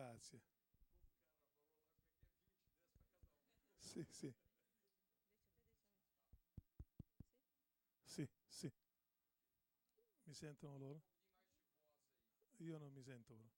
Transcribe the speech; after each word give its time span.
Grazie. 0.00 0.40
Sì, 3.78 4.04
sì. 4.08 4.32
Sì, 8.04 8.28
sì. 8.48 8.70
Mi 10.26 10.32
sentono 10.34 10.78
loro? 10.78 11.02
Io 12.58 12.78
non 12.78 12.92
mi 12.92 13.02
sento 13.02 13.34
però. 13.34 13.48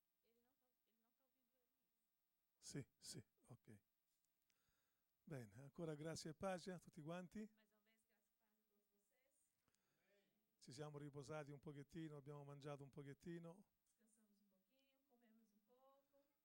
Sì, 2.61 2.83
sì, 3.01 3.23
ok. 3.49 3.77
Bene, 5.25 5.51
ancora 5.63 5.97
grazie 5.97 6.31
e 6.31 6.35
pace 6.35 6.71
a 6.71 6.79
tutti 6.79 7.03
quanti. 7.03 7.49
Ci 10.61 10.73
siamo 10.73 10.97
riposati 10.97 11.51
un 11.51 11.61
pochettino, 11.61 12.17
abbiamo 12.17 12.43
mangiato 12.45 12.83
un 12.83 12.91
pochettino, 12.91 13.55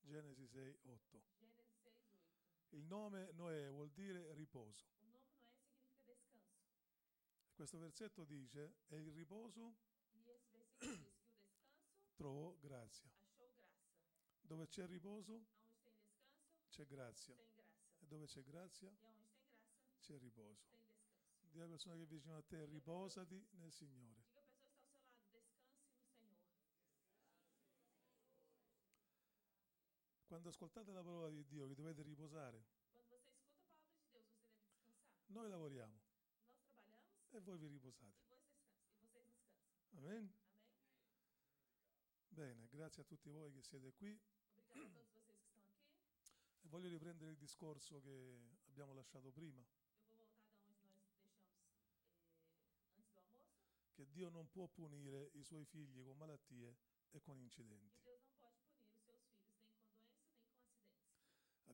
Genesi 0.00 0.46
6, 0.46 0.78
8. 0.82 1.22
Gênesis 1.38 1.78
6, 1.80 1.92
8. 1.92 2.76
Il 2.76 2.84
nome 2.84 3.30
Noè 3.32 3.68
vuol 3.70 3.90
dire 3.90 4.32
riposo. 4.34 4.86
Questo 7.52 7.78
versetto 7.78 8.24
dice, 8.24 8.76
e 8.88 8.96
il 8.98 9.12
riposo 9.12 9.76
trovò 12.14 12.54
grazia. 12.60 13.10
Dove 14.40 14.66
c'è 14.68 14.86
riposo 14.86 15.44
c'è 16.68 16.86
grazia. 16.86 17.36
E 17.98 18.06
dove 18.06 18.26
c'è 18.26 18.42
grazia 18.42 18.96
c'è 19.98 20.18
riposo. 20.18 20.76
Dì 21.50 21.58
alla 21.58 21.68
persona 21.68 21.96
che 21.96 22.02
è 22.02 22.06
vicino 22.06 22.36
a 22.36 22.42
te, 22.42 22.64
riposati 22.66 23.44
nel 23.52 23.72
Signore. 23.72 24.28
Diga 25.28 25.44
a 25.44 25.48
pessoa 25.48 25.48
que 25.48 25.50
está 25.50 25.56
ao 25.56 25.58
seu 25.58 25.58
lado, 25.58 25.58
descanse 25.58 25.98
no 25.98 26.16
Senhor. 26.16 26.48
Quando 30.28 30.50
ascoltate 30.50 30.92
la 30.92 31.02
parola 31.02 31.30
di 31.30 31.42
Dio 31.46 31.66
vi 31.66 31.74
dovete 31.74 32.02
riposare. 32.02 32.62
Noi 35.28 35.48
lavoriamo 35.48 35.98
e 37.30 37.40
voi 37.40 37.56
vi 37.56 37.66
riposate. 37.66 38.36
Amen? 39.96 40.04
Amém? 40.04 40.32
Bene, 42.28 42.68
grazie 42.70 43.02
a 43.02 43.04
tutti 43.06 43.30
voi 43.30 43.50
che 43.52 43.62
siete 43.62 43.90
qui. 43.94 44.10
E 46.60 46.68
voglio 46.68 46.88
riprendere 46.88 47.30
il 47.30 47.38
discorso 47.38 47.98
che 48.02 48.58
abbiamo 48.68 48.92
lasciato 48.92 49.30
prima, 49.30 49.62
eh, 49.62 50.26
che 53.94 54.06
Dio 54.10 54.28
non 54.28 54.50
può 54.50 54.66
punire 54.66 55.30
i 55.32 55.42
suoi 55.42 55.64
figli 55.64 56.04
con 56.04 56.18
malattie 56.18 56.76
e 57.12 57.22
con 57.22 57.40
incidenti. 57.40 57.96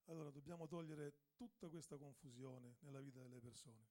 Allora 0.05 0.29
dobbiamo 0.29 0.67
togliere 0.67 1.15
tutta 1.35 1.71
questa 1.71 1.97
confusione 1.97 2.77
nella 2.81 3.01
vita 3.01 3.23
delle 3.23 3.41
persone. 3.41 3.89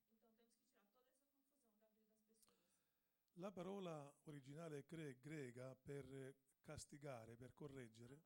La 3.33 3.49
parola 3.49 4.13
originale 4.25 4.85
gre- 4.87 5.17
grega 5.19 5.75
per 5.75 6.49
castigare, 6.61 7.35
per 7.35 7.53
correggere, 7.53 8.21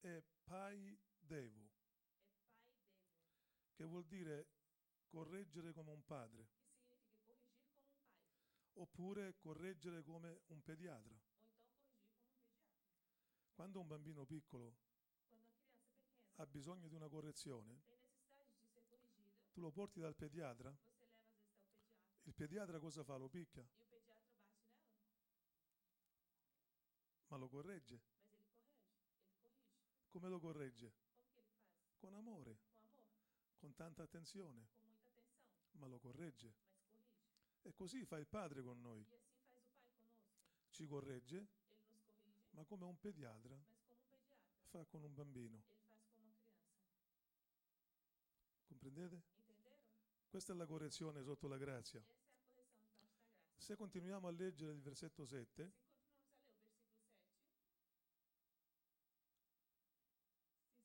è 0.00 0.22
pai 0.44 0.98
devo, 1.18 1.70
che 3.74 3.84
vuol 3.84 4.04
dire 4.04 4.48
correggere 5.06 5.72
come 5.72 5.92
un 5.92 6.04
padre, 6.04 6.48
oppure 8.74 9.36
correggere 9.38 10.02
come 10.02 10.42
un 10.46 10.62
pediatra. 10.62 11.16
Quando 13.52 13.80
un 13.80 13.86
bambino 13.86 14.24
piccolo 14.24 14.76
ha 16.36 16.46
bisogno 16.46 16.88
di 16.88 16.94
una 16.96 17.08
correzione, 17.08 17.82
tu 19.52 19.60
lo 19.60 19.70
porti 19.70 20.00
dal 20.00 20.16
pediatra. 20.16 20.76
il 22.24 22.34
pediatra 22.34 22.80
cosa 22.80 23.04
fa? 23.04 23.16
Lo 23.16 23.28
picchia, 23.28 23.62
e 23.62 23.66
o 23.66 23.84
pediatra 23.84 23.84
bate 23.84 23.90
nela, 23.90 24.18
ma 27.34 27.40
lo 27.40 27.48
corregge. 27.48 28.00
Come 30.08 30.28
lo 30.28 30.38
corregge? 30.38 30.92
Con 31.96 32.14
amore, 32.14 32.56
con 33.58 33.74
tanta 33.74 34.04
attenzione. 34.04 34.82
ma 35.78 35.86
lo 35.86 35.98
corregge. 35.98 36.54
E 37.62 37.74
così 37.74 38.04
fa 38.04 38.16
il 38.18 38.26
Padre 38.28 38.62
con 38.62 38.80
noi. 38.80 39.04
Ci 40.70 40.86
corregge, 40.86 41.46
ma 42.50 42.62
come 42.62 42.84
un 42.84 42.96
pediatra 43.00 43.58
fa 44.68 44.84
con 44.84 45.02
un 45.02 45.12
bambino. 45.12 45.60
Comprendete? 48.68 49.22
Questa 50.28 50.52
è 50.52 50.56
la 50.56 50.66
correzione 50.66 51.24
sotto 51.24 51.48
la 51.48 51.56
grazia. 51.56 52.00
Se 53.56 53.74
continuiamo 53.74 54.28
a 54.28 54.30
leggere 54.30 54.72
il 54.72 54.80
versetto 54.80 55.24
7, 55.24 55.72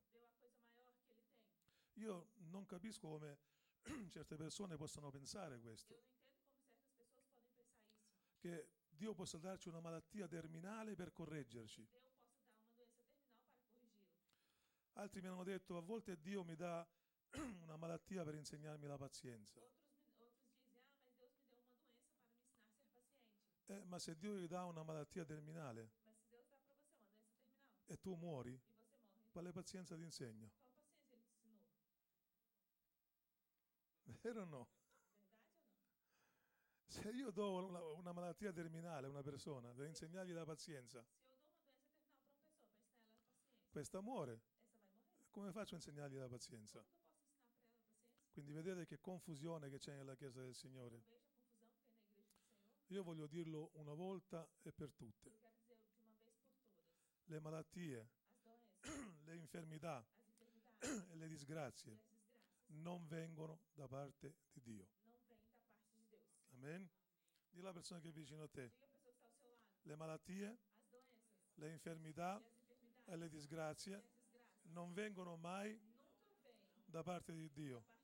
Io 1.94 2.30
non 2.50 2.66
capisco 2.66 3.08
come 3.08 3.38
certe 4.10 4.34
persone 4.34 4.76
possano 4.76 5.08
pensare 5.10 5.60
questo, 5.60 6.02
che 8.38 8.70
Dio 8.88 9.14
possa 9.14 9.38
darci 9.38 9.68
una 9.68 9.78
malattia 9.78 10.26
terminale 10.26 10.96
per 10.96 11.12
correggerci. 11.12 11.86
Altri 14.94 15.20
mi 15.20 15.28
hanno 15.28 15.44
detto, 15.44 15.76
a 15.76 15.80
volte 15.80 16.20
Dio 16.20 16.42
mi 16.42 16.56
dà 16.56 16.84
una 17.64 17.76
malattia 17.76 18.24
per 18.24 18.34
insegnarmi 18.34 18.86
la 18.86 18.96
pazienza. 18.96 19.60
Ah. 19.60 19.74
Eh, 23.66 23.84
ma 23.84 23.98
se 23.98 24.16
Dio 24.16 24.36
gli 24.36 24.46
dà 24.46 24.64
una 24.64 24.82
malattia 24.82 25.24
terminale 25.24 25.90
e 27.86 27.98
tu 28.00 28.14
muori, 28.14 28.58
quale 29.30 29.52
pazienza 29.52 29.96
ti 29.96 30.02
insegna? 30.02 30.50
Vero 34.26 34.42
o 34.42 34.44
no? 34.44 34.68
Se 36.88 37.08
io 37.10 37.30
do 37.30 37.64
una, 37.66 37.80
una 37.80 38.12
malattia 38.12 38.52
terminale 38.52 39.06
a 39.06 39.10
una 39.10 39.22
persona 39.22 39.72
per 39.72 39.86
insegnargli 39.86 40.32
la 40.32 40.44
pazienza, 40.44 41.04
questa 43.70 44.00
muore. 44.00 44.40
Come 45.30 45.52
faccio 45.52 45.74
a 45.74 45.76
insegnargli 45.76 46.16
la 46.16 46.28
pazienza? 46.28 46.82
Quindi 48.36 48.52
vedete 48.52 48.84
che 48.84 49.00
confusione 49.00 49.70
che 49.70 49.78
c'è 49.78 49.94
nella 49.94 50.14
Chiesa 50.14 50.42
del 50.42 50.54
Signore. 50.54 51.02
Io 52.88 53.02
voglio 53.02 53.26
dirlo 53.26 53.70
una 53.76 53.94
volta 53.94 54.46
e 54.60 54.72
per 54.72 54.92
tutte. 54.92 55.32
Le 57.24 57.40
malattie, 57.40 58.06
le 59.24 59.36
infermità 59.36 60.04
e 60.80 61.16
le 61.16 61.28
disgrazie 61.28 61.98
non 62.82 63.06
vengono 63.06 63.60
da 63.72 63.88
parte 63.88 64.34
di 64.52 64.60
Dio. 64.60 64.86
Amen? 66.56 66.86
Dì 67.48 67.60
alla 67.60 67.72
persona 67.72 68.00
che 68.00 68.08
è 68.08 68.12
vicino 68.12 68.42
a 68.42 68.48
te. 68.48 68.70
Le 69.80 69.96
malattie, 69.96 70.58
le 71.54 71.70
infermità 71.70 72.44
e 73.06 73.16
le 73.16 73.30
disgrazie 73.30 74.04
non 74.64 74.92
vengono 74.92 75.36
mai 75.36 75.74
da 76.84 77.02
parte 77.02 77.32
di 77.32 77.50
Dio. 77.50 77.95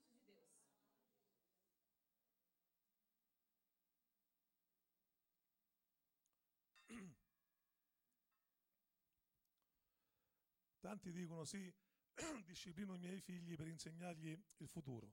Tanti 10.93 11.11
dicono 11.11 11.47
sì, 11.47 11.73
disciplino 12.45 12.93
i 12.93 12.99
miei 12.99 13.19
figli 13.19 13.57
per 13.57 13.67
insegnargli 13.67 14.39
il 14.59 14.69
futuro. 14.69 15.11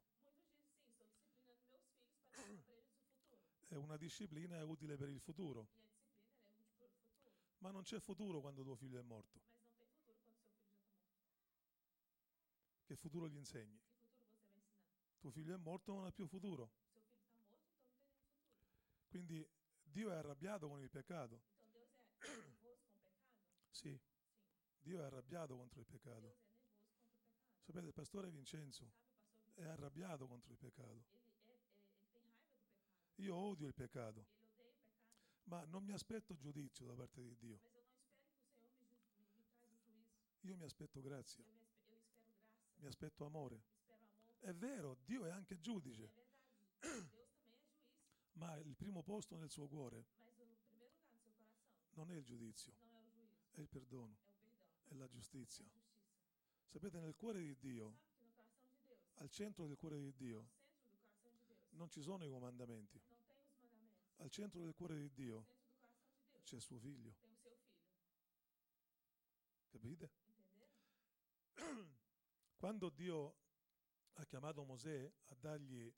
E 3.69 3.75
una 3.79 3.95
disciplina 3.95 4.57
è 4.57 4.62
utile 4.62 4.98
per 4.98 5.07
il 5.07 5.21
futuro, 5.21 5.69
ma 7.59 7.71
non 7.71 7.83
c'è 7.83 7.98
futuro 8.01 8.41
quando 8.41 8.62
tuo 8.62 8.75
figlio 8.75 9.00
è 9.00 9.03
morto. 9.03 9.39
Che 12.83 12.95
futuro 12.98 13.29
gli 13.29 13.38
insegni? 13.38 13.79
Tuo 15.17 15.31
figlio 15.31 15.53
è 15.53 15.57
morto, 15.57 15.93
non 15.93 16.05
ha 16.05 16.12
più 16.12 16.27
futuro. 16.27 16.71
Quindi 19.07 19.50
Dio 19.81 20.12
è 20.12 20.15
arrabbiato 20.15 20.67
con 20.67 20.81
il 20.81 20.89
peccato. 20.89 21.41
Sì. 23.71 24.09
Dio 24.81 25.01
è 25.01 25.03
arrabbiato 25.03 25.55
contro 25.55 25.79
il 25.79 25.86
peccato. 25.86 26.36
Sapete, 27.62 27.88
il 27.88 27.93
pastore 27.93 28.29
Vincenzo 28.29 28.91
è 29.53 29.63
arrabbiato 29.63 30.27
contro 30.27 30.51
il 30.51 30.57
peccato. 30.57 31.17
Io 33.15 33.36
odio 33.36 33.67
il 33.67 33.74
peccato, 33.74 34.25
ma 35.43 35.63
non 35.65 35.83
mi 35.83 35.91
aspetto 35.91 36.38
giudizio 36.38 36.86
da 36.86 36.95
parte 36.95 37.21
di 37.21 37.36
Dio. 37.38 37.59
Io 40.43 40.55
mi 40.55 40.63
aspetto 40.63 41.01
grazia, 41.01 41.43
mi 42.77 42.88
aspetto 42.88 43.25
amore. 43.25 43.62
È 44.39 44.53
vero, 44.53 44.98
Dio 45.03 45.25
è 45.25 45.31
anche 45.31 45.59
giudice, 45.59 46.12
ma 48.33 48.55
il 48.59 48.75
primo 48.77 49.03
posto 49.03 49.36
nel 49.36 49.50
suo 49.50 49.67
cuore 49.67 50.05
non 51.95 52.09
è 52.12 52.15
il 52.15 52.24
giudizio, 52.24 52.74
è 53.51 53.59
il 53.59 53.67
perdono, 53.67 54.17
è 54.93 54.98
la 54.98 55.08
giustizia. 55.08 55.65
Sapete, 56.67 57.00
nel 57.00 57.15
cuore 57.15 57.41
di 57.41 57.58
Dio, 57.58 57.98
al 59.15 59.29
centro 59.29 59.65
del 59.67 59.75
cuore 59.75 60.00
di 60.00 60.13
Dio, 60.15 60.50
non 61.72 61.89
ci 61.89 62.01
sono 62.01 62.25
i 62.25 62.29
comandamenti. 62.29 63.00
Al 64.17 64.29
centro 64.29 64.62
del 64.62 64.74
cuore 64.74 64.98
di 64.98 65.12
Dio 65.13 65.46
c'è 66.43 66.60
suo 66.60 66.77
figlio. 66.77 67.15
Capite? 69.69 70.12
Quando 72.58 72.89
Dio 72.89 73.36
ha 74.13 74.25
chiamato 74.25 74.63
Mosè 74.63 75.12
a 75.27 75.36
dargli 75.36 75.93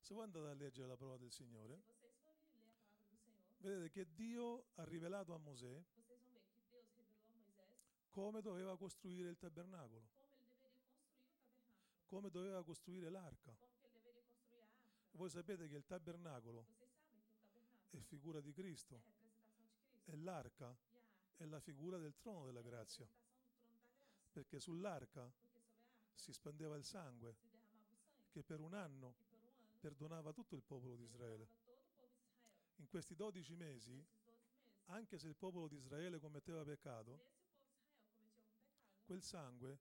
Se 0.00 0.14
voi 0.14 0.24
andate 0.24 0.46
a 0.48 0.54
leggere 0.54 0.86
la 0.88 0.96
parola 0.96 1.16
del 1.18 1.30
Signore, 1.32 1.76
vocês 1.76 1.96
forem 1.98 2.00
ler 2.02 2.10
a 2.10 2.18
palavra 2.18 2.40
do 2.40 3.18
Senhor, 3.18 3.47
vedete 3.58 3.90
che 3.90 4.06
Dio 4.14 4.66
ha 4.76 4.84
rivelato 4.84 5.34
a 5.34 5.38
Mosè 5.38 5.82
come 8.10 8.40
doveva 8.40 8.76
costruire 8.76 9.28
il 9.28 9.36
tabernacolo, 9.36 10.08
come 12.06 12.30
doveva 12.30 12.64
costruire 12.64 13.10
l'arca. 13.10 13.54
Voi 15.12 15.30
sapete 15.30 15.68
che 15.68 15.76
il 15.76 15.84
tabernacolo 15.84 16.66
è 17.90 17.98
figura 17.98 18.40
di 18.40 18.52
Cristo 18.52 19.00
e 20.06 20.16
l'arca 20.16 20.76
è 21.36 21.44
la 21.44 21.60
figura 21.60 21.98
del 21.98 22.16
trono 22.18 22.46
della 22.46 22.62
grazia, 22.62 23.06
perché 24.32 24.58
sull'arca 24.58 25.30
si 26.14 26.32
spendeva 26.32 26.76
il 26.76 26.84
sangue 26.84 27.36
che 28.30 28.42
per 28.42 28.60
un 28.60 28.74
anno 28.74 29.06
um 29.06 29.26
perdonava 29.78 30.32
tutto 30.32 30.56
il 30.56 30.62
popolo 30.62 30.96
di 30.96 31.04
Israele. 31.04 31.57
In 32.78 32.88
questi 32.88 33.14
12 33.14 33.54
mesi, 33.54 33.92
Nesses 33.92 33.96
12 33.96 33.96
meses, 33.96 34.16
anche 34.86 35.18
se 35.18 35.28
il 35.28 35.34
popolo 35.36 35.68
di 35.68 35.76
Israele 35.76 36.18
commetteva 36.18 36.64
peccato, 36.64 37.20
quel 39.04 39.22
sangue 39.22 39.78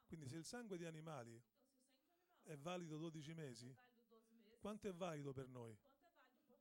Quindi 0.06 0.28
se 0.28 0.36
il 0.36 0.44
sangue 0.44 0.76
di 0.76 0.84
animali 0.84 1.42
è 2.42 2.56
valido 2.56 2.96
12 2.96 3.30
é 3.30 3.34
mesi, 3.34 3.66
válido 3.66 3.74
12 3.74 3.74
meses, 3.74 3.76
quanto 4.60 4.88
è 4.88 4.92
valido 4.92 5.32
per 5.32 5.48
noi 5.48 5.76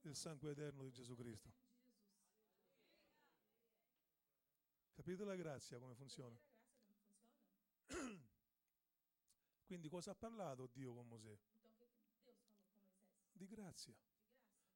il 0.01 0.15
sangue 0.15 0.51
eterno 0.51 0.83
di 0.83 0.91
Gesù 0.91 1.15
Cristo? 1.15 1.51
Capite 4.93 5.23
la 5.23 5.35
grazia 5.35 5.79
come 5.79 5.95
funziona? 5.95 6.37
Quindi 9.65 9.89
cosa 9.89 10.11
ha 10.11 10.15
parlato 10.15 10.69
Dio 10.71 10.93
con 10.93 11.07
Mosè? 11.07 11.35
Di 13.31 13.47
grazia. 13.47 13.95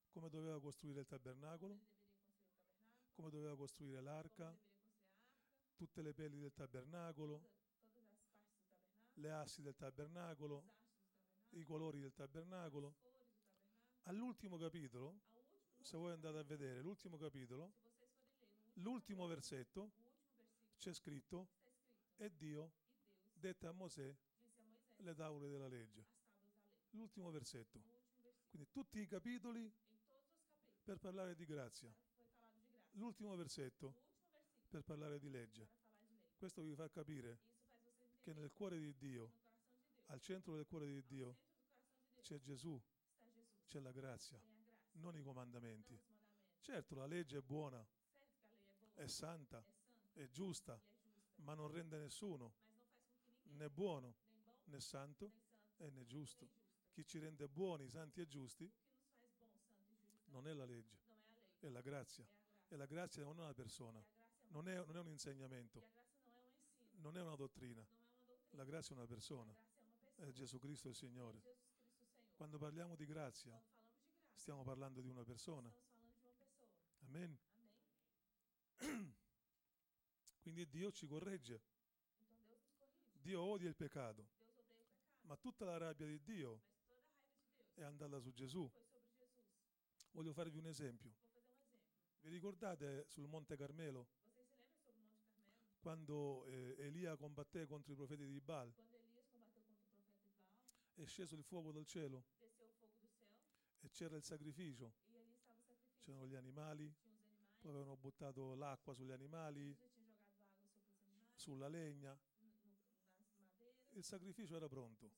Come 0.09 0.29
doveva 0.29 0.59
costruire 0.59 1.01
il 1.01 1.05
tabernacolo, 1.05 1.79
come 3.13 3.29
doveva 3.29 3.55
costruire 3.55 4.01
l'arca, 4.01 4.57
tutte 5.75 6.01
le 6.01 6.13
pelli 6.13 6.39
del 6.39 6.53
tabernacolo, 6.53 7.49
le 9.13 9.31
assi 9.31 9.61
del 9.61 9.75
tabernacolo, 9.75 10.63
i 11.51 11.63
colori 11.63 11.99
del 11.99 12.13
tabernacolo. 12.13 12.95
All'ultimo 14.03 14.57
capitolo, 14.57 15.19
se 15.81 15.97
voi 15.97 16.13
andate 16.13 16.39
a 16.39 16.43
vedere 16.43 16.81
l'ultimo 16.81 17.17
capitolo, 17.17 17.73
l'ultimo 18.75 19.27
versetto 19.27 19.91
c'è 20.77 20.93
scritto 20.93 21.47
e 22.17 22.35
Dio 22.35 22.71
dette 23.33 23.67
a 23.67 23.71
Mosè 23.71 24.15
le 25.01 25.15
tavole 25.15 25.49
della 25.49 25.67
legge. 25.67 26.05
L'ultimo 26.91 27.31
versetto. 27.31 27.81
Quindi 28.49 28.69
tutti 28.71 28.99
i 28.99 29.07
capitoli 29.07 29.71
per 30.83 30.97
parlare 30.97 31.35
di 31.35 31.45
grazia. 31.45 31.93
L'ultimo 32.93 33.35
versetto 33.35 33.93
per 34.67 34.83
parlare 34.83 35.19
di 35.19 35.29
legge. 35.29 35.67
Questo 36.37 36.61
vi 36.61 36.73
fa 36.73 36.89
capire 36.89 37.39
che 38.21 38.33
nel 38.33 38.51
cuore 38.51 38.79
di 38.79 38.95
Dio, 38.97 39.31
al 40.07 40.19
centro 40.19 40.55
del 40.55 40.65
cuore 40.65 40.87
di 40.87 41.03
Dio, 41.05 41.37
c'è 42.21 42.39
Gesù, 42.39 42.79
c'è 43.67 43.79
la 43.79 43.91
grazia, 43.91 44.41
non 44.93 45.15
i 45.15 45.21
comandamenti. 45.21 45.97
Certo, 46.59 46.95
la 46.95 47.05
legge 47.05 47.37
è 47.37 47.41
buona, 47.41 47.83
Certo 47.83 47.97
è 48.95 49.07
santa, 49.07 49.63
è 50.13 50.27
giusta, 50.29 50.79
ma 51.37 51.53
non 51.53 51.71
rende 51.71 51.97
nessuno. 51.97 52.67
Né 53.51 53.69
buono 53.69 54.27
né 54.69 54.79
santo 54.79 55.31
e 55.77 55.89
né 55.89 56.05
giusto. 56.05 56.47
Chi 56.91 57.05
ci 57.05 57.19
rende 57.19 57.47
buoni, 57.47 57.89
santi 57.89 58.21
e 58.21 58.27
giusti 58.27 58.71
non 60.27 60.47
è 60.47 60.53
la 60.53 60.65
legge, 60.65 60.97
è 61.59 61.67
la 61.69 61.81
grazia. 61.81 62.25
E 62.67 62.75
la 62.75 62.85
grazia 62.85 63.23
non 63.23 63.39
è 63.39 63.41
una 63.41 63.53
persona, 63.53 64.03
non 64.49 64.67
è, 64.67 64.75
non 64.85 64.95
è 64.95 64.99
un 64.99 65.09
insegnamento, 65.09 65.87
non 66.97 67.17
è 67.17 67.21
una 67.21 67.35
dottrina. 67.35 67.83
La 68.51 68.63
grazia 68.63 68.95
è 68.95 68.97
una 68.97 69.07
persona, 69.07 69.55
è 70.15 70.31
Gesù 70.31 70.59
Cristo 70.59 70.87
il 70.89 70.95
Signore. 70.95 71.41
Quando 72.35 72.57
parliamo 72.57 72.95
di 72.95 73.05
grazia, 73.05 73.59
stiamo 74.33 74.63
parlando 74.63 75.01
di 75.01 75.09
una 75.09 75.23
persona. 75.23 75.71
Amen. 77.05 77.37
Quindi 80.41 80.67
Dio 80.69 80.91
ci 80.91 81.07
corregge. 81.07 81.77
Dio 83.21 83.41
odia 83.41 83.67
il 83.67 83.75
peccato, 83.75 84.25
Deus 84.25 84.57
odeia 84.57 84.79
o 84.79 84.85
pecado. 84.85 85.18
Ma 85.29 85.37
tutta 85.37 85.63
la 85.63 85.77
rabbia 85.77 86.07
di 86.07 86.19
Dio 86.23 86.59
è 87.75 87.83
andata 87.83 88.19
su 88.19 88.33
Gesù. 88.33 88.67
Voglio 90.13 90.33
farvi 90.33 90.57
un 90.57 90.65
esempio. 90.65 91.13
Vi 92.21 92.29
ricordate 92.29 93.05
sul 93.07 93.27
Monte 93.27 93.55
Carmelo? 93.55 94.07
Quando 95.77 96.45
eh, 96.45 96.75
Elia 96.79 97.15
combatté 97.15 97.67
contro 97.67 97.93
i 97.93 97.95
profeti 97.95 98.25
di 98.25 98.41
Baal? 98.41 98.73
È 100.95 101.05
sceso 101.05 101.35
il 101.35 101.43
fuoco 101.43 101.71
dal 101.71 101.85
cielo. 101.85 102.23
E 103.81 103.89
c'era 103.91 104.15
il 104.15 104.23
sacrificio. 104.23 104.91
C'erano 105.99 106.25
gli 106.25 106.35
animali, 106.35 106.91
poi 107.59 107.69
avevano 107.69 107.95
buttato 107.97 108.55
l'acqua 108.55 108.95
sugli 108.95 109.11
animali, 109.11 109.77
sulla 111.35 111.67
legna. 111.67 112.17
no- 112.39 112.55
no- 112.63 112.79
nas 113.19 113.31
madeiras. 113.37 113.78
Il 113.93 114.03
sacrificio 114.03 114.55
era 114.55 114.67
pronto. 114.67 115.11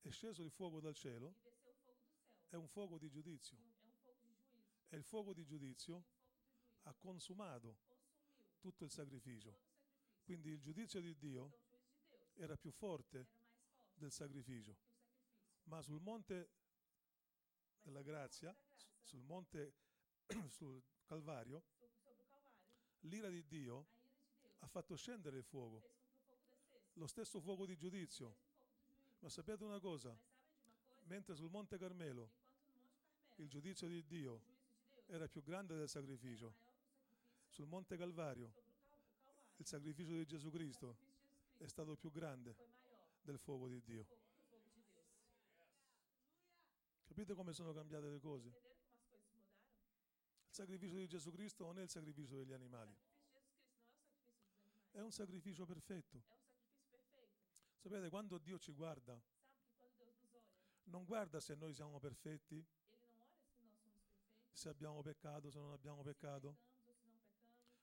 È 0.00 0.10
sceso 0.10 0.42
il 0.42 0.50
fuoco 0.50 0.80
dal 0.80 0.94
cielo, 0.94 1.34
è 2.48 2.56
un 2.56 2.68
fuoco 2.68 2.98
di 2.98 3.08
giudizio. 3.08 3.58
E 4.88 4.96
il 4.96 5.04
fuoco 5.04 5.32
di 5.32 5.44
giudizio 5.44 6.04
ha 6.82 6.94
consumato 6.94 7.78
tutto 8.58 8.84
il 8.84 8.90
sacrificio. 8.90 9.68
Quindi 10.22 10.50
il 10.50 10.60
giudizio 10.60 11.00
di 11.00 11.16
Dio 11.16 11.58
era 12.34 12.56
più 12.56 12.70
forte 12.70 13.26
del 13.94 14.12
sacrificio. 14.12 14.76
Ma 15.64 15.82
sul 15.82 16.00
monte 16.00 16.50
della 17.82 18.02
grazia, 18.02 18.56
sul 19.02 19.22
monte 19.22 19.74
sul 20.48 20.82
Calvario, 21.04 21.62
l'ira 23.00 23.28
di 23.28 23.44
Dio 23.46 23.86
ha 24.60 24.66
fatto 24.66 24.94
scendere 24.94 25.38
il 25.38 25.44
fuoco, 25.44 25.80
fez 25.80 26.38
com 26.38 26.48
que 26.50 26.76
o 26.76 26.79
fogo 26.79 26.79
descesse. 26.79 26.79
Lo 26.94 27.06
stesso 27.06 27.40
fuoco 27.40 27.66
di 27.66 27.76
giudizio. 27.76 28.36
Ma 29.20 29.28
sapete 29.28 29.64
una 29.64 29.78
cosa? 29.80 30.16
Mentre 31.04 31.34
sul 31.34 31.50
monte 31.50 31.78
Carmelo 31.78 32.30
il 33.36 33.48
giudizio 33.48 33.88
di 33.88 34.04
Dio 34.06 34.40
era 35.06 35.28
più 35.28 35.42
grande 35.42 35.76
del 35.76 35.88
sacrificio, 35.88 36.54
sul 37.48 37.66
monte 37.66 37.96
Calvario 37.96 38.52
il 39.56 39.66
sacrificio 39.66 40.12
di 40.12 40.24
Gesù 40.24 40.50
Cristo 40.50 40.96
è 41.58 41.66
stato 41.66 41.96
più 41.96 42.10
grande 42.10 42.56
del 43.20 43.38
fuoco 43.38 43.68
di 43.68 43.82
Dio. 43.82 44.06
Capite 47.04 47.34
come 47.34 47.52
sono 47.52 47.74
cambiate 47.74 48.08
le 48.08 48.20
cose? 48.20 48.48
Il 50.48 50.54
sacrificio 50.54 50.94
di 50.96 51.06
Gesù 51.06 51.30
Cristo 51.30 51.64
non 51.64 51.78
è 51.78 51.82
il 51.82 51.90
sacrificio 51.90 52.36
degli 52.36 52.52
animali, 52.52 52.96
è 54.92 55.00
un 55.00 55.12
sacrificio 55.12 55.66
perfetto. 55.66 56.39
Sapete, 57.80 58.10
quando 58.10 58.36
Dio 58.36 58.58
ci 58.58 58.72
guarda, 58.72 59.18
non 60.84 61.06
guarda 61.06 61.40
se 61.40 61.54
noi 61.54 61.72
siamo 61.72 61.98
perfetti, 61.98 62.62
se 64.52 64.68
abbiamo 64.68 65.00
peccato, 65.00 65.50
se 65.50 65.58
non 65.58 65.72
abbiamo 65.72 66.02
peccato. 66.02 66.58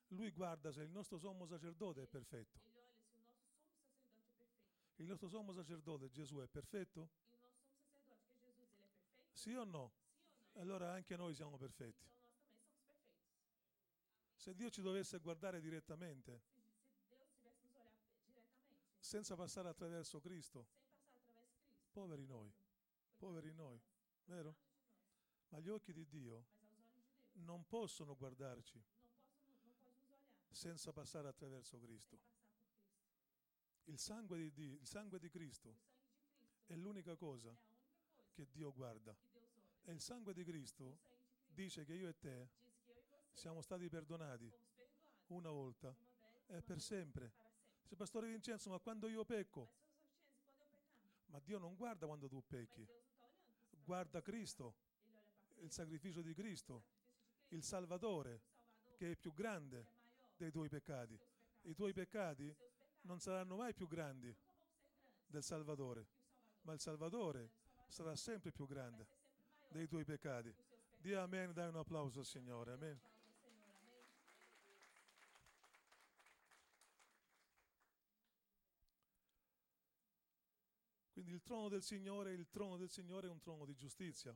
Lui 0.10 0.30
guarda 0.30 0.72
se 0.72 0.84
il 0.84 0.92
nostro 0.92 1.18
sommo 1.18 1.48
sacerdote 1.48 2.04
è 2.04 2.06
perfetto. 2.06 2.60
Il 4.98 5.08
nostro 5.08 5.27
sommo 5.30 5.51
sacerdote, 5.51 6.12
Gesù, 6.12 6.38
è 6.42 6.48
perfetto? 6.48 7.10
Sì 9.32 9.56
o 9.56 9.63
no? 9.63 9.92
Allora 10.54 10.94
anche 10.94 11.16
noi 11.16 11.34
siamo 11.34 11.58
perfetti. 11.58 12.06
Se 14.36 14.54
Dio 14.54 14.70
ci 14.70 14.84
dovesse 14.84 15.18
guardare 15.18 15.60
direttamente, 15.60 16.56
Se, 17.08 17.13
se 17.24 17.42
Deus 17.42 17.60
tivesse 17.60 17.66
nos 17.66 17.66
olhar 17.66 17.94
diretamente, 18.00 18.97
senza 19.08 19.38
passare 19.38 19.70
attraverso 19.70 20.20
Cristo, 20.20 20.68
poveri 21.94 22.26
noi, 22.26 22.54
poveri 23.16 23.54
noi, 23.54 23.82
vero? 24.26 24.58
Ma 25.48 25.60
gli 25.60 25.70
occhi 25.70 25.94
di 25.94 26.06
Dio 26.06 26.46
non 27.36 27.66
possono 27.68 28.18
guardarci 28.18 28.84
senza 30.50 30.92
passare 30.92 31.30
attraverso 31.30 31.80
Cristo. 31.80 32.20
Il 33.86 33.98
sangue 33.98 34.40
di, 34.40 34.52
Dio, 34.52 34.74
il 34.74 34.86
sangue 34.86 35.20
di 35.20 35.30
Cristo 35.30 35.78
è 36.66 36.76
l'unica 36.76 37.16
cosa 37.16 37.58
che 38.34 38.46
Dio 38.52 38.74
guarda. 38.74 39.16
E 39.84 39.92
il 39.94 40.02
sangue 40.02 40.34
di 40.34 40.44
Cristo 40.44 41.00
dice 41.46 41.86
che 41.86 41.94
io 41.94 42.10
e 42.10 42.18
te 42.18 42.50
siamo 43.32 43.62
stati 43.62 43.88
perdonati 43.88 44.52
una 45.28 45.50
volta 45.50 45.96
e 46.48 46.62
per 46.62 46.82
sempre. 46.82 47.47
Dice, 47.88 47.96
Pastore 47.96 48.27
Vincenzo, 48.27 48.70
ma 48.70 48.79
quando 48.79 49.08
io 49.08 49.24
pecco? 49.24 49.70
Ma 51.27 51.39
Dio 51.39 51.58
non 51.58 51.74
guarda 51.75 52.06
quando 52.06 52.27
tu 52.27 52.44
pecchi, 52.46 52.86
guarda. 53.86 54.22
Cristo, 54.22 54.74
il 55.60 55.72
sacrificio 55.72 56.22
di 56.22 56.34
Cristo, 56.34 56.84
il 57.50 57.63
Salvatore, 57.63 58.41
che 58.98 59.12
è 59.12 59.15
più 59.15 59.32
grande 59.32 59.86
dei 60.36 60.51
tuoi 60.51 60.67
peccati. 60.67 61.17
I 61.62 61.74
tuoi 61.75 61.94
peccati 61.94 62.53
non 63.03 63.22
saranno 63.22 63.56
mai 63.56 63.74
più 63.74 63.88
grandi 63.88 64.36
del 65.25 65.44
Salvatore, 65.44 66.06
ma 66.63 66.74
il 66.74 66.82
Salvatore 66.82 67.51
sarà 67.88 68.17
sempre 68.17 68.51
più 68.51 68.67
grande 68.67 69.08
dei 69.70 69.88
tuoi 69.88 70.03
peccati. 70.03 70.53
Dio 70.98 71.22
amen, 71.22 71.53
dai 71.53 71.70
un 71.70 71.77
applauso 71.77 72.20
al 72.20 72.25
Signore, 72.25 72.74
amen. 72.74 73.00
Aplauda 73.00 73.29
ao 73.29 73.34
Senhor, 73.34 73.58
amém? 81.17 81.17
Quindi 81.28 81.44
il 81.44 81.50
trono 81.50 81.68
del 81.68 81.84
Signore, 81.84 82.32
il 82.32 82.48
trono 82.50 82.78
del 82.78 82.90
Signore 82.90 83.28
è 83.28 83.30
un 83.30 83.42
trono 83.42 83.66
di 83.66 83.76
giustizia, 83.76 84.34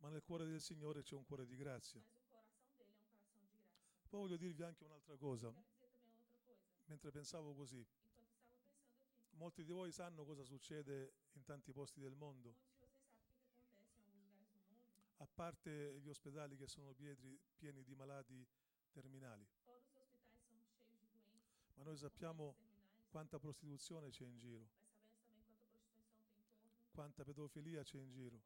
ma 0.00 0.10
nel 0.10 0.22
cuore 0.22 0.44
del 0.44 0.60
Signore 0.60 1.00
c'è 1.02 1.14
un 1.14 1.24
cuore 1.24 1.46
di 1.46 1.56
grazia. 1.56 1.98
Poi 4.06 4.20
voglio 4.20 4.36
dirvi 4.36 4.62
anche 4.64 4.84
un'altra 4.84 5.16
cosa, 5.16 5.50
mentre 6.84 7.10
pensavo 7.10 7.54
così. 7.54 7.82
Molti 9.30 9.64
di 9.64 9.72
voi 9.72 9.92
sanno 9.92 10.26
cosa 10.26 10.44
succede 10.44 11.14
in 11.32 11.42
tanti 11.42 11.72
posti 11.72 12.00
del 12.00 12.14
mondo, 12.14 12.54
a 15.16 15.26
parte 15.26 16.00
gli 16.02 16.08
ospedali 16.10 16.54
che 16.58 16.66
sono 16.66 16.92
pieni 16.92 17.82
di 17.82 17.94
malati 17.94 18.46
terminali. 18.90 19.46
Ma 21.76 21.82
noi 21.82 21.96
sappiamo 21.96 22.54
quanta 23.08 23.38
prostituzione 23.38 24.10
c'è 24.10 24.24
in 24.24 24.36
giro, 24.36 24.68
quanta 26.98 27.22
pedofilia 27.22 27.84
c'è 27.84 27.96
in 27.96 28.10
giro. 28.10 28.40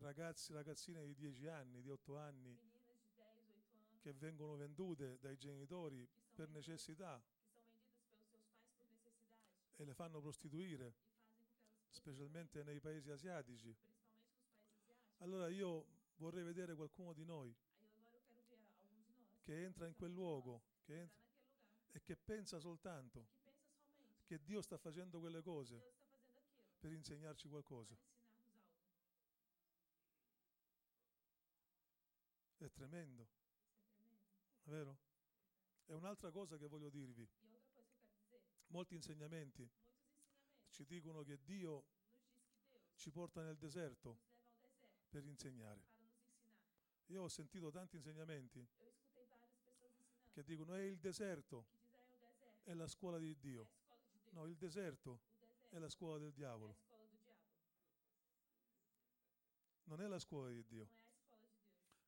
Ragazzi, 0.00 0.52
ragazzine 0.52 1.02
di 1.06 1.14
10 1.14 1.46
anni, 1.46 1.80
di 1.80 1.88
8 1.88 2.18
anni, 2.18 2.50
meninas 2.50 2.60
de 2.60 2.60
10, 2.60 2.90
8 2.90 3.24
anos 3.24 4.00
che 4.02 4.12
vengono 4.12 4.56
vendute 4.56 5.18
dai 5.18 5.38
genitori 5.38 6.06
per 6.34 6.50
necessità. 6.50 7.18
E 9.76 9.84
le 9.84 9.94
fanno 9.94 10.20
prostituire, 10.20 10.92
specialmente 11.88 12.62
nei 12.64 12.80
paesi 12.80 13.10
asiatici. 13.10 13.74
Allora 15.20 15.48
io 15.48 15.86
vorrei 16.18 16.44
vedere 16.44 16.74
qualcuno 16.74 17.14
di 17.14 17.24
noi 17.24 17.48
nós 17.48 17.68
che 19.40 19.64
entra 19.64 19.86
in 19.86 19.96
quel 19.96 20.12
luogo 20.12 20.60
che 20.82 21.00
entra- 21.00 21.24
e 21.92 22.02
che 22.02 22.14
pensa 22.14 22.58
soltanto 22.58 23.26
che 24.26 24.38
Dio 24.44 24.60
sta 24.60 24.76
facendo 24.76 25.18
quelle 25.18 25.40
cose 25.40 25.99
per 26.80 26.92
insegnarci 26.92 27.46
qualcosa. 27.46 27.94
È 32.56 32.70
tremendo, 32.70 33.28
tremendo. 33.90 34.28
vero? 34.64 34.98
E 35.86 35.94
un'altra 35.94 36.30
cosa 36.30 36.56
che 36.56 36.66
voglio 36.66 36.88
dirvi, 36.88 37.28
molti 38.68 38.94
insegnamenti 38.94 39.68
ci 40.70 40.84
dicono 40.86 41.22
che 41.22 41.38
Dio 41.42 41.84
ci 42.94 43.10
porta 43.10 43.42
nel 43.42 43.56
deserto 43.56 44.18
per 45.08 45.24
insegnare. 45.24 45.82
Io 47.06 47.22
ho 47.22 47.28
sentito 47.28 47.70
tanti 47.70 47.96
insegnamenti 47.96 48.66
che 50.30 50.44
dicono 50.44 50.74
è 50.74 50.82
il 50.82 50.98
deserto, 50.98 51.64
que 51.64 52.02
dizem 52.02 52.28
"Ah, 52.30 52.40
o 52.40 52.40
deserto 52.40 52.62
è 52.62 52.74
la 52.74 52.86
scuola 52.86 53.18
di 53.18 53.36
Dio. 53.38 53.68
No, 54.30 54.46
il 54.46 54.56
deserto 54.56 55.29
è 55.70 55.78
la 55.78 55.88
scuola 55.88 56.18
del 56.18 56.32
diavolo, 56.32 56.76
non 59.84 60.00
è 60.00 60.06
la 60.06 60.18
scuola 60.18 60.50
di 60.50 60.64
Dio. 60.64 60.88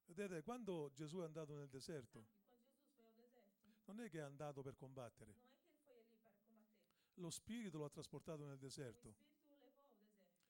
Vedete, 0.06 0.42
quando 0.42 0.90
Gesù 0.94 1.18
è 1.20 1.24
andato 1.24 1.54
nel 1.54 1.68
deserto, 1.68 2.26
non 3.86 4.00
è 4.00 4.10
che 4.10 4.18
è 4.18 4.22
andato 4.22 4.62
per 4.62 4.76
combattere, 4.76 5.34
lo 7.14 7.30
Spirito 7.30 7.78
lo 7.78 7.84
ha 7.84 7.90
trasportato 7.90 8.44
nel 8.44 8.58
deserto. 8.58 9.14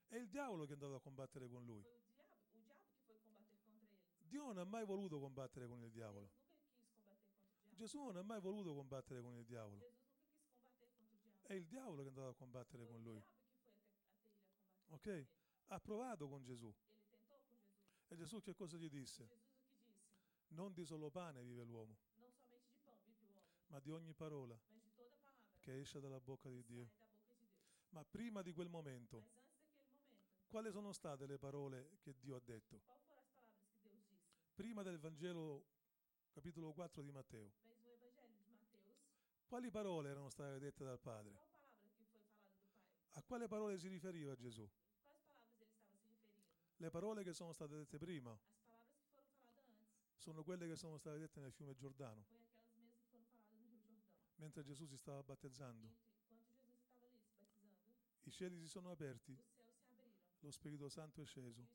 È 0.09 0.16
il 0.16 0.29
diavolo 0.29 0.64
che 0.64 0.70
è 0.70 0.75
andato 0.75 0.94
a 0.94 1.01
combattere 1.01 1.48
con 1.48 1.64
lui. 1.64 1.85
Dio 4.27 4.44
non 4.46 4.59
ha 4.59 4.64
mai 4.64 4.85
voluto 4.85 5.20
combattere 5.20 5.66
con 5.66 5.83
il 5.83 5.90
diavolo. 5.90 6.31
Gesù 7.75 8.05
non 8.05 8.16
ha 8.16 8.22
mai 8.22 8.40
voluto 8.40 8.75
combattere 8.75 9.20
con 9.20 9.37
il 9.37 9.44
diavolo. 9.44 10.01
Jesus 10.22 10.53
nunca 10.62 10.81
quis 10.88 10.92
combater 10.92 10.92
contra 10.92 11.18
o 11.18 11.22
diabo. 11.22 11.32
È 11.42 11.52
il 11.52 11.66
diavolo 11.66 12.02
che 12.02 12.09
è 12.09 12.09
andato 12.09 12.28
a 12.28 12.35
combattere 12.35 12.87
con 12.87 13.02
lui. 13.02 13.22
Ok? 14.88 15.26
Ha 15.68 15.81
provato 15.81 16.28
con 16.28 16.42
Gesù. 16.42 16.72
E 18.09 18.16
Gesù 18.16 18.40
che 18.40 18.55
cosa 18.55 18.76
gli 18.76 18.88
disse? 18.88 19.28
Non 20.48 20.72
di 20.72 20.85
solo 20.85 21.11
pane 21.11 21.42
vive 21.42 21.64
l'uomo, 21.64 21.96
ma 23.68 23.81
di 23.81 23.90
ogni 23.90 24.12
parola 24.12 24.59
che 25.61 25.81
esce 25.81 25.98
dalla 25.98 26.20
bocca 26.20 26.50
di 26.50 26.62
Dio. 26.62 26.90
Ma 27.90 28.05
prima 28.05 28.42
di 28.42 28.52
quel 28.52 28.68
momento, 28.68 29.24
quali 30.48 30.70
sono 30.70 30.92
state 30.92 31.26
le 31.26 31.38
parole 31.38 31.96
che 32.00 32.14
Dio 32.18 32.37
ha 32.37 32.40
detto? 32.40 32.81
Prima 34.55 34.83
del 34.83 34.98
Vangelo 34.98 35.64
capitolo 36.33 36.72
4 36.72 37.02
di 37.02 37.11
Matteo, 37.12 37.52
Mas 37.64 37.78
no 37.78 37.90
Evangelho 37.92 38.00
de 38.00 38.11
Mateus, 38.11 39.42
quali 39.53 39.71
parole 39.71 40.09
erano 40.09 40.31
state 40.31 40.59
dette 40.59 40.83
dal 40.83 40.99
Padre? 40.99 41.38
A 43.11 43.23
quale 43.23 43.49
parole 43.49 43.77
si 43.77 43.87
riferiva 43.87 44.35
Gesù? 44.35 44.67
Le 46.77 46.88
parole 46.88 47.23
che 47.23 47.35
sono 47.35 47.53
state 47.53 47.77
dette 47.77 47.99
prima. 47.99 48.35
Sono 50.17 50.43
quelle 50.43 50.67
che 50.67 50.75
sono 50.75 50.97
state 50.97 51.19
dette 51.19 51.41
nel 51.41 51.53
fiume 51.53 51.75
Giordano, 51.75 52.25
mentre 54.37 54.62
Gesù 54.62 54.87
si 54.87 54.97
stava 54.97 55.23
battezzando. 55.23 55.87
I 58.23 58.31
cieli 58.31 58.59
si 58.59 58.69
sono 58.69 58.91
aperti, 58.91 59.37
lo 60.41 60.51
Spirito 60.51 60.88
Santo 60.88 61.21
è 61.21 61.27
sceso, 61.27 61.69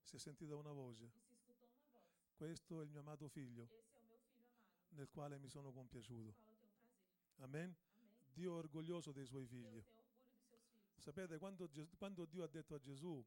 si 0.00 0.16
è 0.16 0.18
sentita 0.18 0.56
una 0.56 0.72
voce. 0.72 1.12
Questo 2.34 2.80
è 2.80 2.84
il 2.84 2.88
mio 2.88 3.00
amato 3.00 3.28
figlio, 3.28 3.68
nel 4.92 5.10
quale 5.10 5.36
mi 5.36 5.50
sono 5.50 5.68
no 5.68 5.72
compiaciuto. 5.74 6.53
Amen. 7.38 7.74
Dio 8.32 8.54
è 8.54 8.58
orgoglioso 8.58 9.12
dei 9.12 9.26
suoi 9.26 9.46
figli. 9.46 9.82
Sapete, 10.96 11.38
quando, 11.38 11.68
Ges- 11.68 11.94
quando 11.96 12.24
Dio 12.24 12.44
ha 12.44 12.48
detto 12.48 12.74
a 12.74 12.78
Gesù, 12.78 13.24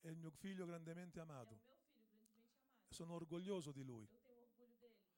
è 0.00 0.08
il 0.08 0.16
mio 0.16 0.30
figlio 0.30 0.66
grandemente 0.66 1.20
amato, 1.20 1.60
sono 2.88 3.14
orgoglioso 3.14 3.72
di 3.72 3.82
lui. 3.82 4.08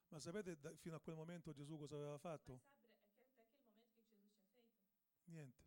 Ma 0.09 0.19
sapete 0.19 0.59
da- 0.59 0.75
fino 0.75 0.95
a 0.95 0.99
quel 0.99 1.15
momento 1.15 1.53
Gesù 1.53 1.77
cosa 1.77 1.95
aveva 1.95 2.17
fatto? 2.17 2.61
Niente, 5.25 5.63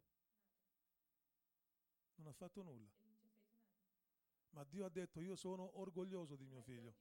non 2.16 2.26
ha 2.28 2.32
fatto 2.32 2.62
nulla. 2.62 2.90
Ma 4.50 4.64
Dio 4.64 4.84
ha 4.84 4.90
detto, 4.90 5.20
io 5.20 5.34
sono 5.34 5.78
orgoglioso 5.80 6.36
di 6.36 6.44
mio 6.44 6.60
figlio, 6.62 6.94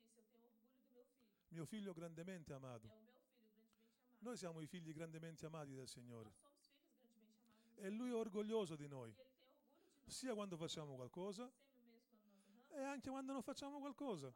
mio 1.49 1.65
figlio 1.65 1.93
grandemente 1.93 2.53
amato. 2.53 2.87
o 2.87 2.89
meu 2.89 3.05
filho 3.05 3.11
grandemente 3.11 3.53
amado. 3.53 4.10
Noi 4.21 4.37
siamo 4.37 4.61
i 4.61 4.67
figli 4.67 4.93
grandemente 4.93 5.47
amati 5.47 5.73
del 5.73 5.87
Signore. 5.87 6.31
E. 7.75 7.89
Lui 7.89 8.11
è 8.11 8.13
orgoglioso 8.13 8.75
di 8.75 8.87
noi, 8.87 9.11
sia 10.05 10.35
quando 10.35 10.57
facciamo 10.57 10.95
qualcosa 10.95 11.51
e 12.69 12.81
anche 12.81 13.09
quando 13.09 13.33
non 13.33 13.41
facciamo 13.41 13.79
qualcosa. 13.79 14.31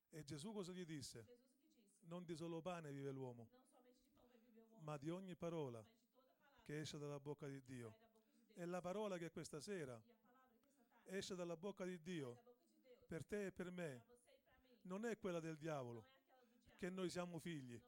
E 0.10 0.24
Gesù 0.24 0.52
cosa 0.54 0.72
gli 0.72 0.86
disse? 0.86 1.26
Non 2.04 2.24
di 2.24 2.36
solo 2.36 2.62
pane 2.62 2.92
vive 2.92 3.12
l'uomo, 3.12 3.50
ma 4.80 4.98
di 4.98 5.10
ogni 5.10 5.36
parola 5.36 5.84
che 6.64 6.80
esce 6.80 6.98
dalla 6.98 7.20
bocca 7.20 7.48
di 7.48 7.62
Dio. 7.64 8.06
E 8.54 8.66
la 8.66 8.82
parola 8.82 9.18
che 9.18 9.30
questa 9.32 9.60
sera 9.60 10.00
esce 11.06 11.36
dalla 11.36 11.58
bocca 11.58 11.86
di 11.86 12.02
Dio. 12.02 12.46
Per 13.08 13.26
te 13.26 13.48
e 13.48 13.52
per 13.52 13.72
me. 13.72 14.16
Non 14.84 15.06
è 15.06 15.18
quella 15.18 15.40
del 15.40 15.58
diavolo, 15.58 16.06
che 16.78 16.90
noi 16.90 17.10
siamo 17.10 17.40
figli. 17.40 17.80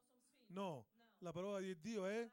No, 0.47 0.85
la 1.19 1.31
parola 1.31 1.59
di 1.59 1.79
Dio 1.79 2.05
è 2.05 2.29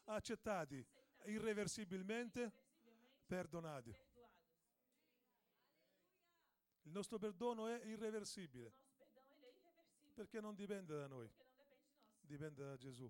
accettati, 0.06 0.84
irreversibilmente 1.26 2.52
perdonati. 3.24 3.94
Il 6.82 6.90
nostro 6.90 7.18
perdono 7.18 7.68
è 7.68 7.84
irreversibile 7.84 8.72
perché 10.12 10.40
non 10.40 10.56
dipende 10.56 10.96
da 10.96 11.06
noi, 11.06 11.30
dipende 12.20 12.64
da 12.64 12.76
Gesù. 12.76 13.08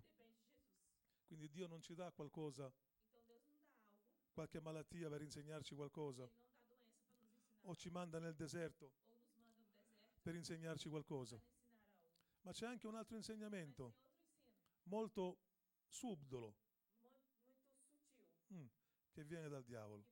Quindi 1.24 1.48
Dio 1.48 1.66
non 1.66 1.80
ci 1.80 1.94
dà 1.94 2.10
qualcosa, 2.12 2.70
qualche 4.32 4.60
malattia 4.60 5.08
per 5.08 5.22
insegnarci 5.22 5.74
qualcosa, 5.74 6.28
o 7.62 7.74
ci 7.74 7.88
manda 7.88 8.18
nel 8.18 8.34
deserto 8.34 8.92
per 10.20 10.34
insegnarci 10.34 10.90
qualcosa. 10.90 11.40
Ma 12.46 12.52
c'è 12.52 12.66
anche 12.66 12.86
un 12.86 12.94
altro 12.94 13.16
insegnamento. 13.16 13.94
Molto 14.84 15.38
subdolo. 15.88 16.54
Mm, 18.54 18.66
che 19.10 19.24
viene 19.24 19.48
dal 19.48 19.64
diavolo. 19.64 20.06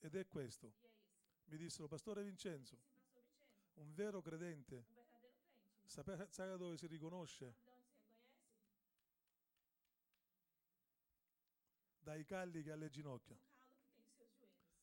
Ed 0.00 0.16
è 0.16 0.26
questo. 0.26 0.74
Mi 1.44 1.56
dissero, 1.56 1.88
Pastore 1.88 2.22
Vincenzo, 2.22 2.76
un 3.74 3.94
vero 3.94 4.20
credente, 4.20 4.74
verdadeiro 4.74 5.14
crente. 5.14 5.86
sape- 5.86 6.26
sai 6.30 6.48
da 6.48 6.56
dove 6.58 6.76
si 6.76 6.86
riconosce? 6.86 7.54
Dai 12.00 12.22
calli 12.26 12.62
che 12.62 12.70
ha 12.70 12.74
alle 12.74 12.90
ginocchia. 12.90 13.38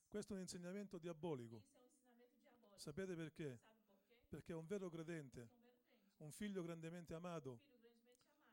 Questo 0.08 0.34
è 0.34 0.38
un 0.38 0.42
insegnamento 0.42 0.98
diabolico. 0.98 1.64
Sapete 2.78 3.14
perché? 3.14 3.60
Perché? 4.28 4.54
Un 4.54 4.66
vero 4.66 4.90
credente, 4.90 5.62
un 6.24 6.32
figlio 6.32 6.64
grandemente 6.64 7.14
amato, 7.14 7.60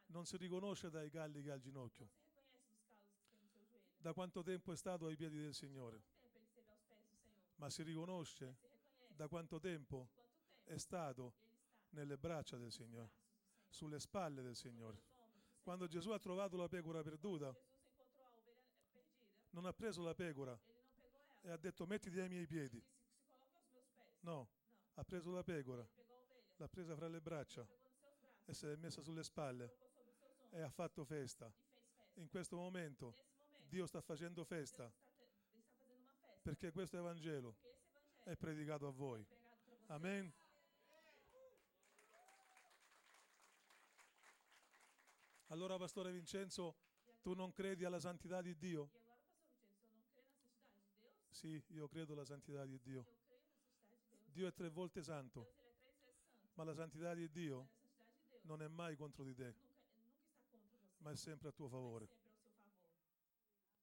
non 0.07 0.27
si 0.27 0.37
riconosce 0.37 0.91
dai 0.91 1.09
calli 1.09 1.41
che 1.41 1.51
ha 1.51 1.55
al 1.55 1.61
ginocchio. 1.61 2.09
Da 3.97 4.13
quanto 4.13 4.43
tempo 4.43 4.73
è 4.73 4.77
stato 4.77 5.07
ai 5.07 5.15
piedi 5.15 5.39
del 5.39 5.55
Signore, 5.55 6.03
ma 7.57 7.71
si 7.71 7.83
riconosce 7.83 8.57
da 9.09 9.29
quanto 9.29 9.61
tempo 9.61 10.09
è 10.65 10.79
stato 10.79 11.35
nelle 11.91 12.17
braccia 12.17 12.57
del 12.57 12.73
Signore, 12.73 13.11
sulle 13.69 14.01
spalle 14.01 14.43
del 14.43 14.57
Signore. 14.57 15.09
Quando 15.63 15.87
Gesù 15.87 16.11
ha 16.11 16.19
trovato 16.19 16.57
la 16.57 16.69
pecora 16.69 17.03
perduta, 17.03 17.55
non 19.51 19.67
ha 19.67 19.73
preso 19.73 20.03
la 20.03 20.15
pecora 20.15 20.59
e 21.43 21.51
ha 21.51 21.57
detto 21.57 21.87
mettiti 21.87 22.19
ai 22.19 22.29
miei 22.29 22.47
piedi. 22.47 22.83
No, 24.21 24.49
ha 24.95 25.05
preso 25.05 25.31
la 25.31 25.43
pecora, 25.43 25.87
Ele 25.87 25.99
pegou 26.01 26.09
a 26.09 26.19
ovelha, 26.19 26.50
l'ha 26.61 26.69
presa 26.69 26.95
fra 26.95 27.09
le 27.09 27.23
braccia 27.23 27.67
e 28.45 28.53
se 28.53 28.67
l'è 28.67 28.77
messa 28.77 29.01
sulle 29.01 29.25
spalle 29.25 29.73
e 30.51 30.61
ha 30.61 30.69
fatto 30.69 31.05
festa. 31.05 31.51
In 32.15 32.29
questo 32.29 32.57
momento 32.57 33.15
Dio 33.67 33.87
sta 33.87 34.03
facendo 34.03 34.45
festa 34.45 34.93
perché 36.43 36.71
questo 36.71 36.99
Evangelo 36.99 37.57
è 38.25 38.37
predicato 38.37 38.87
a 38.87 38.91
voi. 38.91 39.27
Amen. 39.87 40.31
Allora, 45.47 45.79
Pastore 45.79 46.13
Vincenzo, 46.13 46.77
tu 47.23 47.33
non 47.33 47.53
credi 47.53 47.85
alla 47.85 47.99
santità 47.99 48.43
di 48.43 48.57
Dio? 48.57 48.91
Sì, 51.31 51.61
io 51.69 51.89
credo 51.89 52.13
alla 52.13 52.25
santità 52.27 52.67
di 52.67 52.79
Dio. 52.83 53.07
Dio 54.27 54.47
è 54.47 54.53
tre 54.53 54.69
volte 54.69 55.03
santo, 55.03 55.39
Deus, 55.41 55.47
ele 55.47 55.47
é 55.47 55.47
três 55.47 55.47
vezes 55.47 55.47
santo. 55.47 55.47
Ma 56.61 56.67
la 56.67 56.75
santità 56.75 57.15
di 57.15 57.27
Dio 57.31 57.69
non 58.43 58.61
è 58.61 58.69
mai 58.69 58.95
contro 58.95 59.25
di 59.25 59.35
te, 59.35 59.55
ma 60.99 61.11
è 61.11 61.17
sempre 61.17 61.49
a 61.49 61.53
tuo 61.53 61.69
favore. 61.69 62.07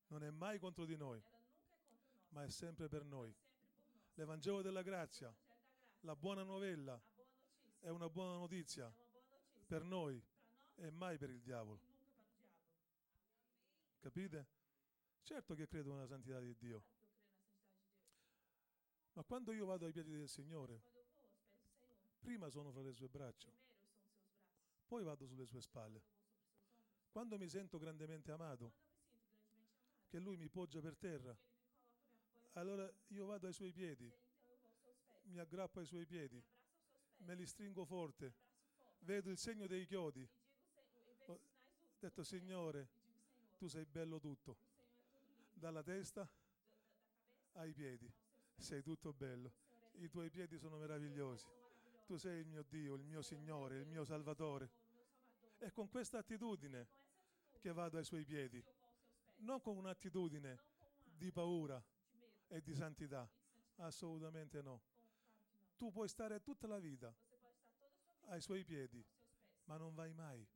Non 0.10 0.24
è 0.24 0.30
mai 0.30 0.60
contro 0.60 0.86
di 0.86 0.96
noi, 0.96 1.20
ma 2.30 2.44
è 2.44 2.50
sempre 2.52 2.88
per 2.88 3.04
noi. 3.04 3.36
L'Evangelo 4.14 4.62
della 4.62 4.84
grazia, 4.84 5.36
la 6.02 6.16
buona 6.16 6.44
novella, 6.44 7.02
è 7.80 7.90
una 7.90 8.12
buona 8.12 8.38
notizia 8.38 8.94
per 9.66 9.82
noi 9.82 10.24
e 10.76 10.92
mai 10.92 11.18
per 11.18 11.32
il 11.32 11.42
diavolo. 11.42 11.80
Capite? 14.02 14.48
Certo 15.24 15.56
che 15.56 15.66
credo 15.68 15.94
nella 15.94 16.06
santità 16.06 16.40
di 16.40 16.56
Dio, 16.56 16.84
ma 19.14 19.24
quando 19.24 19.52
io 19.52 19.66
vado 19.66 19.88
ai 19.88 19.92
piedi 19.92 20.16
del 20.16 20.30
Signore, 20.30 20.98
Quando 20.98 21.02
eu 21.02 21.06
vou 21.08 21.26
aos 21.26 21.42
pés 21.42 21.56
do 21.56 21.68
Senhor, 21.68 22.07
prima 22.20 22.50
sono 22.50 22.72
fra 22.72 22.82
le 22.82 22.94
sue 22.94 23.08
braccia, 23.08 23.52
poi 24.88 25.04
vado 25.04 25.26
sulle 25.26 25.46
sue 25.46 25.62
spalle. 25.62 26.02
Quando 27.10 27.38
mi 27.38 27.48
sento 27.50 27.78
grandemente 27.78 28.32
amato, 28.32 28.74
che 30.08 30.20
Lui 30.20 30.38
mi 30.38 30.50
poggia 30.50 30.80
per 30.80 30.96
terra, 30.98 31.36
allora 32.54 32.90
io 33.08 33.26
vado 33.26 33.48
ai 33.48 33.54
suoi 33.54 33.72
piedi, 33.72 34.12
mi 35.24 35.40
aggrappo 35.40 35.80
ai 35.80 35.86
suoi 35.86 36.06
piedi, 36.06 36.42
me 37.18 37.36
li 37.36 37.46
stringo 37.46 37.86
forte, 37.86 38.34
vedo 39.00 39.30
il 39.30 39.38
segno 39.38 39.68
dei 39.68 39.86
chiodi, 39.86 40.28
Ho 41.26 41.40
detto 42.00 42.24
Signore, 42.24 42.88
tu 43.58 43.68
sei 43.68 43.86
bello 43.86 44.20
tutto, 44.20 44.58
dalla 45.54 45.84
testa 45.84 46.30
ai 47.54 47.74
piedi, 47.74 48.12
sei 48.56 48.82
tutto 48.82 49.14
bello, 49.14 49.52
i 49.96 50.10
tuoi 50.10 50.30
piedi 50.30 50.58
sono 50.58 50.78
meravigliosi. 50.78 51.67
Tu 52.08 52.16
sei 52.16 52.40
il 52.40 52.48
mio 52.48 52.64
Dio, 52.64 52.96
il 52.96 53.04
mio 53.04 53.22
Signore, 53.22 53.80
il 53.80 53.86
mio 53.86 54.06
Salvatore. 54.06 54.72
È 55.58 55.70
con 55.72 55.90
questa 55.90 56.20
attitudine 56.20 56.88
che 57.60 57.74
vado 57.74 57.98
ai 57.98 58.06
suoi 58.06 58.24
piedi, 58.24 58.64
non 59.40 59.60
con 59.60 59.76
un'attitudine 59.76 60.58
di 61.04 61.30
paura 61.34 61.84
e 62.48 62.62
di 62.62 62.74
santità, 62.74 63.30
assolutamente 63.76 64.62
no. 64.62 64.82
Tu 65.76 65.92
puoi 65.92 66.08
stare 66.08 66.42
tutta 66.42 66.66
la 66.66 66.80
vita 66.80 67.14
ai 68.28 68.40
suoi 68.40 68.64
piedi, 68.64 69.06
ma 69.66 69.76
non 69.76 69.94
vai 69.94 70.14
mai 70.14 70.48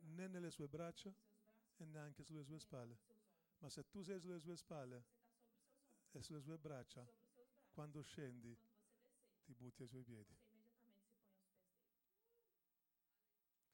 né 0.00 0.26
nelle 0.26 0.50
sue 0.50 0.66
braccia 0.66 1.14
e 1.76 1.84
neanche 1.84 2.24
sulle 2.24 2.42
sue 2.42 2.58
spalle. 2.58 2.98
Ma 3.58 3.68
se 3.68 3.88
tu 3.88 4.02
sei 4.02 4.18
sulle 4.18 4.40
sue 4.40 4.56
spalle 4.56 5.04
e 6.10 6.20
sulle 6.20 6.40
sue 6.40 6.58
braccia, 6.58 7.06
quando 7.70 8.02
scendi 8.02 8.58
ti 9.52 9.62
butti 9.62 9.82
ai 9.82 9.88
suoi 9.88 10.02
piedi. 10.02 10.34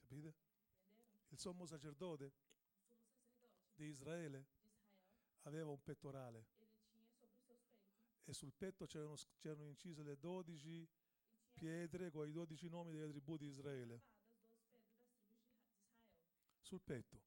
Capite? 0.00 0.34
Il 1.28 1.38
sommo 1.38 1.66
sacerdote 1.66 2.32
di 3.74 3.86
Israele 3.86 4.46
aveva 5.42 5.70
un 5.70 5.82
pettorale 5.82 6.56
e 8.24 8.32
sul 8.32 8.52
petto 8.52 8.86
c'erano, 8.86 9.14
c'erano 9.38 9.68
incise 9.68 10.02
le 10.02 10.18
12 10.18 10.88
tinha 11.54 11.70
pietre 11.88 12.10
con 12.10 12.26
i 12.28 12.32
12 12.32 12.68
nomi 12.68 12.92
delle 12.92 13.10
tribù 13.10 13.36
di 13.36 13.46
Israele. 13.46 13.94
Israel 13.94 14.02
Sul 16.60 16.80
petto. 16.80 17.20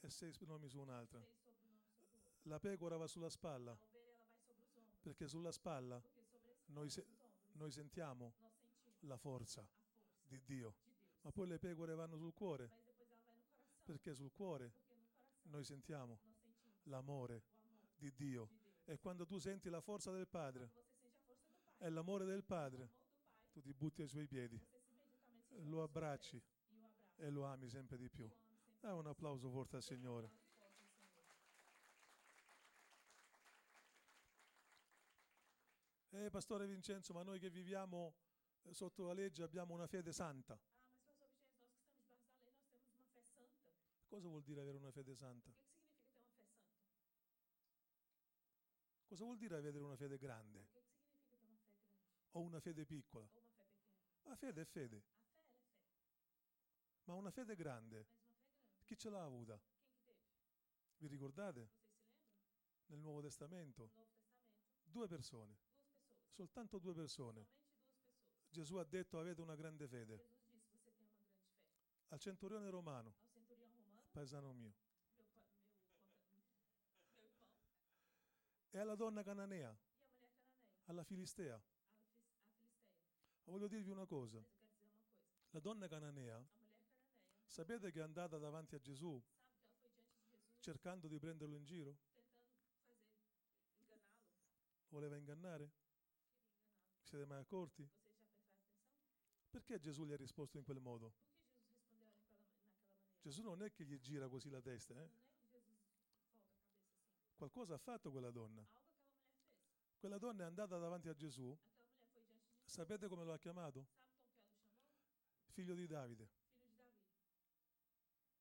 E 0.00 0.10
sei 0.10 0.32
nomi 0.46 0.68
su 0.68 0.78
un'altra. 0.78 1.24
La 2.42 2.58
pecora 2.58 2.96
va 2.96 3.06
sulla 3.06 3.28
spalla. 3.28 3.76
Perché 5.00 5.26
sulla 5.26 5.52
spalla 5.52 6.00
noi, 6.66 6.90
se- 6.90 7.06
noi 7.52 7.70
sentiamo 7.70 8.32
la 9.00 9.16
forza 9.16 9.66
di 10.28 10.40
Dio. 10.44 10.74
Ma 11.22 11.30
poi 11.32 11.48
le 11.48 11.58
pecore 11.58 11.94
vanno 11.94 12.16
sul 12.16 12.34
cuore. 12.34 12.70
Perché 13.84 14.14
sul 14.14 14.32
cuore 14.32 14.72
noi 15.44 15.64
sentiamo 15.64 16.18
l'amore 16.84 17.42
di 17.96 18.12
Dio. 18.14 18.60
E 18.84 18.98
quando 18.98 19.26
tu 19.26 19.38
senti 19.38 19.68
la 19.68 19.80
forza 19.80 20.12
del 20.12 20.26
Padre 20.28 20.70
e 21.78 21.88
l'amore 21.90 22.24
del 22.24 22.44
Padre, 22.44 22.88
tu 23.52 23.60
ti 23.60 23.72
butti 23.72 24.02
ai 24.02 24.08
suoi 24.08 24.26
piedi 24.26 24.60
você 24.60 24.70
se 24.70 24.70
imediatamente 24.72 25.41
se 25.41 25.41
lo 25.60 25.82
abbracci 25.82 26.40
e 27.16 27.30
lo 27.30 27.44
ami 27.44 27.68
sempre 27.68 27.96
di 27.96 28.08
più. 28.08 28.28
Dai 28.80 28.92
un 28.92 29.06
applauso 29.06 29.48
forte 29.50 29.76
al 29.76 29.82
Signore. 29.82 30.40
Eh, 36.10 36.30
Pastore 36.30 36.66
Vincenzo, 36.66 37.12
ma 37.14 37.22
noi 37.22 37.38
che 37.38 37.48
viviamo 37.48 38.14
eh, 38.62 38.74
sotto 38.74 39.04
la 39.06 39.12
legge 39.12 39.42
abbiamo 39.42 39.72
una 39.72 39.86
fede 39.86 40.12
santa. 40.12 40.54
Ah, 40.54 40.60
santa. 43.22 43.56
Cosa 44.08 44.28
vuol 44.28 44.42
dire 44.42 44.60
avere 44.60 44.76
una 44.76 44.90
fede 44.90 45.14
santa? 45.14 45.50
Cosa 49.06 49.24
vuol 49.24 49.36
dire 49.36 49.56
avere 49.56 49.78
una 49.78 49.96
fede 49.96 50.16
grande 50.16 50.66
O 52.32 52.40
una 52.40 52.60
fede 52.60 52.84
piccola? 52.84 53.28
La 54.24 54.36
fede 54.36 54.62
è 54.62 54.64
fede, 54.64 54.96
A 54.96 54.96
fé, 54.96 55.00
ela 55.00 55.00
é 55.00 55.04
fé. 55.04 55.12
Ma 57.04 57.14
una 57.14 57.30
fede 57.30 57.54
grande, 57.54 58.06
chi 58.84 58.96
ce 58.96 59.10
l'ha 59.10 59.22
avuta? 59.22 59.58
Vi 60.98 61.06
ricordate? 61.06 61.70
Nel 62.86 63.00
Nuovo 63.00 63.20
Testamento? 63.20 63.90
Due 64.84 65.08
persone, 65.08 65.56
soltanto 66.28 66.78
due 66.78 66.94
persone. 66.94 67.46
Gesù 68.48 68.76
ha 68.76 68.84
detto 68.84 69.18
avete 69.18 69.40
una 69.40 69.54
grande 69.54 69.88
fede. 69.88 70.40
Al 72.08 72.18
centurione 72.18 72.68
romano, 72.68 73.14
paesano 74.10 74.52
mio, 74.52 74.74
e 78.70 78.78
alla 78.78 78.94
donna 78.94 79.22
cananea, 79.22 79.74
alla 80.84 81.04
filistea. 81.04 81.60
Voglio 83.44 83.68
dirvi 83.68 83.90
una 83.90 84.06
cosa, 84.06 84.42
la 85.50 85.60
donna 85.60 85.88
cananea, 85.88 86.42
sapete 87.52 87.92
che 87.92 87.98
è 87.98 88.02
andata 88.02 88.38
davanti 88.38 88.74
a 88.74 88.80
Gesù 88.80 89.22
cercando 90.58 91.06
di 91.06 91.18
prenderlo 91.18 91.54
in 91.54 91.66
giro? 91.66 91.98
Voleva 94.88 95.16
ingannare? 95.16 95.70
Vi 97.00 97.06
siete 97.06 97.26
mai 97.26 97.40
accorti? 97.40 97.86
Perché 99.50 99.78
Gesù 99.78 100.06
gli 100.06 100.12
ha 100.12 100.16
risposto 100.16 100.56
in 100.56 100.64
quel 100.64 100.80
modo? 100.80 101.12
Gesù 103.20 103.42
non 103.42 103.62
è 103.62 103.70
che 103.70 103.84
gli 103.84 103.98
gira 104.00 104.28
così 104.28 104.48
la 104.48 104.62
testa, 104.62 104.94
eh? 104.98 105.10
Qualcosa 107.36 107.74
ha 107.74 107.78
fatto 107.78 108.10
quella 108.10 108.30
donna. 108.30 108.66
Quella 109.98 110.16
donna 110.16 110.44
è 110.44 110.46
andata 110.46 110.78
davanti 110.78 111.08
a 111.08 111.14
Gesù, 111.14 111.54
sapete 112.64 113.08
come 113.08 113.24
lo 113.24 113.34
ha 113.34 113.38
chiamato? 113.38 113.86
Figlio 115.50 115.74
di 115.74 115.86
Davide. 115.86 116.41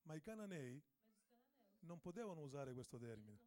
Ma 0.03 0.15
i 0.15 0.21
cananei 0.21 0.81
non 1.81 1.99
potevano 1.99 2.41
usare 2.41 2.73
questo 2.73 2.97
termine. 2.97 3.39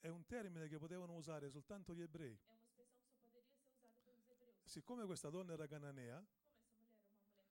È 0.00 0.08
un 0.08 0.24
termine 0.26 0.68
che 0.68 0.78
potevano 0.78 1.14
usare 1.14 1.50
soltanto 1.50 1.94
gli 1.94 2.02
ebrei. 2.02 2.36
Siccome 4.64 5.04
questa 5.04 5.28
donna 5.28 5.52
era 5.52 5.66
cananea 5.66 6.24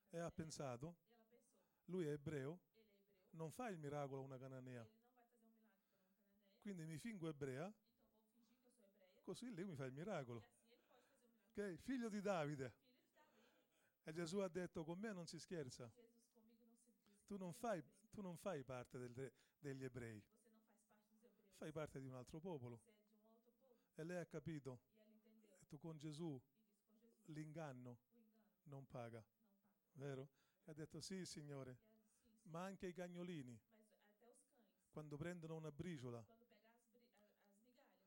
e 0.09 0.19
ha 0.19 0.31
pensato, 0.31 0.95
lui 1.85 2.05
è 2.07 2.11
ebreo, 2.11 2.59
non 3.31 3.51
fa 3.51 3.69
il 3.69 3.77
miracolo 3.77 4.21
a 4.21 4.25
una 4.25 4.37
cananea. 4.37 4.85
Quindi 6.61 6.85
mi 6.85 6.97
fingo 6.97 7.29
ebrea, 7.29 7.71
così 9.23 9.49
lui 9.53 9.65
mi 9.65 9.75
fa 9.75 9.85
il 9.85 9.93
miracolo. 9.93 10.43
Ok? 11.51 11.75
Figlio 11.75 12.09
di 12.09 12.21
Davide. 12.21 12.73
E 14.03 14.11
Gesù 14.11 14.39
ha 14.39 14.47
detto, 14.47 14.83
con 14.83 14.99
me 14.99 15.13
non 15.13 15.27
si 15.27 15.39
scherza. 15.39 15.89
Jesus 15.89 16.29
comigo 16.31 16.67
não 16.67 16.79
se 16.81 17.07
diz. 17.07 17.20
Tu 17.31 17.37
non 17.37 17.53
fai, 17.53 17.81
tu 18.11 18.19
non 18.19 18.35
fai 18.35 18.61
parte 18.61 18.97
del- 18.97 19.31
degli 19.57 19.85
ebrei, 19.85 20.21
fai 21.55 21.71
parte 21.71 22.01
di 22.01 22.05
un 22.05 22.15
altro 22.15 22.41
popolo. 22.41 22.81
E 23.95 24.03
lei 24.03 24.17
ha 24.17 24.25
capito, 24.25 24.81
E 25.53 25.57
detto, 25.59 25.77
con 25.77 25.97
Gesù 25.97 26.37
l'inganno 27.27 27.99
non 28.63 28.85
paga, 28.85 29.23
vero? 29.93 30.27
E 30.65 30.71
ha 30.71 30.73
detto, 30.73 30.99
sì 30.99 31.25
signore, 31.25 31.77
ma 32.49 32.65
anche 32.65 32.87
i 32.87 32.93
cagnolini, 32.93 33.57
quando 34.91 35.15
prendono 35.15 35.55
una 35.55 35.71
briciola, 35.71 36.21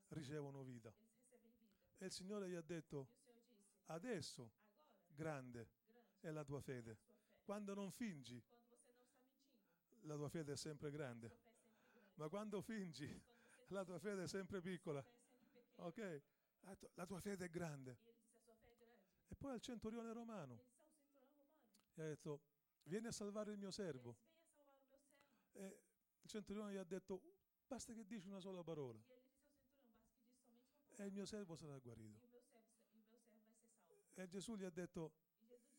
ricevono 0.08 0.62
vita. 0.62 0.92
E 1.96 2.04
il 2.04 2.12
Signore 2.12 2.50
gli 2.50 2.56
ha 2.56 2.60
detto, 2.60 3.08
adesso, 3.86 4.50
grande 5.06 5.66
è 6.20 6.30
la 6.30 6.44
tua 6.44 6.60
fede. 6.60 6.98
Quando 7.42 7.72
non 7.72 7.90
fingi, 7.90 8.42
Quando 8.44 8.52
você 8.54 8.74
não 8.74 8.82
está 8.84 8.94
mentindo, 9.04 9.93
la 10.04 10.16
tua 10.16 10.28
fede 10.28 10.52
è 10.52 10.56
sempre 10.56 10.90
grande. 10.90 11.30
Ma 12.14 12.28
quando 12.28 12.60
fingi, 12.60 13.08
la 13.68 13.84
tua 13.84 13.98
fede 13.98 14.24
è 14.24 14.28
sempre 14.28 14.60
piccola. 14.60 15.04
Ok? 15.76 16.22
La 16.94 17.06
tua 17.06 17.20
fede 17.20 17.46
è 17.46 17.50
grande. 17.50 17.98
E 19.28 19.34
poi 19.34 19.52
al 19.52 19.60
centurione 19.60 20.12
romano 20.12 20.72
gli 21.92 22.00
ha 22.00 22.06
detto, 22.06 22.40
vieni 22.84 23.06
a 23.06 23.12
salvare 23.12 23.52
il 23.52 23.58
mio 23.58 23.70
servo. 23.70 24.16
E 25.52 25.80
il 26.22 26.28
centurione 26.28 26.72
gli 26.72 26.76
ha 26.76 26.84
detto, 26.84 27.20
basta 27.66 27.92
che 27.92 28.04
dici 28.04 28.26
una 28.26 28.40
sola 28.40 28.62
parola 28.62 29.00
E 30.96 31.04
il 31.04 31.12
mio 31.12 31.24
servo 31.24 31.56
sarà 31.56 31.78
guarito. 31.78 32.32
e 34.16 34.28
Gesù 34.28 34.56
gli 34.56 34.64
ha 34.64 34.70
detto, 34.70 35.12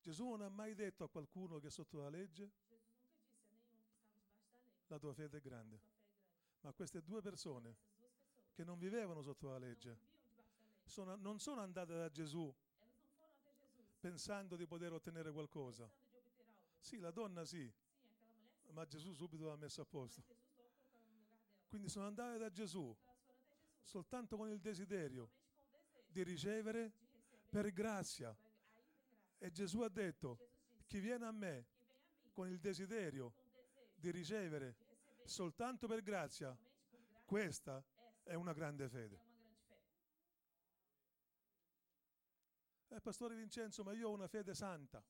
Gesù 0.03 0.29
non 0.29 0.42
ha 0.42 0.48
mai 0.48 0.74
detto 0.74 1.05
a 1.05 1.09
qualcuno 1.09 1.59
che 1.59 1.68
è 1.68 1.70
sotto 1.70 1.98
la 1.98 2.09
legge 2.09 2.44
Jesus 2.44 2.70
nunca 2.70 2.77
disse 2.77 3.44
a 3.44 3.57
nenhum 3.57 3.85
que 3.88 3.94
estava 3.94 4.18
debaixo 4.18 4.37
da 4.37 4.42
lei. 4.44 4.87
la 4.88 4.98
tua 4.98 5.12
fede 5.14 5.37
è 5.37 5.40
grande. 5.40 5.79
Sua 5.79 5.88
fé 5.88 5.96
é 5.96 6.09
grande. 6.09 6.61
Ma 6.62 6.72
queste 6.72 7.03
due 7.03 7.20
persone 7.22 7.68
Essas 7.70 7.92
duas 7.94 8.12
pessoas 8.12 8.53
che 8.55 8.64
non 8.64 8.79
vivevano 8.79 9.22
sotto 9.22 9.46
la 9.48 9.59
não 9.59 9.66
legge, 9.66 9.90
viviam 9.94 10.22
debaixo 10.24 10.59
da 10.59 10.72
lei. 10.74 10.87
sono- 10.87 11.16
non 11.16 11.38
sono 11.38 11.61
andate 11.62 11.94
da 11.94 12.11
Gesù 12.11 12.44
Elas 12.48 12.88
não 12.90 13.07
foram 13.14 13.33
até 13.33 13.72
Jesus 13.72 13.98
pensando 14.01 14.57
di 14.57 14.66
poter 14.66 14.92
ottenere 14.92 15.31
qualcosa. 15.33 15.87
pensando 15.88 16.11
de 16.11 16.18
obter 16.18 16.46
algo. 16.46 16.81
Sì, 16.81 16.98
la 16.98 17.11
donna 17.11 17.44
sì, 17.44 17.70
ma 18.72 18.87
Gesù 18.87 19.12
subito 19.12 19.46
l'ha 19.46 19.57
messo 19.57 19.81
a 19.81 19.85
posto. 19.85 20.22
Quindi 21.66 21.88
sono 21.88 22.07
andate 22.07 22.38
da 22.38 22.50
Gesù 22.50 22.96
soltanto 23.83 24.37
con 24.37 24.50
il 24.50 24.61
desiderio 24.61 25.31
di 26.07 26.22
ricevere 26.22 26.92
per 27.50 27.72
grazia. 27.72 28.37
E 29.38 29.50
Gesù 29.50 29.81
ha 29.81 29.88
detto, 29.88 30.38
chi 30.87 31.00
viene 31.00 31.26
a 31.26 31.33
me 31.33 31.66
con 32.33 32.48
il 32.48 32.59
desiderio 32.59 33.35
di 33.94 34.11
ricevere 34.11 34.76
soltanto 35.24 35.87
per 35.87 36.02
grazia, 36.02 36.57
questa 37.24 37.85
è 38.22 38.35
una 38.35 38.52
grande 38.52 38.88
fede. 38.88 39.26
Eh, 42.88 43.00
Pastore 43.00 43.37
Vincenzo, 43.37 43.83
ma 43.83 43.92
io 43.92 44.09
ho 44.09 44.12
una 44.12 44.28
fede 44.28 44.54
santa, 44.54 45.02
Sabe, 45.02 45.07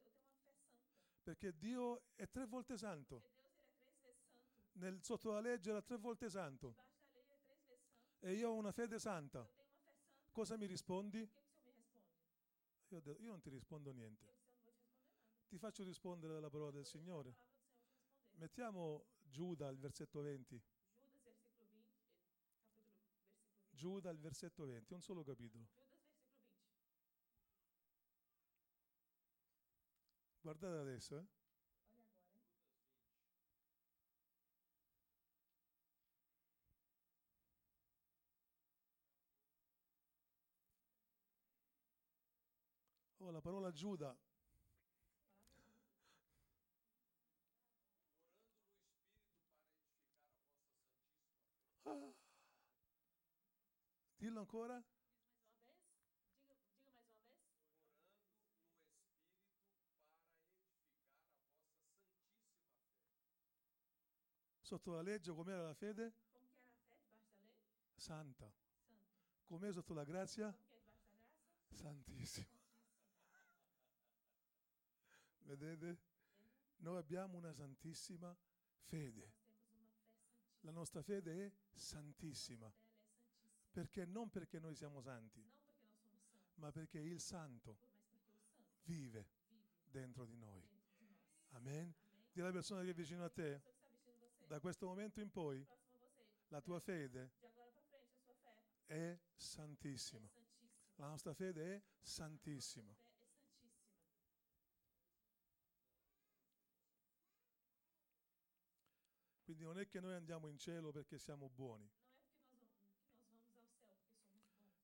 pastor 0.00 0.22
Michele, 0.64 1.12
eu 1.12 1.12
tenho 1.13 1.13
uma 1.13 1.13
fé 1.13 1.13
santa. 1.13 1.13
Perché 1.24 1.56
Dio 1.58 2.02
è 2.14 2.28
tre 2.28 2.46
volte 2.46 2.76
santo. 2.76 3.22
Nel, 4.72 5.02
sotto 5.02 5.32
la 5.32 5.40
legge 5.40 5.70
era 5.70 5.82
tre 5.82 5.96
volte 5.96 6.28
santo. 6.28 6.76
E 8.20 8.34
io 8.34 8.50
ho 8.50 8.54
una 8.54 8.72
fede 8.72 8.98
santa. 8.98 9.48
Cosa 10.30 10.56
mi 10.56 10.66
rispondi? 10.66 11.18
Io, 11.18 13.00
detto, 13.00 13.20
io 13.20 13.30
non 13.30 13.40
ti 13.40 13.50
rispondo 13.50 13.90
niente. 13.90 14.32
Ti 15.48 15.58
faccio 15.58 15.82
rispondere 15.82 16.34
dalla 16.34 16.50
parola 16.50 16.70
del 16.70 16.86
Signore. 16.86 17.34
Mettiamo 18.32 19.06
Giuda 19.22 19.68
al 19.68 19.78
versetto 19.78 20.20
20. 20.20 20.62
Judas, 20.64 20.70
versículo 20.74 20.78
20, 20.78 20.94
eh, 20.94 21.08
capítulo, 21.10 21.34
versículo 21.34 21.70
20. 21.70 21.92
Giuda 23.70 24.10
al 24.10 24.18
versetto 24.18 24.64
20, 24.64 24.94
un 24.94 25.02
solo 25.02 25.22
capitolo. 25.24 25.66
Judas, 25.66 26.00
versículo 26.00 26.34
20. 29.90 30.33
Guardate 30.44 30.76
adesso, 30.76 31.16
eh. 31.16 31.24
Oh, 43.20 43.30
la 43.30 43.40
parola 43.40 43.72
Giuda. 43.72 44.14
Palavra 51.82 52.12
de 54.20 54.52
Deus. 54.82 54.93
Sotto 64.64 64.92
la 64.92 65.02
legge 65.02 65.30
com'era 65.30 65.60
la 65.60 65.74
fede? 65.74 66.14
Santa. 67.94 68.50
Com'è 69.44 69.70
sotto 69.70 69.92
la 69.92 70.04
grazia? 70.04 70.56
Santissima. 71.68 72.46
Vedete? 75.42 75.98
Noi 76.78 76.96
abbiamo 76.96 77.36
una 77.36 77.52
santissima 77.52 78.34
fede. 78.84 79.32
La 80.60 80.70
nostra 80.70 81.02
fede 81.02 81.44
è 81.44 81.52
santissima. 81.74 82.72
Perché 83.70 84.06
non 84.06 84.30
perché 84.30 84.58
noi 84.58 84.74
siamo 84.74 85.02
santi, 85.02 85.44
ma 86.54 86.72
perché 86.72 87.00
il 87.00 87.20
santo 87.20 87.76
vive 88.84 89.28
dentro 89.90 90.24
di 90.24 90.38
noi. 90.38 90.66
Amen. 91.50 91.94
Dì 92.32 92.40
alla 92.40 92.50
persona 92.50 92.82
che 92.82 92.90
è 92.90 92.94
vicino 92.94 93.24
A 93.24 93.28
te, 93.28 93.73
da 94.46 94.60
questo 94.60 94.86
momento 94.86 95.20
in 95.20 95.30
poi, 95.30 95.66
la 96.48 96.60
tua 96.60 96.78
fede 96.78 97.32
è 98.86 99.18
santissima. 99.34 100.28
La 100.96 101.08
nostra 101.08 101.34
fede 101.34 101.76
è 101.76 101.82
santissima. 102.00 102.94
Quindi 109.42 109.62
non 109.62 109.78
è 109.78 109.86
che 109.86 110.00
noi 110.00 110.14
andiamo 110.14 110.48
in 110.48 110.58
cielo 110.58 110.90
perché 110.90 111.18
siamo 111.18 111.48
buoni. 111.48 111.90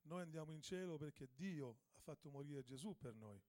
Noi 0.03 0.23
andiamo 0.23 0.53
in 0.53 0.61
cielo 0.61 0.97
perché 0.97 1.29
Dio 1.35 1.79
ha 1.95 2.01
fatto 2.01 2.31
morire 2.31 2.63
Gesù 2.63 2.97
per 2.97 3.15
noi. 3.15 3.41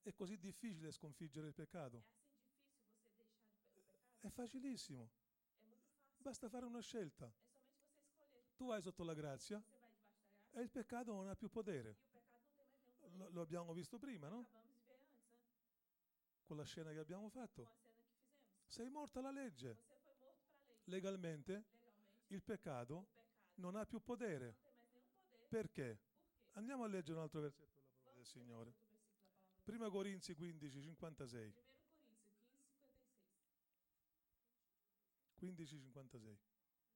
È 0.00 0.14
così 0.14 0.38
difficile 0.38 0.90
sconfiggere 0.90 1.48
il 1.48 1.52
peccato. 1.52 2.04
È 4.20 4.30
facilissimo. 4.30 5.10
Basta 6.16 6.48
fare 6.48 6.64
una 6.64 6.80
scelta. 6.80 7.30
Tu 8.56 8.66
vai 8.66 8.80
sotto 8.80 9.04
la 9.04 9.12
grazia 9.12 9.62
e 10.52 10.62
il 10.62 10.70
peccato 10.70 11.12
non 11.12 11.28
ha 11.28 11.36
più 11.36 11.50
potere. 11.50 12.04
lo 13.32 13.42
abbiamo 13.42 13.74
visto 13.74 13.98
prima, 13.98 14.28
no? 14.28 14.46
Acabamos 14.46 14.76
de 14.76 14.86
ver 14.86 14.96
antes, 14.96 15.16
né? 15.18 15.36
Con 16.46 16.56
la 16.56 16.64
scena 16.64 16.92
che 16.92 16.98
abbiamo 16.98 17.28
fatto. 17.28 17.68
Sei 18.66 18.88
morta 18.88 19.18
alla 19.18 19.32
legge. 19.32 19.76
Legalmente 20.84 21.64
il 22.28 22.40
peccato 22.40 23.08
non 23.56 23.74
ha 23.74 23.84
più 23.84 24.00
potere. 24.00 24.54
Perché? 25.48 25.98
Andiamo 26.52 26.84
a 26.84 26.86
leggere 26.86 27.18
un 27.18 27.24
altro 27.24 27.40
versetto 27.40 27.74
della 27.74 27.90
parola 27.98 28.14
del 28.14 28.26
Signore. 28.26 28.70
outro 28.70 28.84
versículo 28.86 29.02
da 29.02 29.14
palavra 29.14 29.44
de 29.56 29.62
Prima 29.66 29.90
Corinzi 29.90 30.34
15, 30.34 30.70
56. 30.70 31.54
1 35.38 35.52
Coríntios 35.52 35.66
15, 35.66 35.66
56. 35.66 35.66
15, 35.66 35.66
56. 35.66 36.38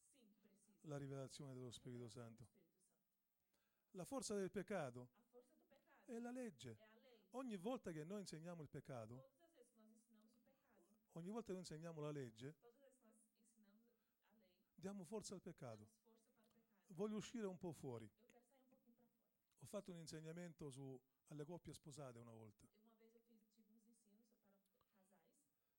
La 0.86 0.98
rivelazione 0.98 1.54
dello 1.54 1.72
Spirito 1.72 2.08
Santo. 2.08 2.48
La 3.92 4.06
forza 4.06 4.36
del 4.36 4.52
peccato 4.52 5.10
è 6.06 6.18
la 6.20 6.32
legge. 6.32 6.78
Ogni 7.32 7.58
volta 7.58 7.92
che 7.92 8.04
noi 8.04 8.20
insegniamo 8.22 8.62
il 8.62 8.70
peccato, 8.70 9.30
ogni 11.14 11.30
volta 11.30 11.48
che 11.48 11.54
noi 11.54 11.62
insegniamo 11.62 12.02
la 12.02 12.12
legge, 12.12 12.56
diamo 14.76 15.04
forza 15.04 15.34
al 15.34 15.42
peccato. 15.42 15.88
Voglio 16.88 17.18
uscire 17.18 17.46
un 17.46 17.58
po' 17.58 17.72
fuori. 17.72 18.10
Ho 19.60 19.66
fatto 19.66 19.92
un 19.92 20.00
insegnamento 20.00 20.70
su, 20.70 21.00
alle 21.28 21.46
coppie 21.46 21.74
sposate 21.74 22.20
una 22.20 22.32
volta. 22.32 22.66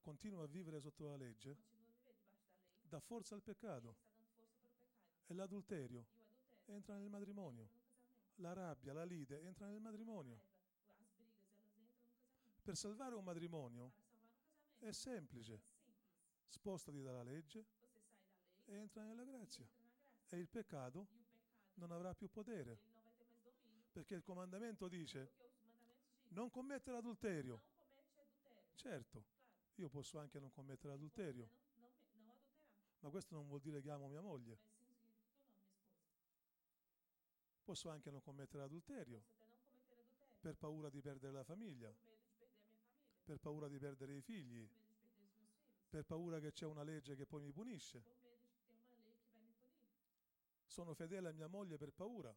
continua 0.00 0.44
a 0.44 0.46
vivere 0.46 0.80
sotto 0.80 1.04
la 1.04 1.16
legge, 1.16 1.58
dà 2.80 2.98
forza 2.98 3.34
al 3.34 3.42
peccato. 3.42 3.94
e 5.26 5.34
l'adulterio 5.34 6.06
entra 6.64 6.96
nel 6.96 7.10
matrimonio. 7.10 7.68
La 8.36 8.54
rabbia, 8.54 8.94
la 8.94 9.04
lite 9.04 9.42
entra 9.42 9.66
nel 9.66 9.80
matrimonio. 9.80 10.55
Per 12.66 12.76
salvare 12.76 13.14
un 13.14 13.22
matrimonio 13.22 13.92
è 14.80 14.90
semplice. 14.90 15.62
Spostati 16.48 17.00
dalla 17.00 17.22
legge 17.22 17.64
e 18.64 18.74
entra 18.74 19.04
nella 19.04 19.22
grazia. 19.22 19.64
E 20.28 20.36
il 20.36 20.48
peccato 20.48 21.06
non 21.74 21.92
avrà 21.92 22.12
più 22.12 22.28
potere, 22.28 22.76
perché 23.92 24.16
il 24.16 24.24
comandamento 24.24 24.88
dice 24.88 25.30
non 26.30 26.50
commettere 26.50 26.96
adulterio. 26.96 27.62
Certo, 28.74 29.10
Claro. 29.20 29.74
io 29.76 29.88
posso 29.88 30.18
anche 30.18 30.40
non 30.40 30.50
commettere 30.50 30.92
adulterio, 30.92 31.48
ma 32.98 33.10
questo 33.10 33.36
non 33.36 33.46
vuol 33.46 33.60
dire 33.60 33.80
che 33.80 33.90
amo 33.90 34.08
mia 34.08 34.22
moglie. 34.22 34.58
Posso 37.62 37.90
anche 37.90 38.10
non 38.10 38.20
commettere 38.22 38.64
adulterio 38.64 39.22
per 40.40 40.56
paura 40.56 40.90
di 40.90 41.00
perdere 41.00 41.32
la 41.32 41.44
famiglia, 41.44 41.94
Por 41.94 42.04
medo 42.04 42.06
de 42.06 42.26
perder 42.26 42.48
a 42.48 42.58
minha 42.58 42.64
família. 42.64 43.15
Per 43.26 43.40
paura 43.40 43.66
di 43.66 43.76
perdere 43.76 44.14
i 44.14 44.20
figli, 44.20 44.64
per 45.90 46.04
paura 46.04 46.38
che 46.38 46.52
c'è 46.52 46.64
una 46.64 46.84
legge 46.84 47.16
che 47.16 47.26
poi 47.26 47.42
mi 47.42 47.50
punisce. 47.50 48.00
Sono 50.64 50.94
fedele 50.94 51.30
a 51.30 51.32
mia 51.32 51.48
moglie 51.48 51.76
per 51.76 51.90
paura, 51.90 52.32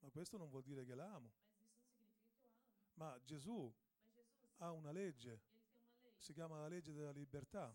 ma 0.00 0.10
questo 0.10 0.36
non 0.36 0.50
vuol 0.50 0.62
dire 0.62 0.84
che 0.84 0.94
la 0.94 1.14
amo. 1.14 1.32
Ma 2.94 3.18
Gesù 3.24 3.72
ha 4.58 4.70
una 4.70 4.92
legge, 4.92 5.40
si 6.18 6.34
chiama 6.34 6.58
la 6.58 6.68
legge 6.68 6.92
della 6.92 7.12
libertà, 7.12 7.74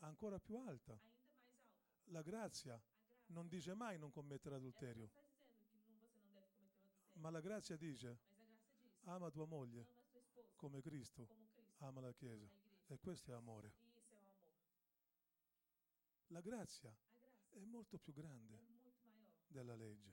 ancora 0.00 0.38
più 0.38 0.58
alta. 0.58 0.98
La 2.06 2.20
grazia 2.20 2.78
non 3.28 3.48
dice 3.48 3.72
mai 3.72 3.98
non 3.98 4.10
commettere 4.10 4.56
adulterio, 4.56 5.08
ma 7.14 7.30
la 7.30 7.40
grazia 7.40 7.76
dice 7.76 8.31
ama 9.04 9.30
tua 9.30 9.46
moglie 9.46 9.86
come 10.56 10.80
Cristo 10.80 11.26
ama 11.78 12.00
la 12.00 12.12
Chiesa. 12.12 12.48
E 12.86 12.98
questo 12.98 13.32
è 13.32 13.34
amore. 13.34 13.72
La 16.28 16.40
grazia 16.40 16.94
è 17.50 17.64
molto 17.64 17.98
più 17.98 18.12
grande 18.12 18.58
della 19.48 19.74
legge. 19.74 20.12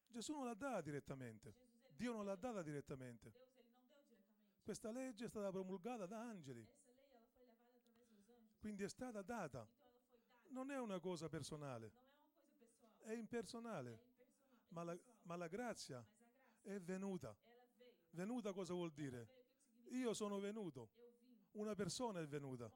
Gesù 0.08 0.34
non 0.34 0.44
l'ha 0.44 0.52
data 0.52 0.82
direttamente. 0.82 1.54
Dio 1.96 2.12
non 2.12 2.26
l'ha 2.26 2.36
data 2.36 2.60
direttamente. 2.60 3.32
Questa 4.62 4.90
legge 4.90 5.24
è 5.24 5.28
stata 5.28 5.50
promulgata 5.50 6.04
da 6.04 6.20
angeli, 6.20 6.68
quindi 8.58 8.82
è 8.82 8.88
stata 8.90 9.22
data. 9.22 9.66
Non 10.48 10.70
è 10.70 10.78
una 10.78 10.98
cosa 11.00 11.30
personale, 11.30 11.90
è 12.98 13.12
impersonale, 13.12 14.00
ma 14.68 14.82
la, 14.82 14.98
ma 15.22 15.36
la 15.36 15.48
grazia 15.48 16.06
è 16.60 16.78
venuta. 16.80 17.34
Venuta 18.10 18.52
cosa 18.52 18.74
vuol 18.74 18.92
dire? 18.92 19.28
Io 19.92 20.12
sono 20.12 20.38
venuto. 20.38 21.05
Una 21.56 21.74
persona 21.74 22.20
è 22.20 22.26
venuta, 22.26 22.70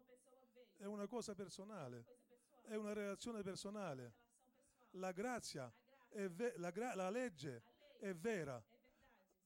è 0.77 0.85
una 0.85 1.07
cosa 1.07 1.35
personale, 1.35 2.05
è 2.63 2.75
una 2.75 2.93
relazione 2.93 3.43
personale. 3.43 4.15
La 4.93 5.13
grazia, 5.13 5.73
ve- 6.29 6.55
la, 6.57 6.71
gra- 6.71 6.95
la 6.95 7.11
legge 7.11 7.63
è 7.99 8.15
vera, 8.15 8.63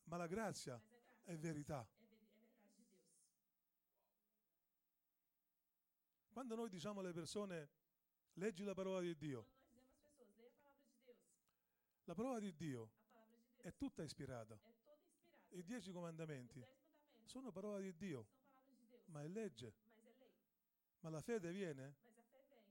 ma 0.04 0.16
la 0.16 0.26
grazia 0.26 0.80
è 1.24 1.36
verità. 1.36 1.86
Quando 6.30 6.54
noi 6.56 6.68
diciamo 6.68 7.00
alle 7.00 7.12
persone 7.12 7.68
leggi 8.34 8.64
la 8.64 8.74
parola 8.74 9.00
di 9.00 9.16
Dio, 9.16 9.46
Deus. 10.26 10.46
la 12.04 12.14
parola 12.14 12.38
di 12.38 12.54
Dio 12.54 12.90
è 13.56 13.72
tutta 13.76 14.02
ispirata. 14.02 14.58
I 15.50 15.62
dieci 15.62 15.92
comandamenti 15.92 16.64
sono 17.24 17.52
parola 17.52 17.78
di 17.78 17.94
Dio, 17.94 18.26
são 18.26 18.32
palavras 18.32 18.82
de 18.82 18.92
Deus. 18.92 18.93
Ma 19.06 19.22
è 19.22 19.28
legge. 19.28 19.72
Ma 21.00 21.10
la 21.10 21.20
fede 21.20 21.50
viene 21.52 21.94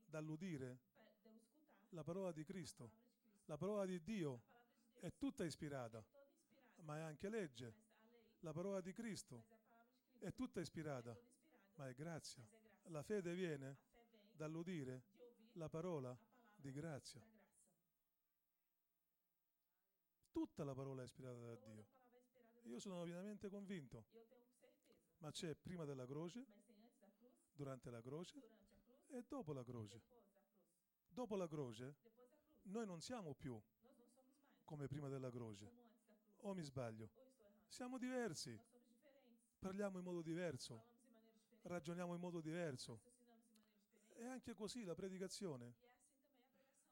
dall'udire 0.05 0.79
la 1.89 2.03
parola 2.03 2.31
di 2.31 2.43
Cristo. 2.43 3.01
La 3.45 3.57
parola 3.57 3.85
di 3.85 4.01
Dio 4.01 4.41
è 4.99 5.11
tutta 5.17 5.43
ispirata, 5.43 6.03
ma 6.81 6.97
è 6.97 7.01
anche 7.01 7.29
legge. 7.29 7.73
La 8.39 8.51
parola 8.51 8.81
di 8.81 8.93
Cristo 8.93 9.43
è 10.19 10.33
tutta 10.33 10.59
ispirata, 10.59 11.15
ma 11.75 11.87
è 11.87 11.93
grazia. 11.93 12.43
La 12.87 13.03
fede 13.03 13.33
viene 13.33 13.77
dall'udire 14.35 15.03
la 15.53 15.69
parola 15.69 16.17
di 16.55 16.71
grazia. 16.71 17.21
Tutta 20.31 20.63
la 20.63 20.73
parola 20.73 21.01
è 21.01 21.05
ispirata 21.05 21.39
da 21.39 21.55
Dio. 21.55 21.85
Io 22.63 22.79
sono 22.79 23.03
pienamente 23.03 23.49
convinto. 23.49 24.05
Ma 25.23 25.31
c'è 25.31 25.55
prima 25.55 25.85
della 25.85 26.05
croce, 26.05 26.45
durante 27.53 27.89
la 27.89 28.01
croce 28.01 28.41
e 29.07 29.23
dopo 29.25 29.53
la 29.53 29.63
croce. 29.63 30.01
Dopo 31.07 31.37
la 31.37 31.47
croce. 31.47 31.95
Noi 32.63 32.85
non 32.85 32.99
siamo 32.99 33.33
più 33.33 33.57
come 34.65 34.87
prima 34.87 35.07
della 35.07 35.31
croce. 35.31 35.71
O 36.41 36.53
mi 36.53 36.61
sbaglio? 36.61 37.09
Siamo 37.67 37.97
diversi, 37.97 38.59
parliamo 39.59 39.97
in 39.97 40.03
modo 40.03 40.21
diverso, 40.21 40.83
ragioniamo 41.61 42.13
in 42.13 42.19
modo 42.19 42.41
diverso. 42.41 42.99
E 44.15 44.25
anche 44.25 44.53
così 44.53 44.83
la 44.83 44.93
predicazione 44.93 45.73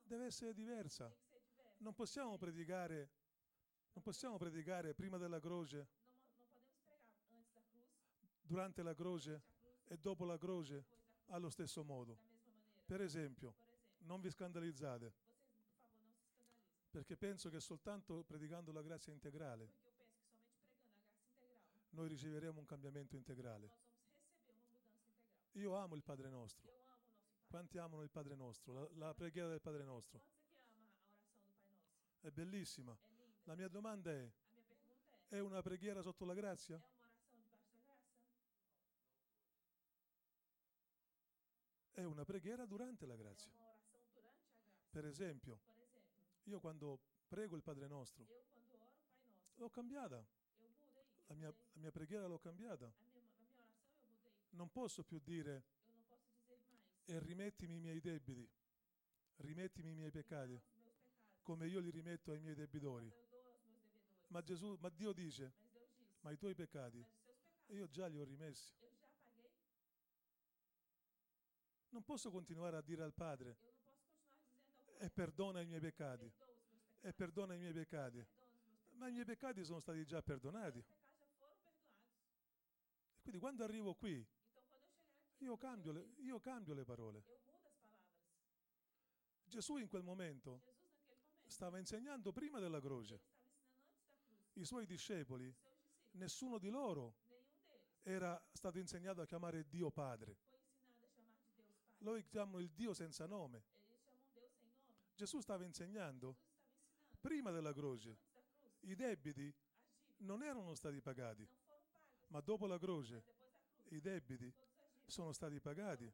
deve 0.03 0.25
essere 0.25 0.53
diversa. 0.53 1.13
Non 1.79 1.93
possiamo 1.93 2.37
predicare, 2.37 3.09
non 3.91 4.01
possiamo 4.01 4.37
predicare 4.37 4.93
prima 4.93 5.17
della 5.17 5.41
croce, 5.41 5.99
durante 8.51 8.83
la 8.83 8.93
croce 8.93 9.41
e 9.87 9.97
dopo 9.97 10.25
la 10.25 10.37
croce 10.37 10.83
allo 11.27 11.49
stesso 11.49 11.85
modo. 11.85 12.17
Per 12.85 12.99
esempio, 12.99 13.55
non 13.99 14.19
vi 14.19 14.29
scandalizzate, 14.29 15.13
perché 16.89 17.15
penso 17.15 17.49
che 17.49 17.61
soltanto 17.61 18.23
predicando 18.23 18.73
la 18.73 18.81
grazia 18.81 19.13
integrale 19.13 19.89
noi 21.91 22.09
riceveremo 22.09 22.59
un 22.59 22.65
cambiamento 22.65 23.15
integrale. 23.15 23.71
Io 25.53 25.73
amo 25.75 25.95
il 25.95 26.03
Padre 26.03 26.29
nostro. 26.29 26.69
Quanti 27.47 27.77
amano 27.77 28.01
il 28.01 28.09
Padre 28.09 28.35
nostro? 28.35 28.73
La, 28.73 28.89
la 29.07 29.13
preghiera 29.13 29.47
del 29.47 29.61
Padre 29.61 29.83
nostro. 29.83 30.21
È 32.19 32.29
bellissima. 32.29 32.97
La 33.45 33.55
mia 33.55 33.67
domanda 33.69 34.11
è, 34.11 34.29
è 35.27 35.39
una 35.39 35.61
preghiera 35.61 36.01
sotto 36.01 36.25
la 36.25 36.33
grazia? 36.33 36.81
é 41.90 41.90
uma 41.90 41.90
oração 41.90 41.90
debaixo 41.90 41.90
da 41.90 41.90
graça? 41.90 41.90
È 42.01 42.03
una 42.03 42.25
preghiera 42.25 42.65
durante 42.65 43.05
la 43.05 43.15
grazia. 43.15 43.51
Per 44.89 45.05
esempio, 45.05 45.59
io 46.45 46.59
quando 46.59 46.99
prego 47.27 47.55
il 47.55 47.61
Padre 47.61 47.85
nostro, 47.85 48.25
l'ho 49.53 49.69
cambiata. 49.69 50.25
La 51.27 51.35
mia, 51.35 51.49
la 51.49 51.79
mia 51.79 51.91
preghiera 51.91 52.25
l'ho 52.25 52.39
cambiata. 52.39 52.91
Non 54.49 54.71
posso 54.71 55.03
più 55.03 55.19
dire, 55.19 55.63
e 57.05 57.19
rimettimi 57.19 57.75
i 57.75 57.79
miei 57.79 58.01
debiti, 58.01 58.49
rimettimi 59.35 59.91
i 59.91 59.95
miei 59.95 60.09
peccati, 60.09 60.59
come 61.43 61.67
io 61.67 61.79
li 61.79 61.91
rimetto 61.91 62.31
ai 62.31 62.39
miei 62.39 62.55
debitori. 62.55 63.13
Ma, 64.29 64.41
Gesù, 64.41 64.75
ma 64.79 64.89
Dio 64.89 65.13
dice, 65.13 65.53
ma 66.21 66.31
i 66.31 66.37
tuoi 66.37 66.55
peccati, 66.55 67.05
io 67.67 67.87
già 67.91 68.07
li 68.07 68.17
ho 68.17 68.23
rimessi. 68.23 68.73
Non 71.91 72.03
posso 72.03 72.31
continuare 72.31 72.77
a 72.77 72.81
dire 72.81 73.03
al 73.03 73.13
Padre, 73.13 73.57
e 74.97 75.09
perdona 75.09 75.59
i 75.59 75.65
miei 75.65 75.81
peccati, 75.81 76.31
e 77.01 77.13
perdona 77.13 77.53
i 77.53 77.57
miei 77.57 77.73
peccati. 77.73 78.25
Ma 78.91 79.09
i 79.09 79.11
miei 79.11 79.25
peccati 79.25 79.65
sono 79.65 79.81
stati 79.81 80.05
già 80.05 80.21
perdonati. 80.21 80.79
E 80.79 80.85
quindi 83.21 83.39
quando 83.39 83.65
arrivo 83.65 83.93
qui, 83.93 84.25
io 85.39 85.57
cambio 85.57 85.91
le, 85.91 86.13
io 86.19 86.39
cambio 86.39 86.73
le 86.73 86.85
parole. 86.85 87.23
Gesù 89.43 89.75
in 89.75 89.89
quel 89.89 90.03
momento 90.03 90.61
stava 91.45 91.77
insegnando 91.77 92.31
prima 92.31 92.59
della 92.59 92.79
croce. 92.79 93.19
I 94.53 94.63
suoi 94.63 94.85
discepoli, 94.85 95.53
nessuno 96.11 96.57
di 96.57 96.69
loro 96.69 97.15
era 98.03 98.41
stato 98.53 98.79
insegnato 98.79 99.19
a 99.19 99.25
chiamare 99.25 99.67
Dio 99.67 99.91
Padre. 99.91 100.31
foi 100.31 100.39
ensinado 101.01 101.01
a 101.01 101.05
chamar 101.11 101.11
de 101.11 101.23
Deus 101.33 101.57
Pai. 101.57 101.90
Loro 102.01 102.19
chiamano 102.27 102.59
il 102.59 102.69
Dio 102.71 102.93
senza 102.93 103.25
nome. 103.25 103.63
Gesù 105.15 105.39
stava 105.39 105.65
insegnando 105.65 106.35
prima 107.19 107.51
della 107.51 107.73
croce. 107.73 108.17
I 108.81 108.95
debiti 108.95 109.53
non 110.17 110.41
erano 110.41 110.73
stati 110.73 110.99
pagati, 111.01 111.47
ma 112.27 112.39
dopo 112.41 112.65
la 112.65 112.79
croce 112.79 113.23
i 113.89 113.99
debiti 113.99 114.51
sono 115.05 115.31
stati 115.31 115.59
pagati. 115.59 116.11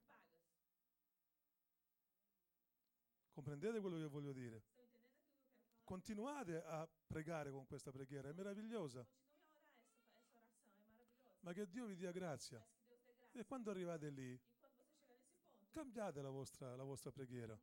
Comprendete 3.31 3.79
quello 3.79 3.97
che 3.97 4.07
voglio 4.07 4.33
dire? 4.33 4.63
Continuate 5.83 6.61
a 6.63 6.87
pregare 7.07 7.51
con 7.51 7.65
questa 7.65 7.91
preghiera, 7.91 8.29
è 8.29 8.33
meravigliosa. 8.33 9.05
Ma 11.41 11.53
che 11.53 11.69
Dio 11.69 11.85
vi 11.85 11.95
dia 11.95 12.11
grazia. 12.11 12.61
E 13.31 13.45
quando 13.45 13.69
arrivate 13.69 14.09
lì, 14.09 14.37
cambiate 15.69 16.21
la 16.21 16.29
vostra, 16.29 16.75
la 16.75 16.83
vostra 16.83 17.11
preghiera. 17.11 17.57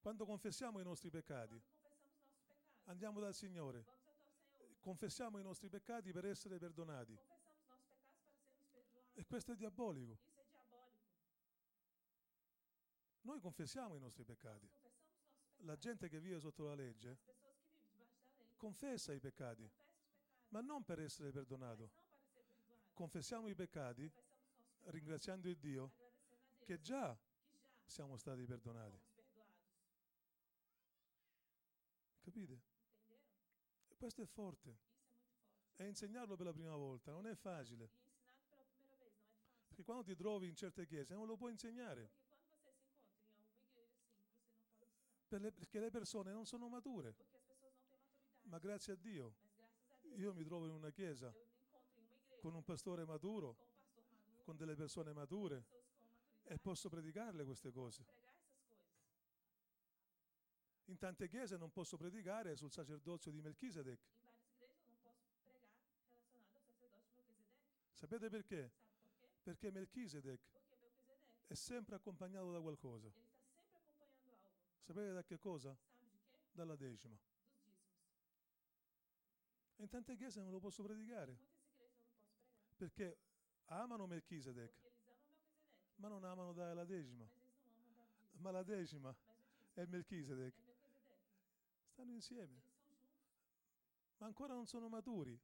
Quando 0.00 0.24
confessiamo 0.24 0.80
i 0.80 0.84
nostri 0.84 1.10
peccati, 1.10 1.60
andiamo 2.84 3.20
dal 3.20 3.34
Signore, 3.34 3.84
confessiamo 4.80 5.38
i 5.38 5.42
nostri 5.42 5.68
peccati 5.68 6.12
per 6.12 6.26
essere 6.26 6.58
perdonati. 6.58 7.16
E 9.14 9.24
questo 9.24 9.52
è 9.52 9.56
diabolico. 9.56 10.18
Noi 13.22 13.38
confessiamo 13.40 13.94
i 13.94 14.00
nostri 14.00 14.24
peccati. 14.24 14.68
La 15.58 15.76
gente 15.76 16.08
che 16.08 16.18
vive 16.18 16.40
sotto 16.40 16.64
la 16.64 16.74
legge 16.74 17.18
confessa 18.56 19.12
i 19.12 19.20
peccati, 19.20 19.68
ma 20.48 20.60
non 20.60 20.82
per 20.82 21.00
essere 21.00 21.30
perdonato. 21.30 21.90
Confessiamo 22.92 23.48
i 23.48 23.54
peccati 23.54 24.10
ringraziando 24.84 25.48
il 25.48 25.58
Dio 25.58 25.92
che 26.62 26.80
già 26.80 27.16
siamo 27.84 28.16
stati 28.16 28.44
perdonati. 28.44 29.00
Capite? 32.20 32.62
E 33.88 33.96
questo 33.96 34.22
è 34.22 34.26
forte. 34.26 34.90
E 35.76 35.86
insegnarlo 35.86 36.36
per 36.36 36.46
la 36.46 36.52
prima 36.52 36.76
volta 36.76 37.12
non 37.12 37.26
è 37.26 37.34
facile. 37.34 37.90
Perché 39.66 39.82
quando 39.82 40.04
ti 40.04 40.14
trovi 40.14 40.48
in 40.48 40.54
certe 40.54 40.86
chiese 40.86 41.14
non 41.14 41.26
lo 41.26 41.36
puoi 41.36 41.52
insegnare. 41.52 42.10
Perché 45.26 45.80
le 45.80 45.90
persone 45.90 46.32
non 46.32 46.46
sono 46.46 46.68
mature. 46.68 47.16
Ma 48.42 48.58
grazie 48.58 48.92
a 48.92 48.96
Dio 48.96 49.34
io 50.16 50.34
mi 50.34 50.44
trovo 50.44 50.66
in 50.66 50.72
una 50.72 50.90
chiesa 50.90 51.34
con 52.40 52.54
un 52.54 52.62
pastore 52.64 53.04
maturo, 53.04 53.56
con 54.42 54.56
delle 54.56 54.74
persone 54.74 55.12
mature 55.12 55.81
e 56.44 56.58
posso 56.58 56.88
predicarle 56.88 57.44
queste 57.44 57.70
cose. 57.70 58.04
In 60.86 60.98
tante 60.98 61.28
chiese 61.28 61.56
non 61.56 61.70
posso 61.70 61.96
predicare 61.96 62.56
sul 62.56 62.70
sacerdozio 62.70 63.30
di 63.30 63.40
Melchisedec. 63.40 64.00
Sapete 67.92 68.28
perché? 68.28 68.72
Perché 69.42 69.70
Melchisedec 69.70 70.40
è 71.46 71.54
sempre 71.54 71.94
accompagnato 71.94 72.50
da 72.50 72.60
qualcosa. 72.60 73.10
Sapete 74.80 75.12
da 75.12 75.22
che 75.22 75.38
cosa? 75.38 75.76
Dalla 76.50 76.76
decima. 76.76 77.16
E 79.76 79.82
in 79.82 79.88
tante 79.88 80.16
chiese 80.16 80.40
non 80.40 80.50
lo 80.50 80.58
posso 80.58 80.82
predicare 80.82 81.52
perché 82.82 83.16
amano 83.66 84.06
Melchisedec, 84.06 84.91
ma 85.96 86.08
non 86.08 86.24
amano 86.24 86.52
dare 86.52 86.74
la 86.74 86.84
decima. 86.84 87.28
Ma 88.38 88.50
la 88.50 88.62
decima? 88.62 89.14
E 89.74 89.86
Melchisedec? 89.86 90.54
Stanno 91.86 92.12
insieme, 92.12 92.62
ma 94.18 94.26
ancora 94.26 94.54
non 94.54 94.66
sono 94.66 94.88
maturi. 94.88 95.38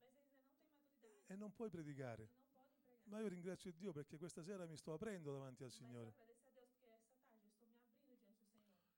E 1.27 1.37
non 1.37 1.53
puoi 1.53 1.69
predicare. 1.69 2.29
Ma 3.05 3.21
io 3.21 3.29
ringrazio 3.29 3.73
Dio 3.73 3.93
perché 3.93 4.17
questa 4.17 4.43
sera 4.43 4.67
mi 4.67 4.77
sto 4.77 4.93
aprendo 4.93 5.33
davanti 5.33 5.65
al 5.65 5.71
Signore. 5.71 6.15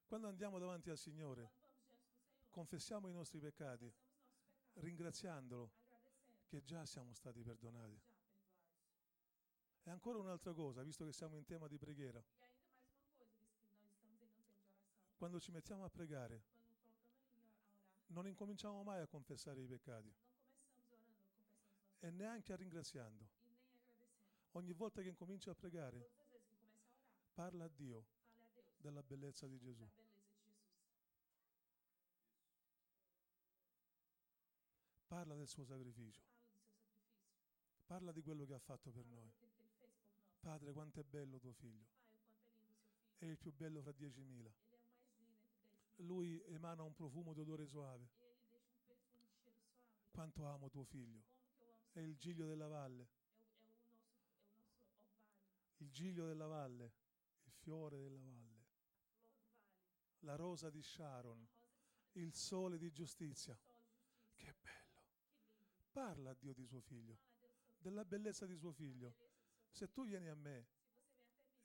Quando 0.05 0.27
andiamo 0.27 0.59
davanti 0.59 0.89
al 0.89 0.97
Signore, 0.97 1.49
confessiamo 2.49 3.07
i 3.07 3.13
nostri 3.13 3.39
peccati, 3.39 3.91
ringraziandolo 4.73 5.71
che 6.47 6.61
già 6.63 6.85
siamo 6.85 7.13
stati 7.13 7.41
perdonati. 7.41 8.10
E 9.83 9.89
ancora 9.89 10.19
un'altra 10.19 10.53
cosa, 10.53 10.83
visto 10.83 11.05
che 11.05 11.11
siamo 11.11 11.37
in 11.37 11.45
tema 11.45 11.67
di 11.67 11.77
preghiera. 11.77 12.23
Quando 15.15 15.39
ci 15.39 15.51
mettiamo 15.51 15.83
a 15.83 15.89
pregare, 15.89 16.43
non 18.07 18.27
incominciamo 18.27 18.83
mai 18.83 19.01
a 19.01 19.07
confessare 19.07 19.61
i 19.61 19.67
peccati 19.67 20.13
e 21.99 22.09
neanche 22.09 22.53
a 22.53 22.55
ringraziando. 22.55 23.39
Ogni 24.51 24.73
volta 24.73 25.01
che 25.01 25.09
incominci 25.09 25.49
a 25.49 25.55
pregare, 25.55 26.09
parla 27.33 27.65
a 27.65 27.69
Dio 27.69 28.05
della 28.77 29.01
bellezza 29.01 29.47
di 29.47 29.57
Gesù. 29.59 29.87
Parla 35.07 35.35
del 35.35 35.47
suo 35.47 35.63
sacrificio. 35.63 36.21
Parla 37.85 38.11
di 38.11 38.21
quello 38.21 38.45
che 38.45 38.53
ha 38.53 38.59
fatto 38.59 38.89
per 38.91 39.05
noi. 39.05 39.31
Padre, 40.41 40.73
quanto 40.73 40.99
è 40.99 41.03
bello 41.03 41.37
tuo 41.37 41.53
figlio. 41.53 41.85
È 43.17 43.25
il 43.25 43.37
più 43.37 43.53
bello 43.53 43.81
fra 43.83 43.91
diecimila. 43.91 44.51
Ele 44.51 44.73
é 44.73 44.79
o 44.79 44.89
mais 44.89 45.27
lindo 45.29 45.45
entre 45.45 45.61
dez 45.61 45.99
mil. 45.99 46.07
Lui 46.07 46.43
emana 46.47 46.83
un 46.83 46.95
profumo 46.95 47.33
di 47.33 47.41
odore 47.41 47.67
suave. 47.67 48.09
Quanto 50.09 50.45
amo 50.47 50.69
tuo 50.69 50.83
figlio. 50.83 51.21
È 51.91 51.99
il 51.99 52.17
giglio 52.17 52.47
della 52.47 52.67
valle. 52.67 53.07
Il 55.77 55.91
giglio 55.91 56.25
della 56.25 56.47
valle. 56.47 56.91
Il 57.43 57.51
fiore 57.51 57.99
della 57.99 58.19
valle. 58.19 58.65
La 60.21 60.35
rosa 60.35 60.71
di 60.71 60.81
Sharon. 60.81 61.47
Il 62.13 62.33
sole 62.33 62.79
di 62.79 62.91
giustizia. 62.91 63.55
Che 64.35 64.55
bello. 64.59 65.03
Parla 65.91 66.31
a 66.31 66.35
Dio 66.39 66.53
di 66.53 66.65
suo 66.65 66.81
figlio. 66.81 67.19
Della 67.77 68.03
bellezza 68.03 68.47
di 68.47 68.57
suo 68.57 68.71
figlio. 68.71 69.30
Se 69.71 69.91
tu 69.91 70.05
vieni 70.05 70.27
a 70.27 70.35
me 70.35 70.67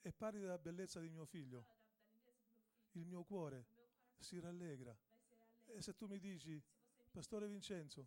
e 0.00 0.12
parli 0.12 0.40
della 0.40 0.58
bellezza 0.58 1.00
di 1.00 1.10
mio 1.10 1.26
figlio, 1.26 1.66
il 2.92 3.04
mio 3.04 3.24
cuore 3.24 3.66
si 4.18 4.38
rallegra. 4.38 4.96
E 5.66 5.82
se 5.82 5.94
tu 5.96 6.06
mi 6.06 6.18
dici, 6.18 6.62
Pastore 7.10 7.48
Vincenzo, 7.48 8.06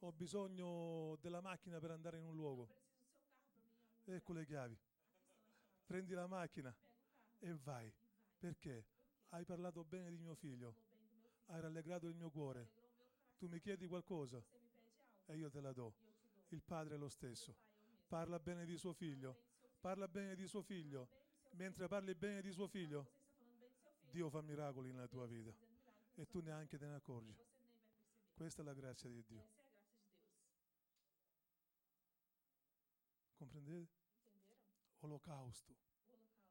ho 0.00 0.12
bisogno 0.12 1.16
della 1.20 1.40
macchina 1.40 1.78
per 1.80 1.90
andare 1.90 2.18
in 2.18 2.24
un 2.24 2.34
luogo, 2.34 2.68
ecco 4.04 4.32
le 4.32 4.44
chiavi. 4.44 4.78
Prendi 5.86 6.12
la 6.12 6.26
macchina 6.26 6.74
e 7.38 7.54
vai. 7.54 7.92
Perché? 8.38 8.84
Hai 9.30 9.44
parlato 9.44 9.84
bene 9.84 10.10
di 10.10 10.18
mio 10.18 10.34
figlio, 10.34 10.74
hai 11.46 11.60
rallegrato 11.60 12.06
il 12.06 12.14
mio 12.14 12.30
cuore. 12.30 12.68
Tu 13.38 13.46
mi 13.48 13.58
chiedi 13.58 13.86
qualcosa 13.86 14.42
e 15.26 15.36
io 15.36 15.50
te 15.50 15.60
la 15.60 15.72
do. 15.72 15.92
Il 16.48 16.62
padre 16.62 16.94
è 16.94 16.98
lo 16.98 17.08
stesso. 17.08 17.67
Parla 18.08 18.38
bene 18.38 18.64
di 18.64 18.76
suo 18.76 18.92
figlio. 18.92 19.36
Parla 19.80 20.08
bene 20.08 20.34
di 20.34 20.46
suo 20.46 20.62
figlio. 20.62 21.08
Mentre 21.52 21.86
parli 21.86 22.14
bene 22.14 22.40
di 22.40 22.50
suo 22.50 22.66
figlio. 22.66 23.16
Dio 24.10 24.30
fa 24.30 24.40
miracoli 24.40 24.90
nella 24.90 25.06
tua 25.06 25.26
vita 25.26 25.54
e 26.14 26.26
tu 26.26 26.40
neanche 26.40 26.78
te 26.78 26.86
ne 26.86 26.94
accorgi. 26.94 27.36
Questa 28.34 28.62
è 28.62 28.64
la 28.64 28.72
grazia 28.72 29.08
di 29.10 29.22
Dio. 29.24 29.46
Comprendete? 33.36 33.96
Olocausto 35.00 35.74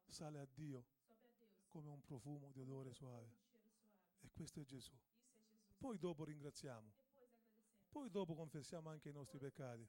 sale 0.06 0.38
a 0.38 0.46
Dio 0.54 0.84
come 1.68 1.90
un 1.90 2.02
profumo 2.02 2.50
di 2.50 2.60
odore 2.60 2.94
suave. 2.94 3.30
E 4.20 4.30
questo 4.32 4.60
è 4.60 4.64
Gesù. 4.64 4.92
Poi 5.76 5.98
dopo 5.98 6.24
ringraziamo. 6.24 6.90
Poi 7.90 8.10
dopo 8.10 8.34
confessiamo 8.34 8.88
anche 8.88 9.10
i 9.10 9.12
nostri 9.12 9.38
peccati. 9.38 9.86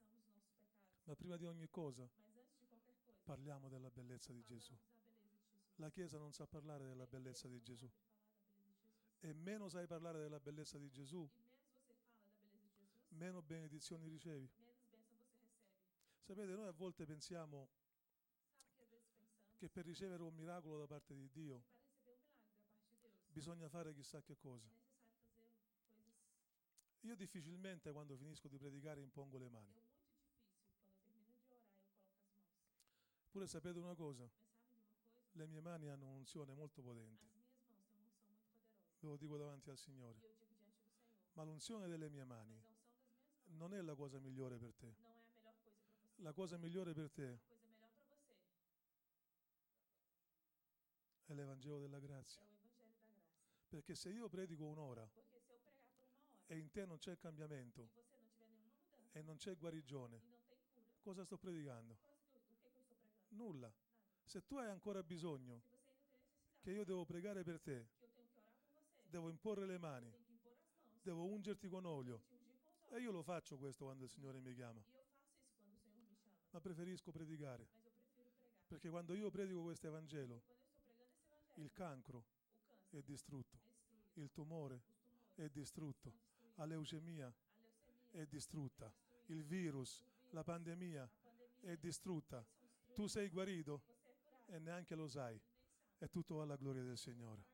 Ma 1.09 1.15
prima 1.15 1.37
di 1.37 1.45
ogni 1.47 1.67
cosa 1.71 2.07
parliamo 3.23 3.67
della 3.67 3.89
bellezza 3.89 4.31
di 4.31 4.43
Gesù. 4.43 4.77
La 5.77 5.89
Chiesa 5.89 6.19
non 6.19 6.31
sa 6.33 6.45
parlare 6.45 6.85
della 6.85 7.07
bellezza 7.07 7.47
di 7.47 7.59
Gesù. 7.63 7.89
E 9.21 9.33
meno 9.33 9.69
sai 9.69 9.87
parlare 9.87 10.19
della 10.19 10.39
bellezza 10.39 10.77
di 10.77 10.87
Gesù, 10.91 11.27
meno 13.07 13.41
benedizioni 13.41 14.07
ricevi. 14.07 14.47
Sapete, 16.21 16.53
noi 16.53 16.67
a 16.67 16.73
volte 16.73 17.07
pensiamo 17.07 17.69
che 19.55 19.67
per 19.67 19.85
ricevere 19.85 20.21
un 20.21 20.35
miracolo 20.35 20.77
da 20.77 20.85
parte 20.85 21.15
di 21.15 21.27
Dio 21.31 21.63
bisogna 23.31 23.67
fare 23.67 23.95
chissà 23.95 24.21
che 24.21 24.37
cosa. 24.37 24.69
Io 26.99 27.15
difficilmente 27.15 27.91
quando 27.91 28.15
finisco 28.15 28.47
di 28.47 28.59
predicare 28.59 29.01
impongo 29.01 29.39
le 29.39 29.49
mani. 29.49 29.88
Pure 33.29 33.45
sapete 33.45 33.77
una 33.77 33.93
cosa, 33.93 34.27
le 35.33 35.45
mie 35.45 35.61
mani 35.61 35.87
hanno 35.87 36.07
un'unzione 36.07 36.53
molto 36.53 36.81
potente. 36.81 37.27
Ve 38.99 39.07
lo 39.07 39.17
dico 39.17 39.37
davanti 39.37 39.69
al 39.69 39.77
Signore. 39.77 40.19
Ma 41.33 41.43
l'unzione 41.43 41.87
delle 41.87 42.09
mie 42.09 42.25
mani 42.25 42.59
non 43.57 43.73
è 43.73 43.81
la 43.81 43.95
cosa 43.95 44.19
migliore 44.19 44.57
per 44.57 44.73
te. 44.73 44.95
La 46.17 46.33
cosa 46.33 46.57
migliore 46.57 46.93
per 46.93 47.11
te 47.11 47.39
è 51.25 51.33
l'Evangelo 51.33 51.79
della 51.79 51.99
grazia. 51.99 52.41
Perché 53.69 53.93
se 53.93 54.09
io 54.09 54.27
predico 54.27 54.65
un'ora 54.65 55.07
e 56.47 56.57
in 56.57 56.71
te 56.71 56.85
non 56.85 56.97
c'è 56.97 57.15
cambiamento 57.17 57.89
e 59.11 59.21
non 59.21 59.37
c'è 59.37 59.55
guarigione, 59.55 60.19
cosa 61.01 61.23
sto 61.23 61.37
predicando? 61.37 62.08
Nulla. 63.29 63.71
Se 64.23 64.45
tu 64.45 64.57
hai 64.57 64.69
ancora 64.69 65.01
bisogno 65.03 65.61
che 66.59 66.71
io 66.71 66.83
devo 66.83 67.05
pregare 67.05 67.43
per 67.43 67.59
te, 67.59 67.87
devo 69.09 69.29
imporre 69.29 69.65
le 69.65 69.77
mani, 69.77 70.11
devo 71.01 71.25
ungerti 71.25 71.67
con 71.67 71.85
olio. 71.85 72.21
E 72.89 72.99
io 72.99 73.11
lo 73.11 73.21
faccio 73.21 73.57
questo 73.57 73.85
quando 73.85 74.03
il 74.03 74.09
Signore 74.09 74.39
mi 74.39 74.53
chiama, 74.53 74.83
ma 76.51 76.59
preferisco 76.59 77.11
predicare. 77.11 77.67
Perché 78.67 78.89
quando 78.89 79.13
io 79.13 79.29
predico 79.29 79.63
questo 79.63 79.87
Evangelo, 79.87 80.41
il 81.55 81.71
cancro 81.73 82.23
è 82.89 83.01
distrutto, 83.01 83.57
il 84.13 84.31
tumore 84.31 84.81
è 85.35 85.49
distrutto, 85.49 86.13
la 86.55 86.65
leucemia 86.65 87.33
è 88.11 88.25
distrutta, 88.25 88.91
il 89.27 89.43
virus, 89.43 90.03
la 90.31 90.43
pandemia 90.43 91.09
è 91.61 91.77
distrutta. 91.77 92.45
Tu 92.99 93.07
sei 93.07 93.29
guarito 93.29 93.81
e 94.45 94.59
neanche 94.59 94.93
lo 94.93 95.07
sai. 95.07 95.33
e. 95.33 95.41
È 95.99 96.09
tutto 96.09 96.41
alla 96.41 96.57
gloria 96.57 96.83
del 96.83 96.97
Signore. 96.97 97.45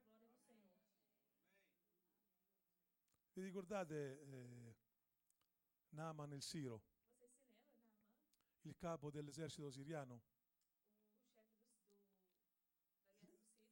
Vi 3.31 3.43
ricordate 3.43 4.21
eh, 4.21 4.75
Naaman 5.89 6.33
il 6.33 6.41
Siro, 6.41 6.81
il 8.61 8.75
capo 8.75 9.11
dell'esercito 9.11 9.69
siriano? 9.69 10.23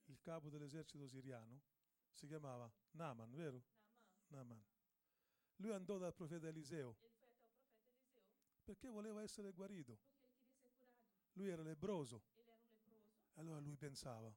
Il 0.05 0.19
capo 0.21 0.51
dell'esercito 0.51 1.07
siriano 1.07 1.59
si 2.11 2.27
chiamava 2.27 2.71
Naaman, 2.91 3.33
vero? 3.33 3.63
Naaman. 4.27 4.63
Lui 5.55 5.71
andò 5.71 5.97
dal 5.97 6.13
profeta 6.13 6.47
Eliseo 6.49 6.95
perché 8.63 8.89
voleva 8.89 9.23
essere 9.23 9.51
guarito. 9.53 10.12
Lui 11.33 11.49
era 11.49 11.63
leproso 11.63 12.21
Allora 13.35 13.59
lui 13.59 13.75
pensava, 13.75 14.31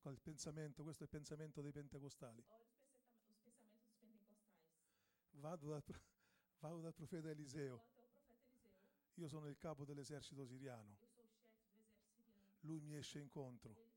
questo 0.00 0.30
è 0.30 1.02
il 1.02 1.08
pensamento 1.08 1.62
dei 1.62 1.72
pentecostali. 1.72 2.42
pentecostais. 2.42 2.70
Vado 5.40 5.68
dal, 5.68 5.82
vado 6.60 6.80
dal 6.80 6.92
profeta 6.92 7.30
Eliseo, 7.30 7.82
io 9.14 9.28
sono 9.28 9.48
il 9.48 9.56
capo 9.56 9.84
dell'esercito 9.84 10.44
siriano. 10.44 10.98
Lui 12.60 12.80
mi 12.80 12.96
esce 12.96 13.18
incontro. 13.18 13.90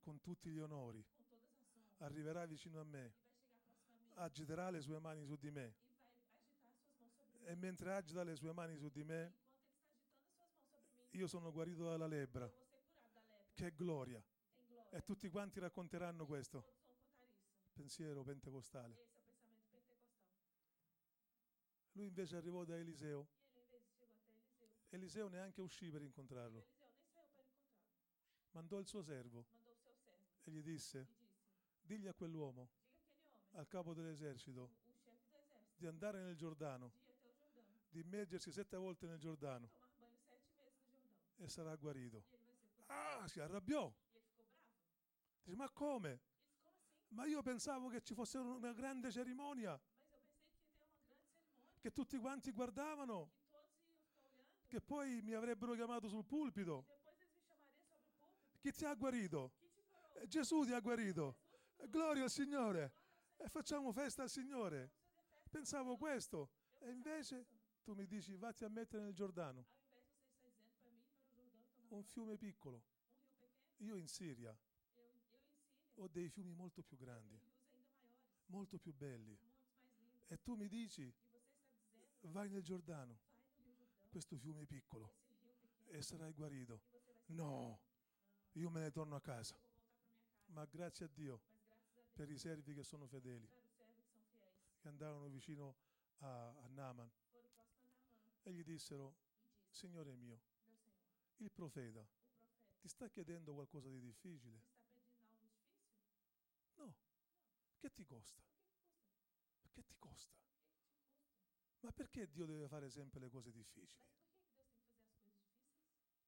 Con 0.00 0.20
tutti 0.20 0.50
gli 0.50 0.58
onori, 0.58 1.04
arriverà 1.98 2.44
vicino 2.44 2.80
a 2.80 2.84
me, 2.84 3.12
agiterà 4.14 4.68
le 4.70 4.80
sue 4.80 4.98
mani 4.98 5.24
su 5.24 5.36
di 5.36 5.50
me. 5.50 5.74
E 7.44 7.54
mentre 7.54 7.92
agita 7.92 8.24
le 8.24 8.34
sue 8.34 8.52
mani 8.52 8.76
su 8.76 8.88
di 8.88 9.04
me, 9.04 9.41
io 11.12 11.26
sono 11.26 11.52
guarito 11.52 11.84
dalla 11.84 12.06
lebbra. 12.06 12.50
Che 13.54 13.74
gloria! 13.74 14.22
E 14.90 15.02
tutti 15.02 15.28
quanti 15.28 15.60
racconteranno 15.60 16.26
questo. 16.26 16.80
Pensiero 17.72 18.22
pentecostale. 18.22 19.10
Lui 21.92 22.06
invece 22.06 22.36
arrivò 22.36 22.64
da 22.64 22.76
Eliseo. 22.76 23.26
Eliseo 24.90 25.28
neanche 25.28 25.60
uscì 25.60 25.90
per 25.90 26.02
incontrarlo. 26.02 26.66
Mandò 28.52 28.78
il 28.78 28.86
suo 28.86 29.02
servo 29.02 29.46
e 30.44 30.50
gli 30.50 30.62
disse: 30.62 31.08
Digli 31.82 32.06
a 32.06 32.14
quell'uomo, 32.14 32.68
al 33.52 33.66
capo 33.66 33.94
dell'esercito, 33.94 34.70
di 35.76 35.86
andare 35.86 36.22
nel 36.22 36.36
Giordano, 36.36 36.92
di 37.88 38.00
immergersi 38.00 38.50
sette 38.50 38.76
volte 38.76 39.06
nel 39.06 39.18
Giordano 39.18 39.81
e 41.36 41.48
sarà 41.48 41.74
guarito. 41.76 42.24
Ah, 42.86 43.26
si 43.26 43.40
arrabbiò. 43.40 43.92
Dice: 45.42 45.56
Ma 45.56 45.68
come? 45.70 46.20
Ma 47.08 47.26
io 47.26 47.42
pensavo 47.42 47.88
che 47.88 48.02
ci 48.02 48.14
fosse 48.14 48.38
una 48.38 48.72
grande 48.72 49.10
cerimonia, 49.10 49.78
che 51.78 51.92
tutti 51.92 52.16
quanti 52.18 52.52
guardavano, 52.52 53.30
che 54.66 54.80
poi 54.80 55.20
mi 55.20 55.34
avrebbero 55.34 55.74
chiamato 55.74 56.08
sul 56.08 56.24
pulpito. 56.24 56.86
Chi 58.58 58.72
ti 58.72 58.84
ha 58.84 58.94
guarito? 58.94 59.52
Eh, 60.14 60.28
Gesù 60.28 60.64
ti 60.64 60.72
ha 60.72 60.80
guarito. 60.80 61.36
Eh. 61.76 61.88
Gloria 61.88 62.22
al 62.22 62.30
Signore. 62.30 62.92
E 63.36 63.48
facciamo 63.48 63.92
festa 63.92 64.22
al 64.22 64.30
Signore. 64.30 64.90
Pensavo 65.50 65.96
questo. 65.96 66.48
E 66.78 66.90
invece 66.90 67.46
tu 67.82 67.92
mi 67.94 68.06
dici 68.06 68.36
vatti 68.36 68.64
a 68.64 68.68
mettere 68.68 69.02
nel 69.02 69.12
Giordano, 69.12 69.66
un 71.94 72.04
fiume 72.04 72.36
piccolo. 72.36 72.82
Io 73.78 73.96
in 73.96 74.06
Siria 74.06 74.56
ho 75.96 76.08
dei 76.08 76.28
fiumi 76.28 76.54
molto 76.54 76.82
più 76.82 76.96
grandi, 76.96 77.38
molto 78.46 78.78
più 78.78 78.94
belli. 78.94 79.36
E 80.28 80.42
tu 80.42 80.54
mi 80.54 80.68
dici 80.68 81.12
vai 82.22 82.48
nel 82.48 82.62
Giordano, 82.62 83.18
questo 84.08 84.36
fiume 84.36 84.64
piccolo, 84.66 85.12
e 85.88 86.02
sarai 86.02 86.32
guarito. 86.32 86.80
No, 87.26 87.80
io 88.52 88.70
me 88.70 88.80
ne 88.80 88.90
torno 88.90 89.16
a 89.16 89.20
casa. 89.20 89.56
Ma 90.46 90.64
grazie 90.66 91.06
a 91.06 91.08
Dio 91.08 91.40
per 92.12 92.30
i 92.30 92.38
servi 92.38 92.74
che 92.74 92.84
sono 92.84 93.06
fedeli, 93.06 93.48
che 94.78 94.88
andarono 94.88 95.28
vicino 95.28 95.76
a, 96.18 96.48
a 96.48 96.66
Naaman. 96.68 97.10
E 98.42 98.52
gli 98.52 98.62
dissero, 98.62 99.14
disse, 99.66 99.86
Signore 99.86 100.14
mio, 100.14 100.40
il 101.36 101.50
profeta 101.50 102.06
ti 102.78 102.88
sta 102.88 103.08
chiedendo 103.08 103.54
qualcosa 103.54 103.88
di 103.88 104.00
difficile. 104.00 104.62
algo? 105.20 105.50
No. 106.76 106.94
Che 107.78 107.92
ti 107.92 108.04
costa? 108.04 108.42
Che 109.70 109.84
ti 109.84 109.94
costa? 109.98 110.36
Ma 111.80 111.92
perché 111.92 112.30
Dio 112.30 112.46
deve 112.46 112.68
fare 112.68 112.90
sempre 112.90 113.20
le 113.20 113.28
cose 113.28 113.50
difficili? 113.50 114.10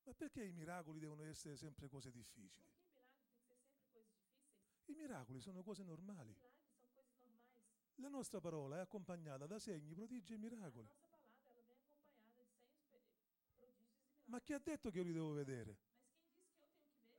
Ma 0.04 0.12
perché 0.14 0.44
i 0.44 0.52
miracoli 0.52 0.98
devono 0.98 1.24
essere 1.24 1.56
sempre 1.56 1.88
cose 1.88 2.10
difficili? 2.10 2.72
I 4.86 4.94
miracoli 4.94 5.40
sono 5.40 5.62
cose 5.62 5.82
normali. 5.82 6.36
La 7.98 8.08
nostra 8.08 8.40
parola 8.40 8.76
è 8.76 8.80
accompagnata 8.80 9.46
da 9.46 9.58
segni, 9.58 9.94
prodigi 9.94 10.34
e 10.34 10.38
miracoli. 10.38 10.88
Ma 14.34 14.40
chi 14.40 14.52
ha 14.52 14.58
detto 14.58 14.90
che 14.90 14.98
io 14.98 15.04
li 15.04 15.12
devo 15.12 15.30
vedere? 15.30 15.78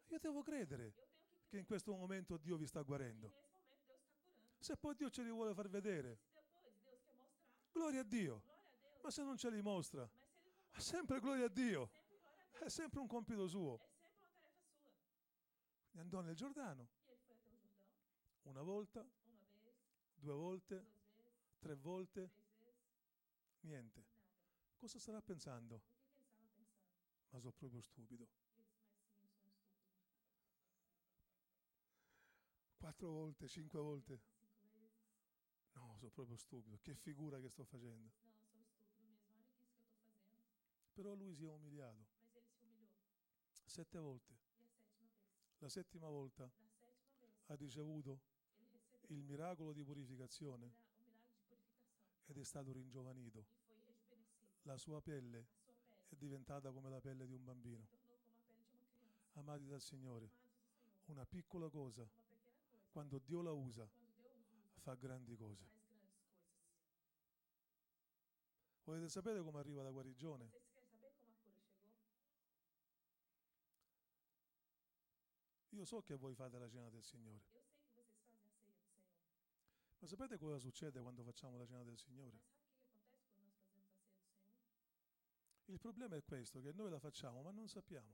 Io 0.07 0.19
devo 0.19 0.41
credere 0.41 0.93
che 1.47 1.57
in 1.57 1.63
questo 1.63 1.95
momento 1.95 2.35
Dio 2.35 2.57
vi 2.57 2.67
sta 2.67 2.81
guarendo. 2.81 3.31
Se 4.59 4.75
poi 4.75 4.95
Dio 4.95 5.09
ce 5.09 5.23
li 5.23 5.29
vuole 5.29 5.53
far 5.53 5.69
vedere, 5.69 6.19
gloria 7.71 8.01
a 8.01 8.03
Dio. 8.03 8.43
Ma 9.01 9.09
se 9.11 9.23
non 9.23 9.37
ce 9.37 9.49
li 9.49 9.61
mostra, 9.61 10.05
è 10.71 10.79
sempre 10.81 11.21
gloria 11.21 11.45
a 11.45 11.47
Dio. 11.47 11.89
È 12.59 12.67
sempre 12.67 12.99
un 12.99 13.07
compito 13.07 13.47
suo. 13.47 13.79
Quindi 15.91 15.99
andò 15.99 16.19
nel 16.19 16.35
Giordano 16.35 16.89
una 18.41 18.61
volta, 18.61 19.07
due 20.15 20.33
volte, 20.33 20.85
tre 21.59 21.75
volte, 21.75 22.29
niente. 23.61 24.03
Cosa 24.75 24.99
starà 24.99 25.21
pensando? 25.21 25.75
O 25.75 26.37
que, 26.37 26.47
que 26.49 26.57
ele 26.57 26.63
estava 26.63 26.83
pensando? 26.83 27.24
Ma 27.35 27.41
sono 27.41 27.51
proprio 27.51 27.81
stupido. 27.81 28.25
Quattro 32.77 33.09
volte, 33.09 33.45
cinque 33.49 33.77
volte. 33.81 34.21
No, 35.73 35.97
sono 35.97 36.11
proprio 36.11 36.37
stupido. 36.37 36.79
Che 36.81 36.95
figura 36.95 37.37
che 37.41 37.49
sto 37.49 37.65
facendo. 37.65 38.09
Però 40.93 41.13
lui 41.13 41.35
si 41.35 41.43
è 41.43 41.51
umiliato. 41.51 42.05
Sette 43.65 43.99
volte. 43.99 44.33
La 45.57 45.67
settima 45.67 46.07
volta 46.07 46.49
ha 47.47 47.55
ricevuto 47.55 48.21
il 49.07 49.21
miracolo 49.23 49.73
di 49.73 49.83
purificazione 49.83 50.73
ed 52.27 52.37
è 52.37 52.43
stato 52.45 52.71
ringiovanito. 52.71 53.45
La 54.61 54.77
sua 54.77 55.01
pelle 55.01 55.64
è 56.09 56.15
diventata 56.15 56.71
come 56.71 56.89
la 56.89 56.99
pelle 56.99 57.25
di 57.25 57.33
un 57.33 57.43
bambino. 57.43 57.87
Amati 59.33 59.65
dal 59.67 59.81
Signore, 59.81 60.29
una 61.05 61.25
piccola 61.25 61.69
cosa, 61.69 62.07
quando 62.91 63.19
Dio 63.19 63.41
la 63.41 63.51
usa, 63.51 63.87
fa 64.77 64.95
grandi 64.95 65.35
cose. 65.35 65.73
Volete 68.83 69.09
sapere 69.09 69.41
come 69.41 69.59
arriva 69.59 69.81
la 69.83 69.91
guarigione? 69.91 70.63
Io 75.69 75.83
so 75.83 76.01
che 76.03 76.15
voi 76.15 76.33
fate 76.33 76.57
la 76.57 76.69
cena 76.69 76.89
del 76.89 77.03
Signore, 77.03 77.43
ma 79.99 80.07
sapete 80.07 80.37
cosa 80.37 80.57
succede 80.57 81.01
quando 81.01 81.21
facciamo 81.23 81.57
la 81.57 81.65
cena 81.65 81.83
del 81.83 81.97
Signore? 81.97 82.37
Mas 82.37 82.43
sabe 83.35 83.41
o 83.41 83.43
que, 83.43 83.43
que 83.43 83.43
acontece 83.43 83.43
quando 83.43 83.43
nós 83.43 83.55
fazemos 83.55 83.55
a 83.55 83.73
ceia 84.45 84.65
do 84.65 84.83
Senhor? 85.15 85.54
Il 85.65 85.79
problema 85.79 86.15
è 86.15 86.23
questo, 86.23 86.61
che 86.61 86.71
noi 86.73 86.89
la 86.89 86.99
facciamo 86.99 87.41
ma 87.41 87.51
non 87.51 87.67
sappiamo. 87.67 88.13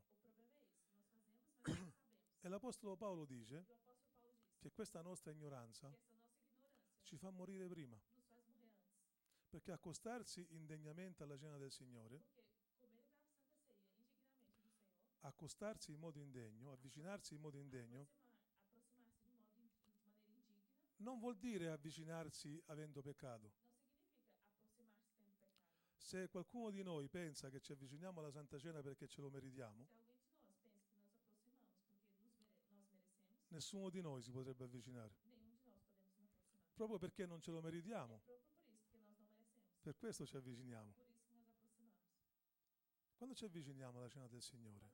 E 2.43 2.49
l'Apostolo 2.49 2.95
Paolo 2.95 3.23
dice 3.23 3.63
che 4.57 4.71
questa 4.71 5.01
nostra 5.01 5.29
ignoranza 5.29 5.95
ci 7.03 7.15
fa 7.15 7.29
morire 7.29 7.67
prima, 7.67 7.95
perché 9.47 9.71
accostarsi 9.71 10.47
indegnamente 10.49 11.21
alla 11.21 11.37
cena 11.37 11.57
del 11.57 11.71
Signore, 11.71 12.23
accostarsi 15.19 15.91
in 15.91 15.99
modo 15.99 16.17
indegno, 16.17 16.71
avvicinarsi 16.71 17.35
in 17.35 17.41
modo 17.41 17.59
indegno, 17.59 18.07
non 20.97 21.19
vuol 21.19 21.37
dire 21.37 21.69
avvicinarsi 21.69 22.59
avendo 22.67 23.01
peccato. 23.01 23.60
Se 26.11 26.27
qualcuno 26.27 26.71
di 26.71 26.83
noi 26.83 27.07
pensa 27.07 27.49
che 27.49 27.61
ci 27.61 27.71
avviciniamo 27.71 28.19
alla 28.19 28.31
Santa 28.31 28.59
Cena 28.59 28.81
perché 28.81 29.07
ce 29.07 29.21
lo 29.21 29.29
meritiamo, 29.29 29.87
nessuno 33.47 33.89
di 33.89 34.01
noi 34.01 34.21
si 34.21 34.29
potrebbe 34.29 34.65
avvicinare, 34.65 35.13
proprio 36.73 36.97
perché 36.97 37.25
non 37.25 37.39
ce 37.39 37.51
lo 37.51 37.61
meritiamo. 37.61 38.21
Per 39.79 39.95
questo 39.95 40.25
ci 40.25 40.35
avviciniamo. 40.35 40.93
Quando 43.15 43.33
ci 43.33 43.45
avviciniamo 43.45 43.97
alla 43.97 44.09
cena 44.09 44.27
del 44.27 44.41
Signore, 44.41 44.91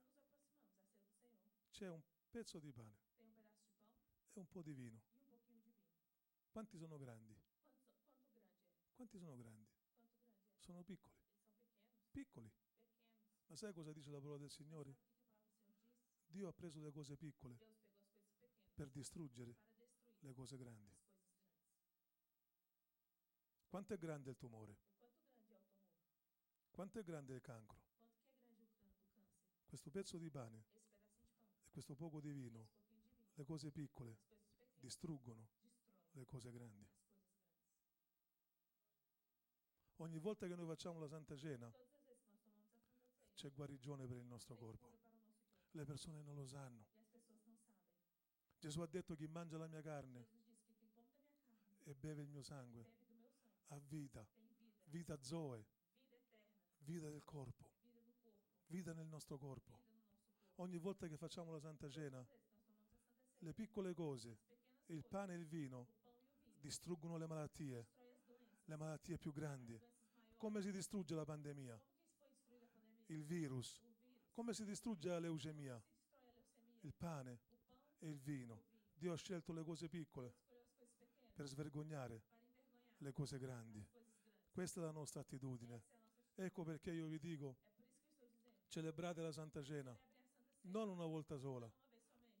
c'è 1.72 1.88
un 1.88 2.00
pezzo 2.30 2.60
di 2.60 2.70
pane 2.70 2.96
e 4.34 4.38
un 4.38 4.46
po' 4.46 4.62
di 4.62 4.72
vino. 4.72 5.00
Quanti 6.52 6.78
sono 6.78 6.96
grandi? 6.96 7.36
Quanti 8.94 9.18
sono 9.18 9.34
grandi? 9.34 9.67
Sono 10.68 10.82
piccoli. 10.82 11.16
Piccoli. 12.10 12.52
Ma 13.46 13.56
sai 13.56 13.72
cosa 13.72 13.90
dice 13.90 14.10
la 14.10 14.20
parola 14.20 14.36
del 14.36 14.50
Signore? 14.50 14.96
Dio 16.26 16.46
ha 16.46 16.52
preso 16.52 16.78
le 16.82 16.92
cose 16.92 17.16
piccole 17.16 17.58
per 18.74 18.90
distruggere 18.90 19.56
le 20.18 20.34
cose 20.34 20.58
grandi. 20.58 20.94
Quanto 23.66 23.94
è 23.94 23.96
grande 23.96 24.28
il 24.28 24.36
tumore? 24.36 24.76
Quanto 26.70 26.98
è 26.98 27.02
grande 27.02 27.32
il 27.32 27.40
cancro? 27.40 27.80
Questo 29.64 29.88
pezzo 29.90 30.18
di 30.18 30.28
pane 30.28 30.64
e 31.62 31.70
questo 31.70 31.94
poco 31.94 32.20
di 32.20 32.30
vino, 32.30 32.68
le 33.36 33.44
cose 33.46 33.70
piccole, 33.70 34.18
distruggono 34.80 35.48
le 36.10 36.26
cose 36.26 36.50
grandi. 36.50 36.97
Ogni 40.00 40.18
volta 40.18 40.46
che 40.46 40.54
noi 40.54 40.66
facciamo 40.66 41.00
la 41.00 41.08
Santa 41.08 41.36
Cena, 41.36 41.72
c'è 43.34 43.50
guarigione 43.50 44.06
per 44.06 44.16
il 44.16 44.24
nostro 44.24 44.56
corpo. 44.56 44.96
Le 45.72 45.84
persone 45.84 46.22
non 46.22 46.34
lo 46.34 46.46
sanno. 46.46 46.86
Gesù 48.58 48.80
ha 48.80 48.86
detto 48.86 49.14
chi 49.14 49.26
mangia 49.26 49.58
la 49.58 49.66
mia 49.66 49.80
carne 49.80 50.26
e 51.84 51.94
beve 51.94 52.22
il 52.22 52.28
mio 52.28 52.42
sangue 52.42 52.98
ha 53.68 53.80
vita, 53.88 54.26
vita 54.84 55.20
zoe, 55.20 55.64
vita 56.78 57.08
del 57.08 57.24
corpo, 57.24 57.64
vita 58.66 58.92
nel 58.92 59.06
nostro 59.06 59.36
corpo. 59.36 59.78
Ogni 60.56 60.78
volta 60.78 61.06
che 61.06 61.16
facciamo 61.16 61.52
la 61.52 61.60
Santa 61.60 61.88
Cena, 61.88 62.24
le 63.38 63.52
piccole 63.52 63.94
cose, 63.94 64.38
il 64.86 65.04
pane 65.04 65.34
e 65.34 65.36
il 65.36 65.46
vino, 65.46 65.86
distruggono 66.60 67.16
le 67.16 67.26
malattie, 67.26 67.86
le 68.64 68.76
malattie 68.76 69.18
più 69.18 69.32
grandi. 69.32 69.87
Come 70.38 70.62
si 70.62 70.70
distrugge 70.70 71.16
la 71.16 71.24
pandemia, 71.24 71.76
il 73.06 73.24
virus? 73.24 73.82
Come 74.30 74.54
si 74.54 74.64
distrugge 74.64 75.08
la 75.08 75.18
leucemia, 75.18 75.82
il 76.82 76.94
pane 76.94 77.40
e 77.98 78.08
il 78.08 78.20
vino? 78.20 78.62
Dio 78.94 79.12
ha 79.12 79.16
scelto 79.16 79.52
le 79.52 79.64
cose 79.64 79.88
piccole 79.88 80.32
per 81.34 81.48
svergognare 81.48 82.22
le 82.98 83.12
cose 83.12 83.36
grandi. 83.36 83.84
Questa 84.52 84.80
è 84.80 84.84
la 84.84 84.92
nostra 84.92 85.22
attitudine. 85.22 85.82
Ecco 86.36 86.62
perché 86.62 86.92
io 86.92 87.08
vi 87.08 87.18
dico, 87.18 87.56
celebrate 88.68 89.20
la 89.20 89.32
Santa 89.32 89.60
Cena, 89.64 89.98
non 90.62 90.88
una 90.88 91.06
volta 91.06 91.36
sola, 91.36 91.68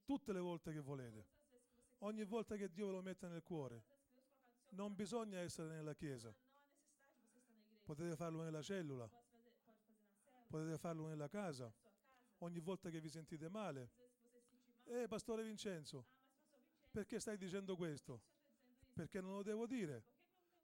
tutte 0.04 0.32
le 0.32 0.40
volte 0.40 0.72
che 0.72 0.80
volete. 0.80 1.26
Ogni 1.98 2.22
volta 2.22 2.54
che 2.54 2.70
Dio 2.70 2.86
ve 2.86 2.92
lo 2.92 3.02
mette 3.02 3.26
nel 3.26 3.42
cuore. 3.42 3.82
Non 4.70 4.94
bisogna 4.94 5.40
essere 5.40 5.74
nella 5.74 5.94
chiesa, 5.94 6.32
Potete 7.88 8.16
farlo 8.16 8.42
nella 8.42 8.60
cellula. 8.60 9.08
Potete 10.46 10.76
farlo 10.76 11.06
nella 11.06 11.26
casa. 11.26 11.72
Ogni 12.40 12.58
volta 12.60 12.90
che 12.90 13.00
vi 13.00 13.08
sentite 13.08 13.48
male. 13.48 13.92
Eh, 14.84 15.08
pastore 15.08 15.42
Vincenzo, 15.42 16.04
perché 16.90 17.18
stai 17.18 17.38
dicendo 17.38 17.76
questo? 17.76 18.20
Perché 18.92 19.22
non 19.22 19.32
lo 19.32 19.42
devo 19.42 19.66
dire. 19.66 20.04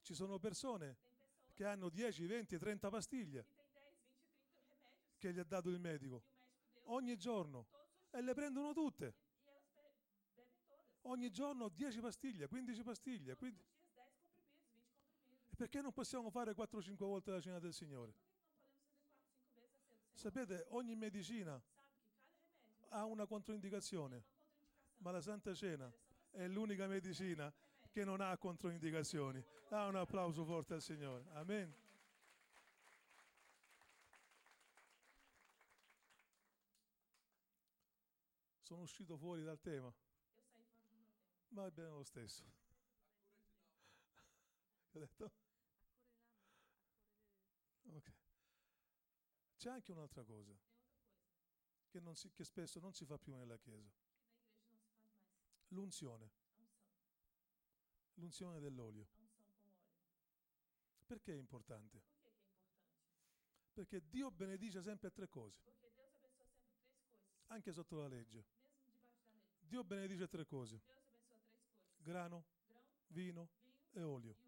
Ci 0.03 0.13
sono 0.13 0.39
persone 0.39 0.99
che 1.55 1.65
hanno 1.65 1.89
10, 1.89 2.27
20, 2.27 2.59
30 2.59 2.91
pastiglie 2.91 3.47
che 5.17 5.33
gli 5.33 5.39
ha 5.39 5.45
dato 5.45 5.71
il 5.71 5.81
medico. 5.81 6.25
Ogni 6.89 7.17
giorno. 7.17 7.69
E 8.11 8.21
le 8.21 8.35
prendono 8.35 8.75
tutte. 8.75 9.15
Ogni 11.05 11.31
giorno 11.31 11.71
10 11.71 12.01
pastiglie, 12.01 12.49
15 12.49 12.83
pastiglie. 12.83 13.35
15 13.35 13.74
perché 15.55 15.81
non 15.81 15.93
possiamo 15.93 16.31
fare 16.31 16.53
4-5 16.53 16.97
volte 16.99 17.31
la 17.31 17.41
cena 17.41 17.59
del 17.59 17.73
Signore? 17.73 18.15
Por 18.15 18.19
que, 18.19 20.09
que 20.09 20.13
não 20.13 20.13
podemos 20.13 20.13
fazer 20.13 20.15
4, 20.15 20.23
5 20.23 20.25
vezes 20.25 20.29
a 20.29 20.41
ceia 20.41 20.41
do 20.41 20.53
Senhor? 20.53 20.65
Sapete, 20.65 20.67
ogni 20.71 20.97
medicina 20.97 21.63
ha 22.91 23.05
una 23.05 23.27
controindicazione, 23.27 24.25
ma 24.99 25.11
la 25.13 25.21
Santa 25.21 25.55
Cena 25.55 25.93
è 26.31 26.47
l'unica 26.49 26.87
medicina 26.87 27.53
che 27.89 28.05
non 28.05 28.21
ha 28.21 28.37
controindicazioni. 28.37 29.45
Da 29.69 29.87
un 29.87 29.97
applauso 29.97 30.45
forte 30.45 30.75
al 30.75 30.83
Signore. 30.83 31.25
Amen. 31.33 31.73
Sono 38.61 38.83
uscito 38.83 39.17
fuori 39.17 39.45
dal 39.45 39.61
tema, 39.61 39.93
ma 41.51 41.63
va 41.63 41.71
bene 41.71 41.91
lo 41.91 42.03
stesso. 42.03 42.45
Ho 44.93 44.99
detto? 44.99 45.44
Ok. 47.93 48.13
C'è 49.57 49.71
anche 49.71 49.93
un'altra 49.93 50.25
cosa 50.25 50.55
che, 51.89 52.01
non 52.01 52.17
si- 52.17 52.31
che 52.33 52.45
spesso 52.45 52.81
non 52.81 52.93
si 52.93 53.05
fa 53.05 53.19
più 53.19 53.35
nella 53.35 53.57
Chiesa. 53.57 53.93
L'unzione, 55.69 56.31
l'unzione 58.15 58.61
dell'olio. 58.61 59.07
Perché 61.07 61.33
è 61.33 61.37
importante? 61.37 62.03
Perché 63.73 64.09
Dio 64.09 64.31
benedice 64.31 64.83
sempre 64.83 65.11
tre 65.11 65.29
cose, 65.29 65.61
anche 67.49 67.73
sotto 67.73 67.97
la 67.97 68.09
legge. 68.09 68.45
Dio 69.61 69.83
benedice 69.83 70.29
tre 70.29 70.45
cose, 70.45 70.81
grano, 71.97 72.45
vino 73.09 73.49
e 73.93 74.03
olio. 74.03 74.44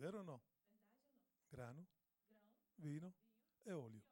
Vero 0.00 0.20
o 0.20 0.22
no? 0.22 0.40
Grano, 1.50 1.86
vino 2.76 3.12
e 3.62 3.70
olio. 3.70 4.02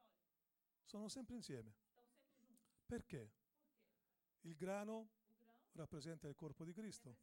Sono 0.83 1.07
sempre 1.07 1.33
insieme. 1.33 1.73
Perché? 2.85 3.31
Il 4.41 4.55
grano 4.55 5.09
rappresenta 5.71 6.27
il 6.27 6.35
corpo 6.35 6.63
di 6.63 6.73
Cristo, 6.73 7.17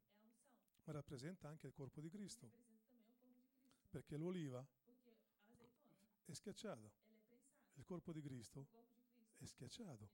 ma 0.85 0.93
rappresenta 0.93 1.47
anche 1.47 1.67
il 1.67 1.73
corpo 1.73 2.01
di 2.01 2.09
Cristo, 2.09 2.51
perché 3.89 4.17
l'oliva 4.17 4.65
è 6.25 6.33
schiacciata, 6.33 6.89
il 7.75 7.85
corpo 7.85 8.11
di 8.11 8.21
Cristo 8.21 8.67
è 9.37 9.45
schiacciato. 9.45 10.09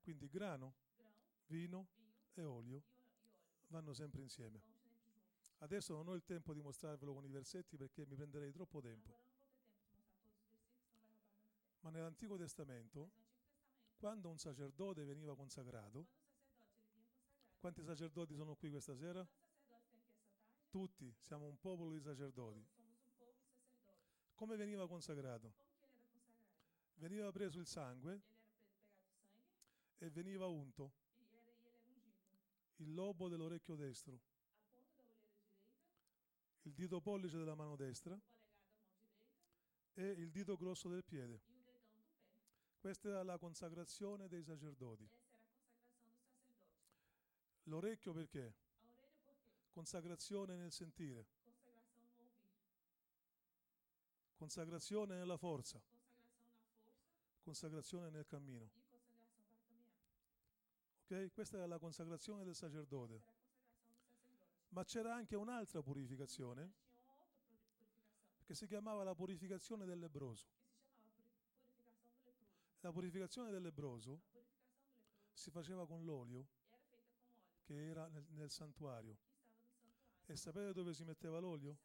Quindi 0.00 0.28
grano, 0.28 0.74
vino 1.48 1.88
e 2.32 2.44
olio 2.44 2.82
vanno 3.68 3.92
sempre 3.92 4.22
insieme. 4.22 4.62
Adesso 5.58 5.92
non 5.92 6.08
ho 6.08 6.14
il 6.14 6.24
tempo 6.24 6.54
di 6.54 6.62
mostrarvelo 6.62 7.12
con 7.12 7.24
i 7.26 7.30
versetti 7.30 7.76
perché 7.76 8.06
mi 8.06 8.14
prenderei 8.14 8.50
troppo 8.52 8.80
tempo, 8.80 9.18
ma 11.80 11.90
nell'Antico 11.90 12.38
Testamento, 12.38 13.10
quando 13.98 14.30
un 14.30 14.38
sacerdote 14.38 15.04
veniva 15.04 15.36
consacrato, 15.36 15.48
quando 15.90 15.98
o 16.00 16.06
sacerdote 16.06 16.06
ele 16.06 16.06
vinha 16.06 16.06
consagrado. 16.06 16.18
Quanti 17.60 17.82
sacerdoti 17.82 18.34
sono 18.34 18.56
qui 18.56 18.70
questa 18.70 18.96
sera? 18.96 19.26
Tutti, 20.70 21.14
siamo 21.20 21.46
un 21.46 21.58
popolo 21.58 21.92
di 21.92 22.00
sacerdoti. 22.00 22.66
Come 24.34 24.56
veniva 24.56 24.88
consacrato? 24.88 25.52
Veniva 26.94 27.30
preso 27.30 27.58
il 27.58 27.66
sangue 27.66 28.22
e 29.98 30.10
veniva 30.10 30.46
unto 30.46 30.92
il 32.76 32.94
lobo 32.94 33.28
dell'orecchio 33.28 33.74
destro, 33.74 34.18
il 36.62 36.72
dito 36.72 37.00
pollice 37.02 37.36
della 37.36 37.54
mano 37.54 37.76
destra 37.76 38.18
e 39.92 40.08
il 40.12 40.30
dito 40.30 40.56
grosso 40.56 40.88
del 40.88 41.04
piede. 41.04 41.40
Questa 42.78 43.08
era 43.08 43.22
la 43.22 43.36
consacrazione 43.36 44.28
dei 44.28 44.42
sacerdoti. 44.42 45.19
L'orecchio 47.70 48.12
perché? 48.12 48.52
Consacrazione 49.70 50.56
nel 50.56 50.72
sentire, 50.72 51.24
consacrazione 54.34 55.14
nella 55.14 55.36
forza, 55.36 55.80
consacrazione 57.44 58.10
nel 58.10 58.26
cammino. 58.26 58.68
Ok? 61.04 61.30
Questa 61.32 61.58
era 61.58 61.66
la 61.66 61.78
consacrazione 61.78 62.42
del 62.42 62.56
sacerdote. 62.56 63.22
Ma 64.70 64.84
c'era 64.84 65.14
anche 65.14 65.36
un'altra 65.36 65.80
purificazione 65.80 66.72
che 68.42 68.54
si 68.56 68.66
chiamava 68.66 69.04
la 69.04 69.14
purificazione 69.14 69.84
del 69.84 70.00
lebroso. 70.00 70.48
La 72.80 72.90
purificazione 72.90 73.52
del 73.52 73.62
lebroso 73.62 74.22
si 75.32 75.50
faceva 75.52 75.86
con 75.86 76.04
l'olio 76.04 76.18
era 76.40 76.48
feita 76.50 76.50
com 76.50 76.50
óleo 76.50 77.59
che 77.70 77.86
era 77.86 78.08
nel, 78.08 78.26
nel 78.30 78.50
santuario. 78.50 79.16
E 80.26 80.34
sapete 80.34 80.72
dove 80.72 80.92
si 80.92 81.04
metteva 81.04 81.38
l'olio? 81.38 81.78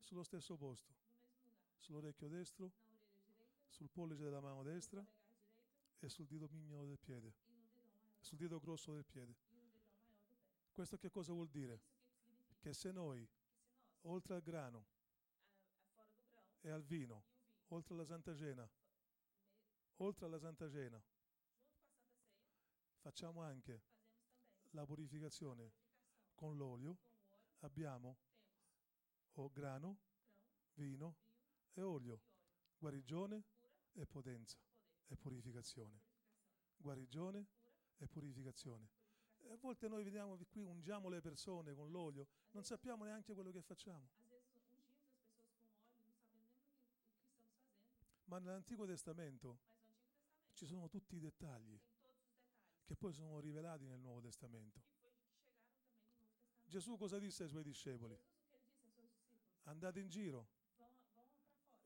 Sullo 0.00 0.22
stesso 0.22 0.54
posto, 0.56 0.92
sull'orecchio 1.78 2.28
destro, 2.28 2.70
sul 3.68 3.88
pollice 3.88 4.22
della 4.22 4.40
mano 4.40 4.56
no 4.56 4.62
destra 4.62 5.04
e 5.98 6.08
sul 6.10 6.26
dito 6.26 6.46
mignolo 6.50 6.84
del 6.84 6.98
piede, 6.98 7.32
sul 8.20 8.36
dito 8.36 8.60
grosso 8.60 8.92
del 8.92 9.06
piede. 9.06 9.34
Questo 10.72 10.98
che 10.98 11.08
cosa 11.08 11.32
vuol 11.32 11.48
dire? 11.48 11.80
Che 12.58 12.74
se 12.74 12.92
noi, 12.92 13.26
oltre 14.02 14.34
al 14.34 14.42
grano 14.42 14.84
e 16.60 16.68
al 16.68 16.84
vino, 16.84 17.24
oltre 17.68 17.94
alla 17.94 18.04
Santa 18.04 18.34
Cena, 18.34 18.68
oltre 19.96 20.26
alla 20.26 20.38
Santa 20.38 20.68
Cena, 20.68 21.02
facciamo 22.98 23.40
anche 23.40 23.94
la 24.76 24.84
purificazione 24.84 25.72
con 26.34 26.56
l'olio, 26.56 26.98
abbiamo 27.60 28.18
o 29.32 29.50
grano, 29.50 29.98
vino 30.74 31.16
e 31.72 31.80
olio, 31.80 32.20
guarigione 32.78 33.42
e 33.94 34.06
potenza 34.06 34.58
e 35.06 35.16
purificazione. 35.16 35.98
Guarigione 36.76 37.46
e 37.96 38.06
purificazione. 38.06 38.88
E 39.38 39.52
a 39.52 39.56
volte 39.56 39.88
noi 39.88 40.04
veniamo 40.04 40.36
qui, 40.50 40.64
ungiamo 40.64 41.08
le 41.08 41.22
persone 41.22 41.74
con 41.74 41.90
l'olio, 41.90 42.28
non 42.50 42.62
sappiamo 42.62 43.04
neanche 43.04 43.32
quello 43.32 43.50
che 43.50 43.62
facciamo. 43.62 44.08
Ma 48.24 48.38
nell'Antico 48.38 48.84
Testamento 48.84 49.58
ci 50.52 50.66
sono 50.66 50.88
tutti 50.88 51.16
i 51.16 51.20
dettagli 51.20 51.80
tem 51.80 51.84
todos 51.86 51.92
os 51.92 51.92
detalhes 51.92 51.96
che 52.86 52.94
poi 52.94 53.12
sono 53.12 53.40
rivelati 53.40 53.84
nel 53.84 53.98
Nuovo 53.98 54.20
Testamento. 54.20 54.80
Gesù 56.64 56.96
cosa 56.96 57.18
disse 57.18 57.42
ai 57.42 57.48
suoi 57.48 57.64
discepoli? 57.64 58.16
Andate 59.64 59.98
in 59.98 60.08
giro, 60.08 60.46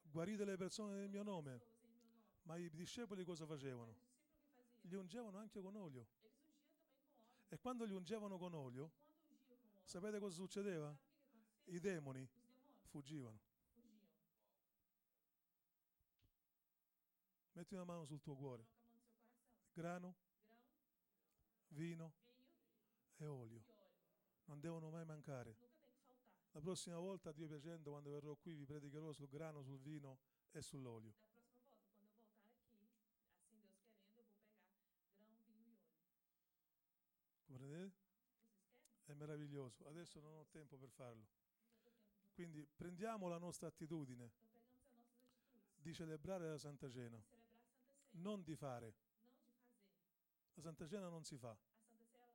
guarite 0.03 0.45
le 0.45 0.57
persone 0.57 0.99
nel 0.99 1.09
mio 1.09 1.23
nome. 1.23 1.79
Ma 2.43 2.57
i 2.57 2.69
discepoli 2.71 3.25
cosa 3.25 3.47
facevano? 3.47 3.97
Li 4.83 4.95
ungevano 4.95 5.39
anche 5.39 5.61
con 5.61 5.75
olio. 5.77 6.07
E 7.49 7.59
quando 7.59 7.85
li 7.85 7.95
ungevano 7.95 8.37
con 8.37 8.53
olio, 8.55 8.93
sapete 9.83 10.19
cosa 10.19 10.35
succedeva? 10.35 10.95
I 11.65 11.79
demoni 11.81 12.29
fuggivano. 12.83 13.41
Metti 17.53 17.75
una 17.75 17.85
mano 17.85 18.05
sul 18.05 18.21
tuo 18.21 18.35
cuore. 18.35 18.67
Grano, 19.73 20.15
vino 21.71 22.12
e 23.16 23.27
olio. 23.27 23.64
Non 24.45 24.61
devono 24.61 24.91
mai 24.91 25.05
mancare. 25.05 25.57
La 26.53 26.61
prossima 26.61 26.99
volta, 26.99 27.33
Dio 27.33 27.47
piacendo, 27.47 27.91
quando 27.91 28.11
verrò 28.11 28.35
qui, 28.35 28.55
vi 28.55 28.64
predicherò 28.64 29.12
sul 29.12 29.29
grano, 29.29 29.62
sul 29.62 29.79
vino 29.79 30.18
e 30.51 30.61
sull'olio. 30.61 31.14
Comprendete? 37.47 37.93
È 39.05 39.12
meraviglioso. 39.12 39.87
Adesso 39.87 40.21
non 40.21 40.37
ho 40.37 40.47
tempo 40.51 40.77
per 40.77 40.89
farlo. 40.91 41.27
Quindi 42.33 42.66
prendiamo 42.75 43.29
la 43.29 43.39
nostra 43.39 43.68
attitudine 43.68 44.31
di 45.77 45.93
celebrare 45.93 46.49
la 46.49 46.59
Santa 46.59 46.91
Cena, 46.91 47.23
non 48.12 48.43
di 48.43 48.55
fare. 48.55 48.95
La 50.55 50.63
Santa 50.63 50.87
Cena 50.87 51.09
non 51.09 51.25
si 51.25 51.37
fa, 51.37 51.57
Santa 51.57 51.81
não 51.83 51.97
se 51.97 52.07
faz. 52.09 52.31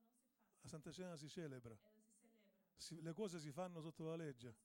la 0.63 0.69
Santa 0.69 0.91
Cena 0.91 1.15
si 1.15 1.29
celebra. 1.29 1.75
Se 1.75 1.81
celebra. 1.81 1.95
Si- 2.77 3.01
le 3.01 3.13
cose 3.13 3.39
si 3.39 3.51
fanno 3.51 3.81
sotto 3.81 4.03
la 4.03 4.15
legge, 4.15 4.55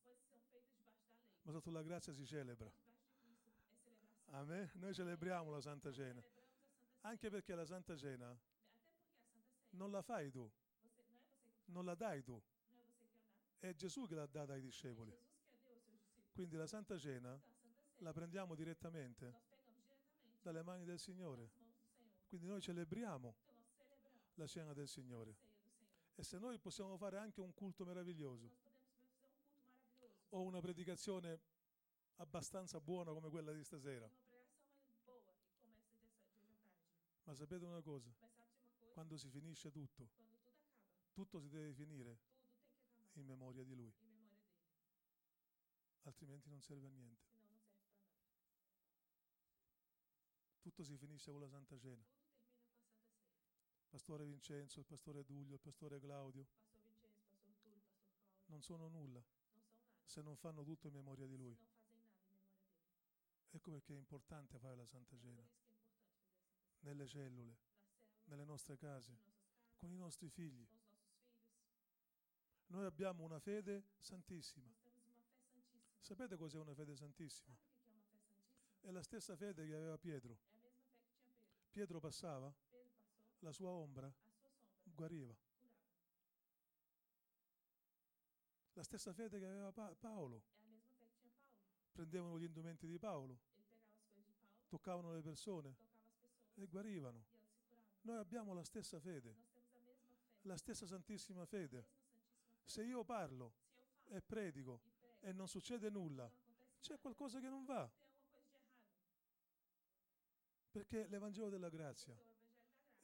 ma 1.42 1.52
sotto 1.52 1.70
la 1.70 1.82
grazia 1.82 2.12
si 2.12 2.24
celebra. 2.26 2.70
Amen. 4.32 4.70
Noi 4.74 4.94
celebriamo 4.94 5.50
la 5.50 5.60
Santa 5.60 5.90
Cena, 5.92 6.22
anche 7.02 7.30
perché 7.30 7.54
la 7.54 7.64
Santa 7.64 7.96
Cena 7.96 8.38
non 9.70 9.90
la 9.90 10.02
fai 10.02 10.30
tu, 10.30 10.48
non 11.66 11.84
la 11.84 11.94
dai 11.94 12.22
tu, 12.22 12.40
è 13.58 13.74
Gesù 13.74 14.06
che 14.06 14.14
l'ha 14.14 14.26
data 14.26 14.52
ai 14.52 14.60
discepoli. 14.60 15.12
Quindi 16.32 16.56
la 16.56 16.66
Santa 16.66 16.96
Cena 16.96 17.38
la 17.98 18.12
prendiamo 18.12 18.54
direttamente 18.54 19.34
dalle 20.40 20.62
mani 20.62 20.84
del 20.84 20.98
Signore. 20.98 21.50
das 21.50 21.58
mãos 21.58 21.66
do 21.66 21.88
Senhor. 21.88 22.19
Quindi 22.30 22.46
noi 22.46 22.60
celebriamo 22.60 23.34
la 24.34 24.46
cena 24.46 24.72
del 24.72 24.86
Signore. 24.86 25.34
E 26.14 26.22
se 26.22 26.38
noi 26.38 26.60
possiamo 26.60 26.96
fare 26.96 27.18
anche 27.18 27.40
un 27.40 27.52
culto 27.54 27.84
meraviglioso. 27.84 28.48
O 30.28 30.42
una 30.42 30.60
predicazione 30.60 31.40
abbastanza 32.18 32.78
buona 32.78 33.10
come 33.12 33.30
quella 33.30 33.50
di 33.50 33.64
stasera, 33.64 34.08
hoje 35.06 35.28
à 35.28 35.32
tarde. 35.32 35.70
ma 37.24 37.34
sapete 37.34 37.64
una 37.64 37.80
cosa? 37.80 38.14
Quando 38.92 39.16
si 39.16 39.28
finisce 39.28 39.72
tutto, 39.72 40.08
tutto 41.10 41.40
si 41.40 41.48
deve 41.48 41.72
finire 41.72 42.16
in 43.14 43.26
memoria 43.26 43.64
di 43.64 43.74
Lui, 43.74 43.92
altrimenti 46.02 46.48
non 46.48 46.60
serve 46.60 46.86
a 46.86 46.90
niente. 46.90 47.30
Senão 47.30 47.48
não 47.48 47.58
serve 47.58 47.64
para 47.64 47.90
nada. 50.60 50.69
Tutto 50.80 50.92
si 50.92 50.96
finisce 50.96 51.30
con 51.30 51.42
la 51.42 51.48
Santa 51.48 51.76
Cena. 51.76 52.02
Pastore 53.90 54.24
Vincenzo, 54.24 54.78
il 54.78 54.86
pastore 54.86 55.26
Duglio, 55.26 55.52
il 55.52 55.60
pastore 55.60 56.00
Claudio 56.00 56.46
non 58.46 58.62
sono 58.62 58.88
nulla 58.88 59.22
se 60.06 60.22
non 60.22 60.36
fanno 60.36 60.64
tutto 60.64 60.86
in 60.86 60.94
memoria 60.94 61.26
di 61.26 61.36
Lui. 61.36 61.54
Ecco 63.50 63.70
perché 63.72 63.92
è 63.92 63.98
importante 63.98 64.58
fare 64.58 64.74
la 64.74 64.86
Santa 64.86 65.18
Cena 65.18 65.46
nelle 66.80 67.06
cellule, 67.06 67.58
nelle 68.24 68.44
nostre 68.44 68.78
case, 68.78 69.14
con 69.76 69.92
i 69.92 69.98
nostri 69.98 70.30
figli. 70.30 70.66
Noi 72.68 72.86
abbiamo 72.86 73.22
una 73.22 73.38
fede 73.38 73.88
santissima. 73.98 74.72
Sapete 75.98 76.36
cos'è 76.36 76.58
una 76.58 76.72
fede 76.72 76.96
santissima? 76.96 77.54
È 78.80 78.90
la 78.90 79.02
stessa 79.02 79.36
fede 79.36 79.66
che 79.66 79.74
aveva 79.74 79.98
Pietro. 79.98 80.38
É 80.40 80.40
a 80.40 80.40
mesma 80.40 80.60
fé 80.60 80.60
que 80.60 80.60
tinha 80.60 80.60
Pedro. 80.60 81.59
Pietro 81.70 82.00
passava, 82.00 82.52
la 83.40 83.52
sua 83.52 83.70
ombra 83.70 84.12
guariva. 84.82 85.34
La 88.72 88.82
stessa 88.82 89.12
fede 89.12 89.38
che 89.38 89.46
aveva 89.46 89.70
Pa- 89.70 89.94
Paolo. 89.94 90.42
Prendevano 91.92 92.40
gli 92.40 92.44
indumenti 92.44 92.86
di 92.88 92.98
Paolo, 92.98 93.38
toccavano 94.66 95.12
le 95.12 95.20
persone 95.20 95.76
e 96.54 96.66
guarivano. 96.66 97.24
Noi 98.02 98.16
abbiamo 98.16 98.52
la 98.52 98.64
stessa 98.64 98.98
fede, 98.98 99.36
la 100.42 100.56
stessa 100.56 100.86
santissima 100.86 101.44
fede. 101.44 101.86
Se 102.64 102.82
io 102.82 103.04
parlo 103.04 103.52
e 104.06 104.20
predico 104.22 104.80
e 105.20 105.32
non 105.32 105.46
succede 105.46 105.88
nulla, 105.88 106.28
c'è 106.80 106.98
qualcosa 106.98 107.38
che 107.38 107.48
non 107.48 107.64
va. 107.64 107.88
Tem 108.30 108.38
alguma 108.38 108.58
coisa 108.58 108.58
de 108.58 108.58
errado. 108.58 109.00
Perché 110.70 111.06
l'Evangelo 111.08 111.48
della 111.48 111.68
grazia 111.68 112.16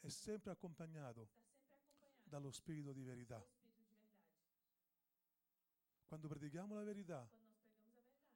è 0.01 0.09
sempre 0.09 0.53
accompagnato 0.53 1.29
dallo 2.23 2.51
Spirito 2.51 2.93
di 2.93 3.03
verità. 3.03 3.45
Quando 6.07 6.29
predichiamo 6.29 6.75
la 6.75 6.85
verità 6.85 7.29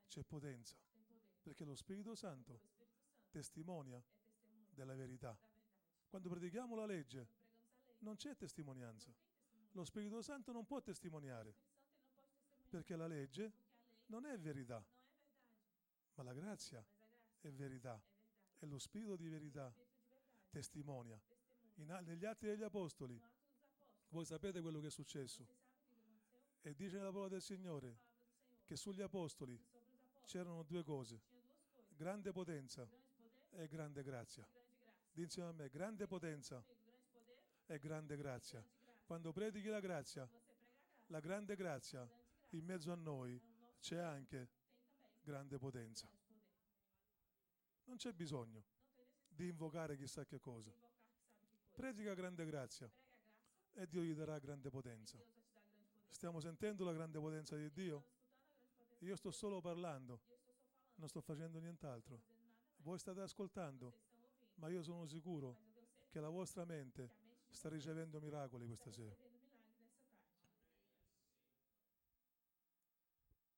c'è 0.08 0.24
potenza, 0.24 0.76
perché 1.42 1.64
lo 1.64 1.76
Spirito 1.76 2.14
Santo 2.16 2.60
testimonia 3.30 4.02
della 4.70 4.94
verità. 4.94 5.38
Quando 6.08 6.28
predichiamo 6.28 6.74
la 6.74 6.86
legge 6.86 7.28
non 7.98 8.16
c'è 8.16 8.36
testimonianza. 8.36 9.12
Lo 9.72 9.84
Spirito 9.84 10.20
Santo 10.22 10.50
non 10.50 10.66
può 10.66 10.80
testimoniare 10.80 11.54
perché 12.68 12.96
la 12.96 13.06
legge 13.06 13.52
non 14.06 14.26
è 14.26 14.36
verità, 14.38 14.82
ma 16.14 16.22
la 16.22 16.32
grazia 16.32 16.84
è 17.40 17.50
verità 17.50 18.00
e 18.60 18.66
lo 18.66 18.78
Spirito 18.78 19.16
di 19.16 19.28
verità 19.28 19.72
testimonia. 20.50 21.20
In 21.76 21.98
negli 22.04 22.24
Atti 22.24 22.46
degli 22.46 22.62
Apostoli, 22.62 23.20
voi 24.10 24.24
sapete 24.24 24.60
quello 24.60 24.80
che 24.80 24.88
è 24.88 24.90
successo 24.90 25.46
e 26.62 26.74
dice 26.74 26.98
la 26.98 27.10
parola 27.10 27.28
del 27.28 27.42
Signore 27.42 28.08
che 28.64 28.76
sugli 28.76 29.00
Apostoli 29.00 29.58
c'erano 30.26 30.62
due 30.62 30.84
cose, 30.84 31.20
grande 31.96 32.32
potenza 32.32 32.86
e 33.50 33.66
grande 33.66 34.02
grazia. 34.02 34.46
Di 35.12 35.22
insieme 35.22 35.48
a 35.48 35.52
me, 35.52 35.68
grande 35.68 36.06
potenza 36.06 36.62
e 37.66 37.78
grande 37.78 38.16
grazia. 38.16 38.64
Quando 39.04 39.32
predichi 39.32 39.68
la 39.68 39.80
grazia, 39.80 40.28
la 41.06 41.20
grande 41.20 41.56
grazia, 41.56 42.08
in 42.50 42.64
mezzo 42.64 42.92
a 42.92 42.96
noi 42.96 43.40
c'è 43.80 43.98
anche 43.98 44.48
grande 45.22 45.58
potenza. 45.58 46.08
Non 47.90 47.98
c'è 47.98 48.12
bisogno 48.12 48.62
di 49.28 49.48
invocare 49.48 49.96
chissà 49.96 50.24
che 50.24 50.38
cosa. 50.38 50.72
Predica 51.72 52.14
grande 52.14 52.46
grazia 52.46 52.88
e 53.72 53.88
Dio 53.88 54.02
gli 54.02 54.14
darà 54.14 54.38
grande 54.38 54.70
potenza. 54.70 55.18
Stiamo 56.08 56.38
sentendo 56.38 56.84
la 56.84 56.92
grande 56.92 57.18
potenza 57.18 57.56
di 57.56 57.68
Dio? 57.72 58.04
Io 59.00 59.16
sto 59.16 59.32
solo 59.32 59.60
parlando, 59.60 60.20
non 60.94 61.08
sto 61.08 61.20
facendo 61.20 61.58
nient'altro. 61.58 62.22
Voi 62.76 62.96
state 62.96 63.22
ascoltando, 63.22 63.92
ma 64.54 64.68
io 64.68 64.84
sono 64.84 65.04
sicuro 65.08 65.58
che 66.10 66.20
la 66.20 66.28
vostra 66.28 66.64
mente 66.64 67.10
sta 67.50 67.68
ricevendo 67.68 68.20
miracoli 68.20 68.66
questa 68.66 68.92
sera. 68.92 69.16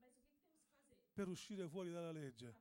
per 1.13 1.27
uscire 1.27 1.67
fuori 1.69 1.91
dalla 1.91 2.11
legge? 2.11 2.55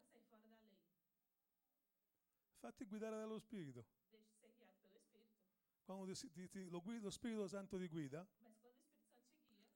Fatti 2.58 2.84
guidare 2.84 3.16
dallo 3.16 3.38
Spirito. 3.38 3.86
Quando 5.86 6.12
ti- 6.12 6.48
ti- 6.50 6.68
lo, 6.68 6.82
guida- 6.82 7.04
lo 7.04 7.08
Spirito 7.08 7.48
Santo 7.48 7.78
ti 7.78 7.88
guida, 7.88 8.26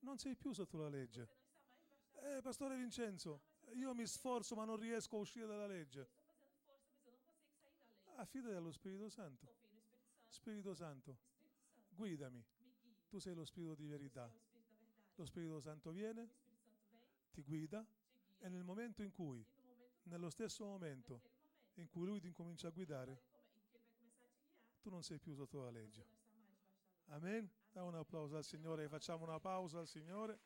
non 0.01 0.19
sei 0.19 0.37
più 0.37 0.53
sotto 0.53 0.77
la 0.77 0.91
legge. 0.91 1.27
Eh, 2.17 2.43
Pastore 2.43 2.77
Vincenzo, 2.77 3.41
io 3.73 3.95
mi 3.95 4.07
sforzo 4.07 4.55
ma 4.55 4.67
non 4.67 4.77
riesco 4.77 5.17
a 5.17 5.21
uscire 5.21 5.47
dalla 5.47 5.67
legge. 5.67 6.07
Affidati 8.17 8.55
allo 8.55 8.73
Spirito 8.73 9.09
Santo. 9.09 9.47
Spirito 10.29 10.75
Santo, 10.75 11.17
guidami. 11.89 12.45
Tu 13.15 13.21
sei 13.21 13.35
lo 13.35 13.45
Spirito 13.45 13.77
di 13.77 13.87
verità. 13.87 14.29
Lo 15.15 15.25
Spirito 15.25 15.61
Santo 15.61 15.93
viene, 15.93 16.29
ti 17.31 17.45
guida 17.45 17.87
e 18.41 18.49
nel 18.49 18.65
momento 18.65 19.05
in 19.05 19.13
cui, 19.13 19.47
nello 20.03 20.29
stesso 20.31 20.65
momento 20.65 21.21
in 21.75 21.89
cui 21.89 22.07
lui 22.07 22.19
ti 22.19 22.27
incomincia 22.27 22.67
a 22.67 22.71
guidare, 22.73 23.23
tu 24.81 24.91
non 24.91 25.05
sei 25.05 25.21
più 25.21 25.33
sotto 25.33 25.63
la 25.63 25.71
legge. 25.71 26.05
Amen. 27.11 27.49
Da 27.71 27.85
un 27.85 27.95
applauso 27.95 28.37
al 28.37 28.43
Signore, 28.43 28.89
facciamo 28.89 29.23
una 29.23 29.39
pausa 29.39 29.79
al 29.79 29.87
Signore. 29.87 30.41